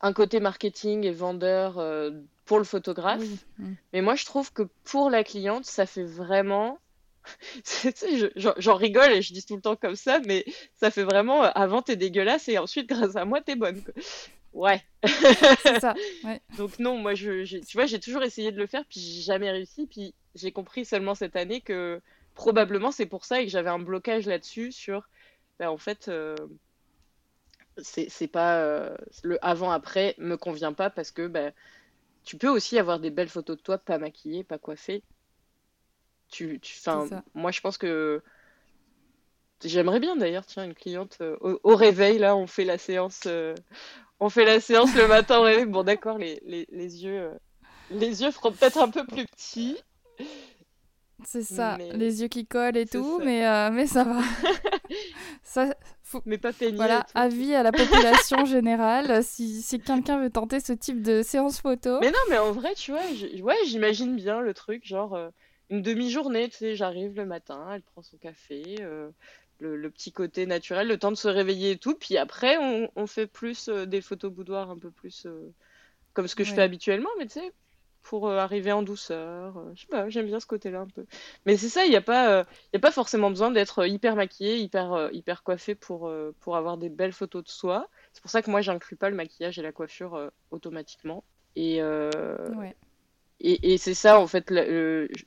un 0.00 0.12
côté 0.12 0.40
marketing 0.40 1.04
et 1.04 1.12
vendeur 1.12 1.78
euh, 1.78 2.10
pour 2.44 2.58
le 2.58 2.64
photographe. 2.64 3.22
Mais 3.92 4.00
moi, 4.00 4.14
je 4.14 4.24
trouve 4.24 4.52
que 4.52 4.62
pour 4.84 5.10
la 5.10 5.24
cliente, 5.24 5.64
ça 5.64 5.86
fait 5.86 6.04
vraiment. 6.04 6.78
J'en 8.36 8.74
rigole 8.74 9.12
et 9.12 9.22
je 9.22 9.34
dis 9.34 9.44
tout 9.44 9.54
le 9.54 9.60
temps 9.60 9.76
comme 9.76 9.94
ça, 9.94 10.20
mais 10.20 10.44
ça 10.76 10.90
fait 10.90 11.04
vraiment 11.04 11.44
euh, 11.44 11.50
avant 11.54 11.82
t'es 11.82 11.96
dégueulasse 11.96 12.48
et 12.48 12.56
ensuite 12.56 12.88
grâce 12.88 13.14
à 13.14 13.26
moi 13.26 13.42
t'es 13.42 13.56
bonne. 13.56 13.82
Ouais. 14.54 14.82
C'est 15.04 15.80
ça. 15.80 15.94
Donc 16.56 16.78
non, 16.78 16.96
moi 16.96 17.14
je, 17.14 17.44
tu 17.44 17.76
vois, 17.76 17.84
j'ai 17.84 18.00
toujours 18.00 18.22
essayé 18.22 18.52
de 18.52 18.56
le 18.56 18.66
faire 18.66 18.84
puis 18.88 19.00
j'ai 19.00 19.20
jamais 19.20 19.50
réussi. 19.50 19.86
Puis 19.86 20.14
j'ai 20.34 20.50
compris 20.50 20.86
seulement 20.86 21.14
cette 21.14 21.36
année 21.36 21.60
que 21.60 22.00
probablement 22.34 22.90
c'est 22.90 23.06
pour 23.06 23.26
ça 23.26 23.42
et 23.42 23.44
que 23.44 23.50
j'avais 23.50 23.70
un 23.70 23.78
blocage 23.78 24.26
là-dessus 24.26 24.72
sur, 24.72 25.08
ben, 25.58 25.68
en 25.68 25.78
fait. 25.78 26.08
Euh, 26.08 26.34
c'est 27.82 28.26
pas 28.26 28.58
euh, 28.58 28.96
le 29.22 29.44
avant-après 29.44 30.14
me 30.18 30.36
convient 30.36 30.72
pas 30.72 30.90
parce 30.90 31.10
que 31.10 31.26
bah, 31.26 31.50
tu 32.24 32.36
peux 32.36 32.48
aussi 32.48 32.78
avoir 32.78 33.00
des 33.00 33.10
belles 33.10 33.28
photos 33.28 33.56
de 33.56 33.62
toi 33.62 33.78
pas 33.78 33.98
maquillée, 33.98 34.44
pas 34.44 34.58
coiffée. 34.58 35.02
Tu, 36.28 36.60
tu 36.60 36.78
moi 37.34 37.50
je 37.50 37.60
pense 37.60 37.76
que 37.76 38.22
j'aimerais 39.64 39.98
bien 39.98 40.16
d'ailleurs 40.16 40.46
tiens 40.46 40.64
une 40.64 40.74
cliente 40.74 41.18
euh, 41.20 41.36
au, 41.40 41.74
réveil 41.74 42.18
là 42.18 42.36
on 42.36 42.46
fait 42.46 42.64
la 42.64 42.78
séance 42.78 43.22
euh, 43.26 43.54
on 44.20 44.30
fait 44.30 44.44
la 44.44 44.60
séance 44.60 44.94
le 44.94 45.08
matin 45.08 45.38
au 45.38 45.42
réveil. 45.42 45.66
Bon 45.66 45.82
d'accord 45.82 46.18
les, 46.18 46.40
les, 46.46 46.66
les, 46.70 47.04
yeux 47.04 47.32
les 47.90 48.22
yeux 48.22 48.30
feront 48.30 48.52
peut-être 48.52 48.78
un 48.78 48.90
peu 48.90 49.04
plus 49.04 49.26
petits 49.26 49.76
c'est 51.26 51.42
ça, 51.42 51.78
les 51.94 52.22
yeux 52.22 52.28
qui 52.28 52.46
collent 52.46 52.76
et 52.76 52.86
tout, 52.86 53.20
mais, 53.24 53.70
mais 53.70 53.86
ça 53.86 54.04
va. 54.04 54.20
ça, 55.42 55.74
mais 56.24 56.38
pas 56.38 56.52
pénible. 56.52 56.76
Voilà, 56.76 57.06
avis 57.14 57.54
à 57.54 57.62
la 57.62 57.72
population 57.72 58.44
générale, 58.44 59.22
si, 59.22 59.62
si 59.62 59.80
quelqu'un 59.80 60.20
veut 60.20 60.30
tenter 60.30 60.60
ce 60.60 60.72
type 60.72 61.02
de 61.02 61.22
séance 61.22 61.60
photo. 61.60 62.00
Mais 62.00 62.10
non, 62.10 62.18
mais 62.28 62.38
en 62.38 62.52
vrai, 62.52 62.74
tu 62.74 62.92
vois, 62.92 63.02
ouais, 63.42 63.56
j'imagine 63.66 64.16
bien 64.16 64.40
le 64.40 64.54
truc, 64.54 64.86
genre 64.86 65.14
euh, 65.14 65.30
une 65.68 65.82
demi-journée, 65.82 66.48
tu 66.48 66.58
sais, 66.58 66.76
j'arrive 66.76 67.14
le 67.16 67.26
matin, 67.26 67.68
elle 67.72 67.82
prend 67.82 68.02
son 68.02 68.16
café, 68.16 68.76
euh, 68.80 69.10
le, 69.60 69.90
petit 69.90 70.12
côté 70.12 70.46
naturel, 70.46 70.88
le 70.88 70.98
temps 70.98 71.10
de 71.12 71.16
se 71.16 71.28
réveiller 71.28 71.72
et 71.72 71.78
tout, 71.78 71.94
puis 71.94 72.16
après, 72.16 72.56
on, 72.58 72.90
on 72.96 73.06
fait 73.06 73.26
plus 73.26 73.68
euh, 73.68 73.86
des 73.86 74.00
photos 74.00 74.32
boudoirs 74.32 74.70
un 74.70 74.78
peu 74.78 74.90
plus 74.90 75.26
comme 76.12 76.26
ce 76.26 76.34
que 76.34 76.42
je 76.42 76.52
fais 76.52 76.62
habituellement, 76.62 77.10
mais 77.18 77.26
tu 77.26 77.34
sais, 77.34 77.52
pour 78.02 78.28
euh, 78.28 78.38
arriver 78.38 78.72
en 78.72 78.82
douceur. 78.82 79.56
Euh, 79.58 79.72
je 79.74 79.82
sais 79.82 79.86
pas, 79.86 80.08
j'aime 80.08 80.26
bien 80.26 80.40
ce 80.40 80.46
côté-là 80.46 80.80
un 80.80 80.86
peu. 80.86 81.04
Mais 81.46 81.56
c'est 81.56 81.68
ça, 81.68 81.84
il 81.84 81.90
n'y 81.90 81.96
a, 81.96 82.00
pas, 82.00 82.44
il 82.72 82.76
a 82.76 82.80
pas 82.80 82.90
forcément 82.90 83.30
besoin 83.30 83.50
d'être 83.50 83.86
hyper 83.86 84.16
maquillé, 84.16 84.58
hyper, 84.58 85.10
hyper 85.12 85.42
coiffé 85.42 85.74
pour, 85.74 86.12
pour 86.40 86.56
avoir 86.56 86.76
des 86.76 86.88
belles 86.88 87.12
photos 87.12 87.44
de 87.44 87.48
soi. 87.48 87.88
C'est 88.12 88.22
pour 88.22 88.30
ça 88.30 88.42
que 88.42 88.50
moi, 88.50 88.60
j'inclus 88.60 88.96
pas 88.96 89.10
le 89.10 89.16
maquillage 89.16 89.58
et 89.58 89.62
la 89.62 89.72
coiffure 89.72 90.30
automatiquement. 90.50 91.24
Et, 91.56 91.80
et, 93.40 93.72
et 93.72 93.78
c'est 93.78 93.94
ça, 93.94 94.20
en 94.20 94.26
fait, 94.26 94.52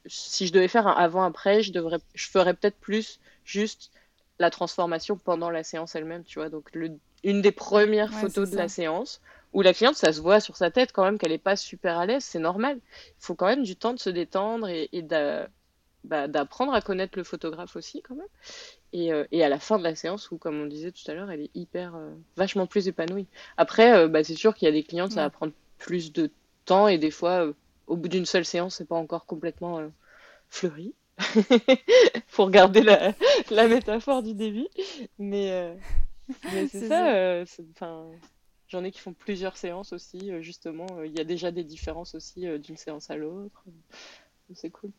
si 0.06 0.48
je 0.48 0.54
devais 0.54 0.68
faire 0.68 0.88
un 0.88 0.94
avant-après, 0.94 1.64
je, 1.64 1.72
devrais, 1.72 2.00
je 2.14 2.30
ferais 2.30 2.54
peut-être 2.54 2.78
plus 2.78 3.20
juste 3.44 3.92
la 4.40 4.50
transformation 4.50 5.18
pendant 5.18 5.50
la 5.50 5.64
séance 5.64 5.96
elle-même, 5.96 6.24
tu 6.24 6.40
vois. 6.40 6.50
Donc, 6.50 6.70
le, 6.74 6.98
une 7.24 7.42
des 7.42 7.52
premières 7.52 8.14
photos 8.14 8.50
de 8.50 8.58
la 8.58 8.68
séance 8.68 9.22
où 9.54 9.62
la 9.62 9.74
cliente, 9.74 9.96
ça 9.96 10.12
se 10.12 10.20
voit 10.20 10.40
sur 10.40 10.58
sa 10.58 10.72
tête 10.72 10.92
quand 10.92 11.04
même 11.04 11.18
qu'elle 11.18 11.32
n'est 11.32 11.38
pas 11.38 11.56
super 11.56 12.00
à 12.00 12.06
l'aise, 12.06 12.24
c'est 12.24 12.40
normal. 12.40 12.80
Il 12.82 13.26
faut 13.26 13.36
quand 13.36 13.46
même 13.46 13.64
du 13.64 13.76
temps 13.76 13.94
de 13.94 14.00
se 14.00 14.10
détendre 14.10 14.68
et, 14.68 14.90
bah, 16.04 16.28
d'apprendre 16.28 16.74
à 16.74 16.82
connaître 16.82 17.18
le 17.18 17.24
photographe 17.24 17.76
aussi 17.76 18.02
quand 18.02 18.16
même. 18.16 18.28
Euh, 18.96 19.26
et, 19.32 19.44
à 19.44 19.50
la 19.50 19.60
fin 19.60 19.78
de 19.78 19.84
la 19.84 19.96
séance, 19.96 20.32
où 20.32 20.38
comme 20.38 20.60
on 20.60 20.66
disait 20.66 20.92
tout 20.92 21.10
à 21.10 21.14
l'heure, 21.14 21.32
elle 21.32 21.42
est 21.42 21.52
hyper, 21.56 21.96
euh, 21.96 22.14
vachement 22.36 22.68
plus 22.68 22.88
épanouie. 22.88 23.28
Après, 23.58 23.96
euh, 23.96 24.08
bah, 24.08 24.24
c'est 24.24 24.36
sûr 24.36 24.56
qu'il 24.56 24.66
y 24.66 24.70
a 24.70 24.74
des 24.74 24.84
clientes, 24.84 25.12
ça 25.12 25.22
va 25.22 25.30
prendre 25.30 25.54
plus 25.78 26.12
de 26.12 26.32
temps 26.66 26.88
et 26.88 26.98
des 26.98 27.12
fois, 27.12 27.48
au 27.88 27.96
bout 27.96 28.08
d'une 28.08 28.26
seule 28.26 28.46
séance, 28.46 28.76
c'est 28.76 28.88
pas 28.88 28.96
encore 28.96 29.26
complètement 29.26 29.82
fleuri. 30.50 30.94
pour 32.32 32.50
garder 32.50 32.82
la, 32.82 33.14
la, 33.52 33.68
métaphore 33.68 34.24
du 34.24 34.34
début. 34.34 34.68
Mais, 35.20 35.78
mais 36.52 36.68
c'est 36.72 36.88
ça. 36.88 37.46
ça 37.46 38.04
J'en 38.74 38.84
ai 38.84 38.90
qui 38.90 39.02
font 39.02 39.14
plusieurs 39.14 39.56
séances 39.56 39.94
aussi, 39.94 40.32
euh, 40.32 40.42
justement. 40.42 40.88
Euh, 40.98 41.06
il 41.06 41.16
y 41.16 41.22
a 41.22 41.24
déjà 41.24 41.52
des 41.52 41.64
différences 41.64 42.16
aussi 42.16 42.48
euh, 42.48 42.58
d'une 42.58 42.76
séance 42.76 43.12
à 43.12 43.16
l'autre. 43.16 43.64
C'est 44.56 44.72
cool. 44.72 44.90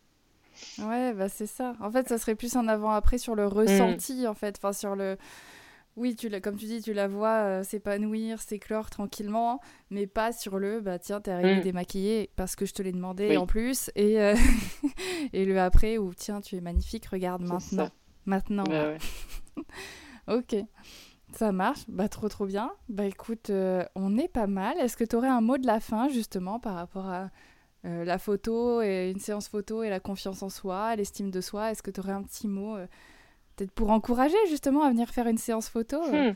Ouais, 0.78 1.12
bah 1.12 1.28
c'est 1.28 1.48
ça. 1.48 1.74
En 1.80 1.90
fait, 1.90 2.08
ça 2.08 2.18
serait 2.18 2.36
plus 2.36 2.54
en 2.54 2.68
avant-après 2.68 3.18
sur 3.18 3.34
le 3.34 3.48
ressenti, 3.48 4.22
mm. 4.22 4.26
en 4.26 4.34
fait. 4.34 4.58
Enfin, 4.58 4.72
sur 4.72 4.94
le. 4.94 5.16
Oui, 5.96 6.14
tu 6.14 6.30
comme 6.40 6.56
tu 6.56 6.66
dis, 6.66 6.82
tu 6.82 6.92
la 6.92 7.08
vois 7.08 7.64
s'épanouir, 7.64 8.40
s'éclore 8.40 8.90
tranquillement, 8.90 9.60
mais 9.90 10.06
pas 10.06 10.32
sur 10.32 10.60
le 10.60 10.80
bah 10.80 11.00
tiens, 11.00 11.20
t'es 11.20 11.32
arrivé 11.32 11.56
mm. 11.56 11.62
démaquillée 11.62 12.30
parce 12.36 12.54
que 12.54 12.66
je 12.66 12.74
te 12.74 12.82
l'ai 12.82 12.92
demandé 12.92 13.36
en 13.36 13.46
plus, 13.46 13.90
et, 13.94 14.16
et 15.32 15.44
le 15.44 15.60
après 15.60 15.98
où 15.98 16.12
tiens, 16.12 16.40
tu 16.40 16.56
es 16.56 16.60
magnifique, 16.60 17.06
regarde 17.06 17.42
maintenant. 17.42 17.90
Maintenant. 18.24 18.64
ok. 20.28 20.56
Ça 21.36 21.50
marche, 21.50 21.80
bah 21.88 22.08
trop 22.08 22.28
trop 22.28 22.46
bien. 22.46 22.72
Bah 22.88 23.06
écoute, 23.06 23.50
euh, 23.50 23.84
on 23.96 24.16
est 24.16 24.28
pas 24.28 24.46
mal. 24.46 24.78
Est-ce 24.78 24.96
que 24.96 25.02
tu 25.02 25.16
aurais 25.16 25.28
un 25.28 25.40
mot 25.40 25.58
de 25.58 25.66
la 25.66 25.80
fin 25.80 26.08
justement 26.08 26.60
par 26.60 26.76
rapport 26.76 27.06
à 27.06 27.30
euh, 27.84 28.04
la 28.04 28.18
photo 28.18 28.80
et 28.82 29.10
une 29.10 29.18
séance 29.18 29.48
photo 29.48 29.82
et 29.82 29.90
la 29.90 29.98
confiance 29.98 30.44
en 30.44 30.48
soi, 30.48 30.94
l'estime 30.94 31.32
de 31.32 31.40
soi? 31.40 31.72
Est-ce 31.72 31.82
que 31.82 31.90
tu 31.90 31.98
aurais 31.98 32.12
un 32.12 32.22
petit 32.22 32.46
mot 32.46 32.76
euh, 32.76 32.86
peut-être 33.56 33.72
pour 33.72 33.90
encourager 33.90 34.36
justement 34.48 34.84
à 34.84 34.90
venir 34.90 35.08
faire 35.10 35.26
une 35.26 35.38
séance 35.38 35.68
photo 35.68 36.00
hmm. 36.02 36.34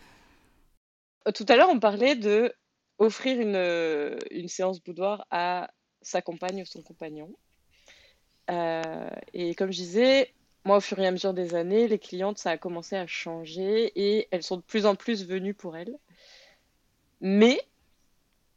Tout 1.33 1.47
à 1.49 1.57
l'heure, 1.57 1.71
on 1.71 1.79
parlait 1.79 2.17
de 2.17 2.53
offrir 2.99 3.41
une, 3.41 4.19
une 4.33 4.49
séance 4.49 4.83
boudoir 4.83 5.27
à 5.31 5.71
sa 6.03 6.23
compagne 6.23 6.63
ou 6.63 6.67
son 6.67 6.83
compagnon. 6.83 7.31
et 8.49 9.55
comme 9.55 9.71
je 9.71 9.79
disais, 9.79 10.35
moi, 10.69 10.77
au 10.77 10.81
fur 10.81 10.99
et 10.99 11.07
à 11.07 11.11
mesure 11.11 11.33
des 11.33 11.55
années, 11.55 11.89
les 11.89 11.99
clientes, 11.99 12.37
ça 12.37 12.51
a 12.51 12.59
commencé 12.59 12.95
à 12.95 13.07
changer 13.07 13.91
et 13.97 14.29
elles 14.31 14.43
sont 14.43 14.59
de 14.59 14.63
plus 14.63 14.85
en 14.85 14.97
plus 14.97 15.27
venues 15.27 15.55
pour 15.55 15.79
elles. 15.79 15.97
Mais 17.23 17.59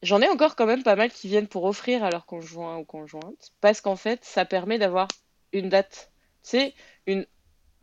j'en 0.04 0.22
ai 0.22 0.28
encore 0.28 0.58
quand 0.58 0.66
même 0.66 0.84
pas 0.84 0.98
mal 0.98 1.10
qui 1.10 1.30
viennent 1.30 1.48
pour 1.48 1.64
offrir 1.64 2.04
à 2.04 2.10
leur 2.10 2.26
conjoint 2.26 2.78
ou 2.78 2.84
conjointe 2.84 3.54
parce 3.62 3.80
qu'en 3.80 3.96
fait, 3.96 4.26
ça 4.26 4.44
permet 4.44 4.78
d'avoir 4.78 5.08
une 5.54 5.70
date. 5.70 6.12
C'est 6.42 6.74
une 7.08 7.26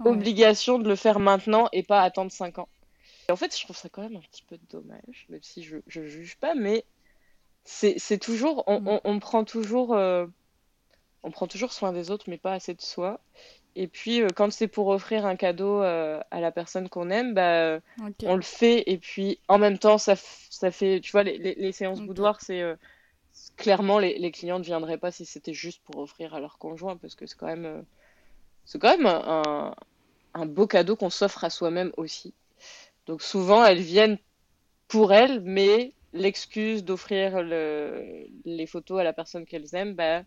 obligation 0.04 0.78
de 0.78 0.86
le 0.86 0.94
faire 0.94 1.20
maintenant 1.20 1.70
et 1.72 1.82
pas 1.82 2.02
attendre 2.02 2.30
5 2.30 2.58
ans. 2.58 2.68
Et 3.30 3.32
en 3.32 3.36
fait, 3.36 3.56
je 3.56 3.64
trouve 3.64 3.78
ça 3.78 3.88
quand 3.88 4.02
même 4.02 4.16
un 4.16 4.20
petit 4.30 4.42
peu 4.42 4.58
dommage, 4.68 5.24
même 5.30 5.42
si 5.42 5.62
je 5.62 6.00
ne 6.00 6.06
juge 6.06 6.36
pas, 6.36 6.54
mais 6.54 6.84
c'est 7.64 8.18
toujours, 8.18 8.64
on, 8.66 8.80
mm. 8.80 9.00
on, 9.04 9.18
prend 9.20 9.44
toujours, 9.44 9.94
euh, 9.94 10.26
on 11.22 11.30
prend 11.30 11.46
toujours 11.46 11.72
soin 11.72 11.94
des 11.94 12.10
autres, 12.10 12.26
mais 12.28 12.36
pas 12.36 12.52
assez 12.52 12.74
de 12.74 12.82
soi. 12.82 13.20
Et 13.76 13.86
puis, 13.86 14.22
euh, 14.22 14.28
quand 14.34 14.50
c'est 14.52 14.68
pour 14.68 14.88
offrir 14.88 15.26
un 15.26 15.36
cadeau 15.36 15.82
euh, 15.82 16.20
à 16.30 16.40
la 16.40 16.50
personne 16.50 16.88
qu'on 16.88 17.10
aime, 17.10 17.34
bah, 17.34 17.78
on 18.24 18.36
le 18.36 18.42
fait. 18.42 18.84
Et 18.86 18.98
puis, 18.98 19.38
en 19.48 19.58
même 19.58 19.78
temps, 19.78 19.98
ça, 19.98 20.14
ça 20.16 20.70
fait, 20.70 21.00
tu 21.00 21.12
vois, 21.12 21.22
les, 21.22 21.38
les, 21.38 21.72
séances 21.72 22.00
boudoir, 22.00 22.40
c'est 22.40 22.62
clairement, 23.56 23.98
les, 23.98 24.18
les, 24.18 24.32
clients 24.32 24.58
ne 24.58 24.64
viendraient 24.64 24.98
pas 24.98 25.12
si 25.12 25.24
c'était 25.24 25.54
juste 25.54 25.80
pour 25.84 25.98
offrir 25.98 26.34
à 26.34 26.40
leur 26.40 26.58
conjoint, 26.58 26.96
parce 26.96 27.14
que 27.14 27.26
c'est 27.26 27.36
quand 27.36 27.46
même, 27.46 27.84
c'est 28.64 28.80
quand 28.80 28.96
même 28.96 29.06
un, 29.06 29.74
un 30.34 30.46
beau 30.46 30.66
cadeau 30.66 30.96
qu'on 30.96 31.10
s'offre 31.10 31.44
à 31.44 31.50
soi-même 31.50 31.92
aussi. 31.96 32.34
Donc 33.06 33.22
souvent, 33.22 33.64
elles 33.64 33.80
viennent 33.80 34.18
pour 34.88 35.12
elles, 35.12 35.40
mais 35.40 35.92
l'excuse 36.12 36.84
d'offrir 36.84 37.42
les 37.42 38.66
photos 38.66 39.00
à 39.00 39.04
la 39.04 39.12
personne 39.12 39.46
qu'elles 39.46 39.74
aiment, 39.74 39.94
bah, 39.94 40.22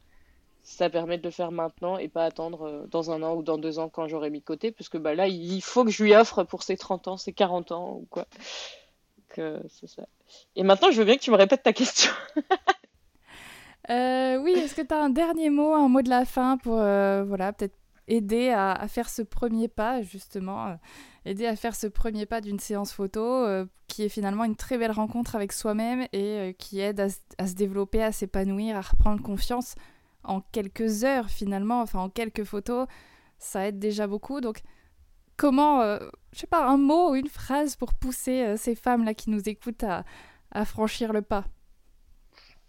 ça 0.63 0.89
permet 0.89 1.17
de 1.17 1.23
le 1.23 1.31
faire 1.31 1.51
maintenant 1.51 1.97
et 1.97 2.07
pas 2.07 2.25
attendre 2.25 2.67
euh, 2.67 2.87
dans 2.87 3.11
un 3.11 3.23
an 3.23 3.35
ou 3.35 3.43
dans 3.43 3.57
deux 3.57 3.79
ans 3.79 3.89
quand 3.89 4.07
j'aurai 4.07 4.29
mis 4.29 4.39
de 4.39 4.45
côté, 4.45 4.71
parce 4.71 4.89
que 4.89 4.97
bah, 4.97 5.15
là, 5.15 5.27
il 5.27 5.61
faut 5.61 5.83
que 5.83 5.91
je 5.91 6.03
lui 6.03 6.15
offre 6.15 6.43
pour 6.43 6.63
ses 6.63 6.77
30 6.77 7.07
ans, 7.07 7.17
ses 7.17 7.33
40 7.33 7.71
ans 7.71 7.93
ou 7.93 8.07
quoi. 8.09 8.27
Euh, 9.37 9.59
ça. 9.69 10.03
Et 10.55 10.63
maintenant, 10.63 10.91
je 10.91 10.97
veux 10.97 11.05
bien 11.05 11.15
que 11.15 11.21
tu 11.21 11.31
me 11.31 11.37
répètes 11.37 11.63
ta 11.63 11.73
question. 11.73 12.11
Euh, 13.89 14.37
oui, 14.37 14.51
est-ce 14.51 14.75
que 14.75 14.83
tu 14.83 14.93
as 14.93 15.01
un 15.03 15.09
dernier 15.09 15.49
mot, 15.49 15.73
un 15.73 15.89
mot 15.89 16.03
de 16.03 16.09
la 16.09 16.23
fin 16.23 16.57
pour 16.57 16.75
voilà, 16.75 17.51
peut-être 17.51 17.75
aider 18.07 18.49
à, 18.49 18.87
faire 18.87 19.09
ce 19.09 19.23
premier 19.23 19.67
pas, 19.67 20.03
justement, 20.03 20.77
aider 21.25 21.47
à 21.47 21.55
faire 21.55 21.75
ce 21.75 21.87
premier 21.87 22.27
pas 22.27 22.41
d'une 22.41 22.59
séance 22.59 22.93
photo 22.93 23.43
qui 23.87 24.03
est 24.03 24.09
finalement 24.09 24.43
une 24.43 24.55
très 24.55 24.77
belle 24.77 24.91
rencontre 24.91 25.35
avec 25.35 25.51
soi-même 25.51 26.05
et 26.13 26.55
qui 26.59 26.79
aide 26.79 26.99
à, 26.99 27.47
se 27.47 27.53
développer, 27.55 28.03
à 28.03 28.11
s'épanouir, 28.11 28.77
à 28.77 28.81
reprendre 28.81 29.21
confiance 29.21 29.75
en 30.23 30.41
quelques 30.41 31.03
heures 31.03 31.29
finalement, 31.29 31.81
enfin 31.81 31.99
en 31.99 32.09
quelques 32.09 32.43
photos, 32.43 32.87
ça 33.39 33.67
aide 33.67 33.79
déjà 33.79 34.07
beaucoup. 34.07 34.41
Donc, 34.41 34.61
comment, 35.37 35.81
je 36.31 36.39
sais 36.39 36.47
pas, 36.47 36.65
un 36.67 36.77
mot 36.77 37.11
ou 37.11 37.15
une 37.15 37.29
phrase 37.29 37.75
pour 37.75 37.93
pousser 37.93 38.55
ces 38.57 38.75
femmes-là 38.75 39.13
qui 39.13 39.29
nous 39.29 39.49
écoutent 39.49 39.83
à, 39.83 40.05
à 40.51 40.65
franchir 40.65 41.13
le 41.13 41.21
pas? 41.21 41.45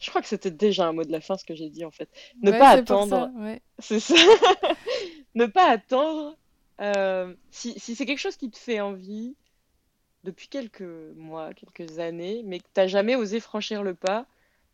Je 0.03 0.11
crois 0.11 0.20
que 0.20 0.26
c'était 0.26 0.50
déjà 0.50 0.88
un 0.88 0.92
mot 0.92 1.05
de 1.05 1.12
la 1.12 1.20
fin 1.20 1.36
ce 1.36 1.44
que 1.44 1.55
j'ai 1.55 1.70
dit 1.70 1.84
en 1.84 1.92
fait. 1.92 2.09
Ne 2.42 2.50
pas 2.50 2.70
attendre. 2.70 3.30
C'est 3.78 4.00
ça. 4.00 4.14
ne 5.36 5.46
pas 5.46 5.70
attendre. 5.70 6.36
Euh, 6.80 7.32
si, 7.53 7.78
c'est 7.78 8.05
quelque 8.05 8.18
chose 8.18 8.36
qui 8.36 8.50
te 8.50 8.59
fait 8.59 8.80
envie 8.80 9.36
depuis 10.24 10.48
quelques 10.48 10.82
mois, 11.14 11.55
quelques 11.55 12.00
années, 12.00 12.42
mais 12.44 12.59
que 12.59 12.64
tu 12.64 12.80
n'as 12.80 12.88
jamais 12.88 13.14
osé 13.14 13.38
franchir 13.38 13.84
le 13.84 13.94
pas, 13.94 14.26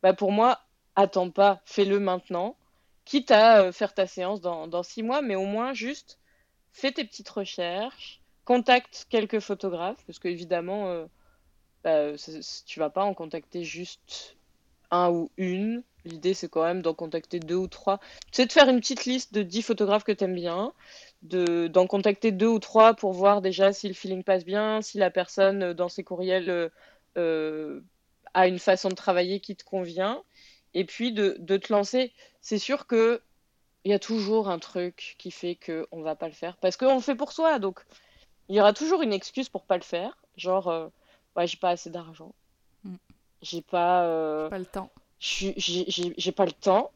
bah 0.03 0.15
pour 0.15 0.33
moi, 0.33 0.61
attends 0.97 1.31
pas, 1.31 1.61
fais-le 1.67 2.01
maintenant. 2.01 2.57
Quitte 3.09 3.31
à 3.31 3.63
euh, 3.63 3.73
faire 3.73 3.95
ta 3.95 4.07
séance 4.07 4.43
dans, 4.43 4.83
six 4.83 5.03
mois, 5.03 5.23
mais 5.23 5.35
au 5.35 5.47
moins 5.47 5.73
juste 5.73 6.19
fais 6.73 6.93
tes 6.93 7.05
petites 7.05 7.31
recherches, 7.31 8.21
contacte 8.45 9.07
quelques 9.09 9.41
photographes, 9.41 10.05
parce 10.07 10.19
que 10.19 10.29
évidemment, 10.29 10.91
euh, 10.91 11.07
bah, 11.83 12.13
tu 12.67 12.79
vas 12.79 12.91
pas 12.91 13.05
en 13.05 13.15
contacter 13.15 13.65
juste 13.65 14.37
un 14.91 15.11
ou 15.11 15.31
une. 15.39 15.83
L'idée, 16.05 16.35
c'est 16.35 16.51
quand 16.51 16.65
même 16.65 16.83
d'en 16.83 16.93
contacter 16.93 17.41
deux 17.41 17.57
ou 17.57 17.67
trois. 17.67 17.99
C'est 18.31 18.45
de 18.45 18.53
faire 18.53 18.69
une 18.69 18.81
petite 18.81 19.07
liste 19.07 19.33
de 19.33 19.43
dix 19.43 19.63
photographes 19.63 20.05
que 20.05 20.13
tu 20.13 20.25
aimes 20.25 20.35
bien, 20.35 20.75
d'en 21.23 21.87
contacter 21.87 22.31
deux 22.31 22.47
ou 22.47 22.59
trois 22.59 22.93
pour 22.93 23.15
voir 23.15 23.41
déjà 23.41 23.73
si 23.73 23.89
le 23.89 23.95
feeling 23.95 24.23
passe 24.23 24.45
bien, 24.45 24.83
si 24.83 24.99
la 24.99 25.11
personne 25.11 25.63
euh, 25.63 25.75
dans 25.75 25.89
ses 25.89 26.05
courriels 26.05 26.51
euh, 26.51 26.69
euh, 27.17 27.81
a 28.35 28.49
une 28.49 28.59
façon 28.59 28.91
de 28.91 28.95
travailler 28.95 29.41
qui 29.41 29.57
te 29.57 29.65
convient, 29.65 30.23
et 30.75 30.85
puis 30.85 31.13
de, 31.13 31.35
te 31.57 31.73
lancer. 31.73 32.13
C'est 32.41 32.59
sûr 32.59 32.87
que 32.87 33.21
il 33.85 33.91
y 33.91 33.95
a 33.95 33.99
toujours 33.99 34.49
un 34.49 34.59
truc 34.59 35.15
qui 35.19 35.31
fait 35.31 35.57
qu'on 35.57 35.99
ne 35.99 36.05
va 36.05 36.17
pas 36.17 36.27
le 36.27 36.35
faire, 36.35 36.57
parce 36.57 36.77
qu'on 36.77 36.97
le 36.97 37.01
fait 37.01 37.15
pour 37.15 37.33
soi, 37.33 37.59
donc 37.59 37.85
il 38.49 38.57
y 38.57 38.61
aura 38.61 38.73
toujours 38.73 39.03
une 39.03 39.13
excuse 39.13 39.49
pour 39.49 39.65
pas 39.65 39.77
le 39.77 39.83
faire, 39.83 40.17
genre, 40.37 40.91
ouais, 41.37 41.47
j'ai 41.47 41.57
pas 41.57 41.71
assez 41.71 41.91
d'argent. 41.91 42.35
Mm. 42.85 42.97
J'ai 43.43 43.63
pas. 43.63 44.49
Pas 44.51 44.59
le 44.59 44.67
temps 44.67 44.91
j'ai 45.19 46.33
pas 46.33 46.47
le 46.47 46.53
temps, 46.53 46.91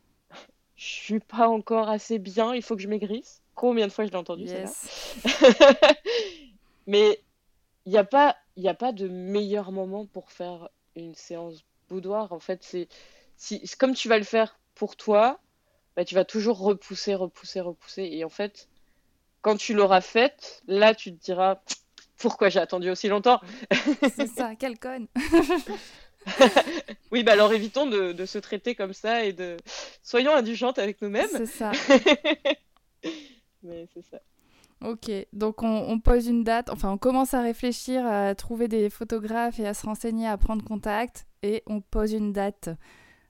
je 0.77 0.85
suis 0.85 1.20
pas 1.20 1.49
encore 1.49 1.89
assez 1.89 2.18
bien, 2.18 2.55
il 2.55 2.62
faut 2.62 2.77
que 2.77 2.83
je 2.83 2.89
maigrisse. 2.89 3.43
Combien 3.55 3.87
de 3.87 3.93
fois 3.93 4.07
je 4.07 4.11
l'ai 4.11 4.16
entendu 4.16 4.45
yes. 4.45 5.16
Mais 6.87 7.20
il 7.85 7.93
n'y 7.93 7.99
a, 7.99 8.05
pas, 8.05 8.37
a 8.64 8.75
pas 8.75 8.93
de 8.93 9.09
meilleur 9.09 9.73
moment 9.73 10.07
pour 10.07 10.31
faire 10.31 10.68
une 10.97 11.14
séance 11.14 11.62
boudoir. 11.89 12.33
En 12.33 12.41
fait, 12.41 12.62
c'est 12.62 12.89
si, 13.43 13.61
comme 13.76 13.95
tu 13.95 14.09
vas 14.09 14.18
le 14.18 14.24
faire 14.24 14.57
pour 14.76 14.95
toi, 14.95 15.40
bah, 15.97 16.05
tu 16.05 16.14
vas 16.14 16.24
toujours 16.24 16.61
repousser, 16.61 17.16
repousser, 17.16 17.61
repousser. 17.61 18.09
Et 18.12 18.24
en 18.24 18.28
fait, 18.28 18.68
quand 19.40 19.57
tu 19.57 19.74
l'auras 19.74 20.01
faite, 20.01 20.62
là, 20.68 20.95
tu 20.95 21.12
te 21.12 21.20
diras 21.20 21.61
pourquoi 22.18 22.51
j'ai 22.51 22.61
attendu 22.61 22.88
aussi 22.88 23.09
longtemps? 23.09 23.40
c'est 24.16 24.28
ça, 24.28 24.55
quel 24.57 24.78
conne 24.78 25.09
oui, 27.11 27.24
bah 27.24 27.32
alors 27.32 27.53
évitons 27.53 27.86
de, 27.86 28.26
se 28.26 28.38
traiter 28.38 28.76
comme 28.76 28.93
ça 28.93 29.24
et 29.24 29.32
de. 29.32 29.57
Soyons 30.05 30.32
indulgentes 30.32 30.78
avec 30.78 31.03
nous-mêmes. 31.03 31.26
C'est 31.32 31.47
ça. 31.47 31.72
Mais 33.64 33.88
c'est 33.93 34.05
ça. 34.09 34.20
Ok, 34.84 35.11
donc 35.32 35.64
on, 35.64 35.99
pose 35.99 36.28
une 36.28 36.45
date, 36.45 36.70
enfin 36.70 36.93
on 36.93 36.99
commence 36.99 37.34
à 37.34 37.43
réfléchir 37.43 38.07
à 38.07 38.36
trouver 38.36 38.68
des 38.68 38.88
photographes 38.88 39.59
et 39.59 39.66
à 39.66 39.74
se 39.74 39.84
renseigner, 39.84 40.28
à 40.28 40.36
prendre 40.36 40.64
contact, 40.64 41.26
et 41.43 41.64
on 41.66 41.80
pose 41.80 42.12
une 42.12 42.32
date. 42.32 42.70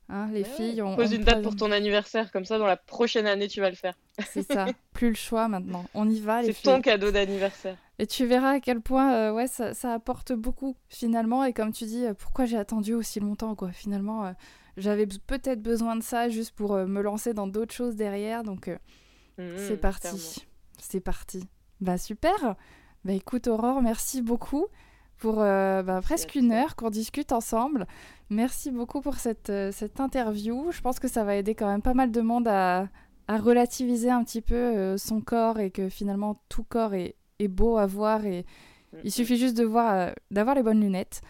Hein, 0.08 0.28
les 0.32 0.44
filles, 0.44 0.82
on 0.82 0.94
pose 0.94 1.12
une 1.12 1.24
date 1.24 1.42
pour 1.42 1.56
ton 1.56 1.70
anniversaire, 1.70 2.32
comme 2.32 2.44
ça 2.44 2.58
dans 2.58 2.66
la 2.66 2.76
prochaine 2.76 3.26
année 3.26 3.48
tu 3.48 3.60
vas 3.60 3.70
le 3.70 3.76
faire. 3.76 3.94
C'est 4.30 4.42
ça, 4.42 4.66
plus 4.92 5.08
le 5.08 5.14
choix 5.14 5.48
maintenant. 5.48 5.84
On 5.94 6.08
y 6.08 6.20
va. 6.20 6.42
C'est 6.42 6.52
ton 6.62 6.80
cadeau 6.80 7.10
d'anniversaire. 7.10 7.76
Et 7.98 8.06
tu 8.06 8.26
verras 8.26 8.50
à 8.52 8.60
quel 8.60 8.80
point 8.80 9.14
euh, 9.14 9.32
ouais, 9.32 9.46
ça, 9.46 9.74
ça, 9.74 9.94
apporte 9.94 10.32
beaucoup 10.32 10.76
finalement. 10.88 11.44
Et 11.44 11.52
comme 11.52 11.72
tu 11.72 11.84
dis, 11.84 12.04
euh, 12.04 12.14
pourquoi 12.14 12.44
j'ai 12.44 12.58
attendu 12.58 12.94
aussi 12.94 13.20
longtemps 13.20 13.54
quoi 13.54 13.70
Finalement, 13.72 14.26
euh, 14.26 14.32
j'avais 14.76 15.06
peut-être 15.06 15.62
besoin 15.62 15.96
de 15.96 16.02
ça 16.02 16.28
juste 16.28 16.52
pour 16.52 16.76
me 16.76 17.00
lancer 17.00 17.32
dans 17.32 17.46
d'autres 17.46 17.74
choses 17.74 17.96
derrière. 17.96 18.42
Donc 18.42 18.68
mmh, 19.38 19.44
c'est 19.56 19.80
parti. 19.80 20.44
C'est 20.78 21.00
parti. 21.00 21.48
Bah 21.80 21.96
super. 21.96 22.56
Bah 23.04 23.12
écoute 23.12 23.46
Aurore, 23.46 23.82
merci 23.82 24.20
beaucoup 24.20 24.66
pour 25.22 25.36
bah, 25.36 26.00
presque 26.02 26.34
une 26.34 26.50
heure 26.50 26.74
qu'on 26.74 26.90
discute 26.90 27.30
ensemble. 27.32 27.86
Merci 28.28 28.70
beaucoup 28.70 29.00
pour 29.00 29.14
cette, 29.16 29.52
cette 29.70 30.00
interview. 30.00 30.72
Je 30.72 30.80
pense 30.80 30.98
que 30.98 31.06
ça 31.08 31.22
va 31.22 31.36
aider 31.36 31.54
quand 31.54 31.68
même 31.68 31.82
pas 31.82 31.94
mal 31.94 32.10
de 32.10 32.20
monde 32.20 32.48
à, 32.48 32.88
à 33.28 33.38
relativiser 33.38 34.10
un 34.10 34.24
petit 34.24 34.40
peu 34.40 34.96
son 34.98 35.20
corps 35.20 35.60
et 35.60 35.70
que 35.70 35.88
finalement 35.88 36.42
tout 36.48 36.64
corps 36.64 36.94
est, 36.94 37.14
est 37.38 37.48
beau 37.48 37.78
à 37.78 37.86
voir 37.86 38.26
et 38.26 38.44
il 39.04 39.12
suffit 39.12 39.36
juste 39.36 39.56
de 39.56 39.64
voir, 39.64 39.94
euh, 39.94 40.12
d'avoir 40.30 40.54
les 40.54 40.62
bonnes 40.62 40.80
lunettes. 40.80 41.22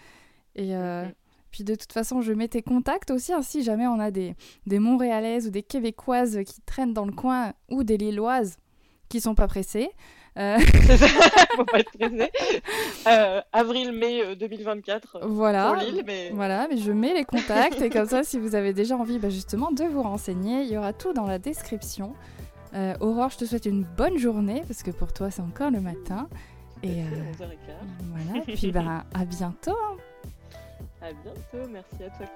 Et 0.54 0.74
euh, 0.76 1.06
puis 1.50 1.64
de 1.64 1.74
toute 1.74 1.92
façon, 1.92 2.20
je 2.20 2.32
mets 2.32 2.48
tes 2.48 2.62
contacts 2.62 3.10
aussi, 3.10 3.32
hein, 3.32 3.42
si 3.42 3.62
jamais 3.62 3.86
on 3.86 4.00
a 4.00 4.10
des, 4.10 4.34
des 4.66 4.78
Montréalaises 4.78 5.46
ou 5.46 5.50
des 5.50 5.62
Québécoises 5.62 6.40
qui 6.46 6.60
traînent 6.62 6.94
dans 6.94 7.06
le 7.06 7.12
coin 7.12 7.52
ou 7.70 7.84
des 7.84 7.96
Lilloises 7.96 8.58
qui 9.08 9.20
sont 9.20 9.34
pas 9.34 9.46
pressées. 9.46 9.90
Euh... 10.38 10.58
Faut 11.56 11.64
pas 11.64 11.80
être 11.80 11.90
pressé. 11.98 12.30
Euh, 13.06 13.40
Avril-mai 13.52 14.36
2024 14.36 15.20
voilà, 15.22 15.66
pour 15.66 15.76
Lille. 15.76 16.02
Mais... 16.06 16.30
Voilà, 16.34 16.66
mais 16.68 16.78
je 16.78 16.92
mets 16.92 17.14
les 17.14 17.24
contacts 17.24 17.80
et 17.80 17.90
comme 17.90 18.08
ça, 18.08 18.22
si 18.22 18.38
vous 18.38 18.54
avez 18.54 18.72
déjà 18.72 18.96
envie 18.96 19.18
bah, 19.18 19.30
justement 19.30 19.70
de 19.70 19.84
vous 19.84 20.02
renseigner, 20.02 20.62
il 20.62 20.72
y 20.72 20.76
aura 20.76 20.92
tout 20.92 21.12
dans 21.12 21.26
la 21.26 21.38
description. 21.38 22.14
Euh, 22.74 22.94
Aurore, 23.00 23.30
je 23.30 23.38
te 23.38 23.44
souhaite 23.44 23.66
une 23.66 23.84
bonne 23.84 24.16
journée 24.16 24.62
parce 24.66 24.82
que 24.82 24.90
pour 24.90 25.12
toi 25.12 25.30
c'est 25.30 25.42
encore 25.42 25.70
le 25.70 25.80
matin. 25.80 26.28
Et 26.82 27.02
euh, 27.02 27.06
voilà, 28.10 28.40
puis 28.46 28.72
ben, 28.72 29.04
à 29.14 29.24
bientôt. 29.24 29.72
Hein. 29.72 29.96
À 31.02 31.12
bientôt, 31.12 31.68
merci 31.70 32.04
à 32.04 32.10
toi 32.10 32.26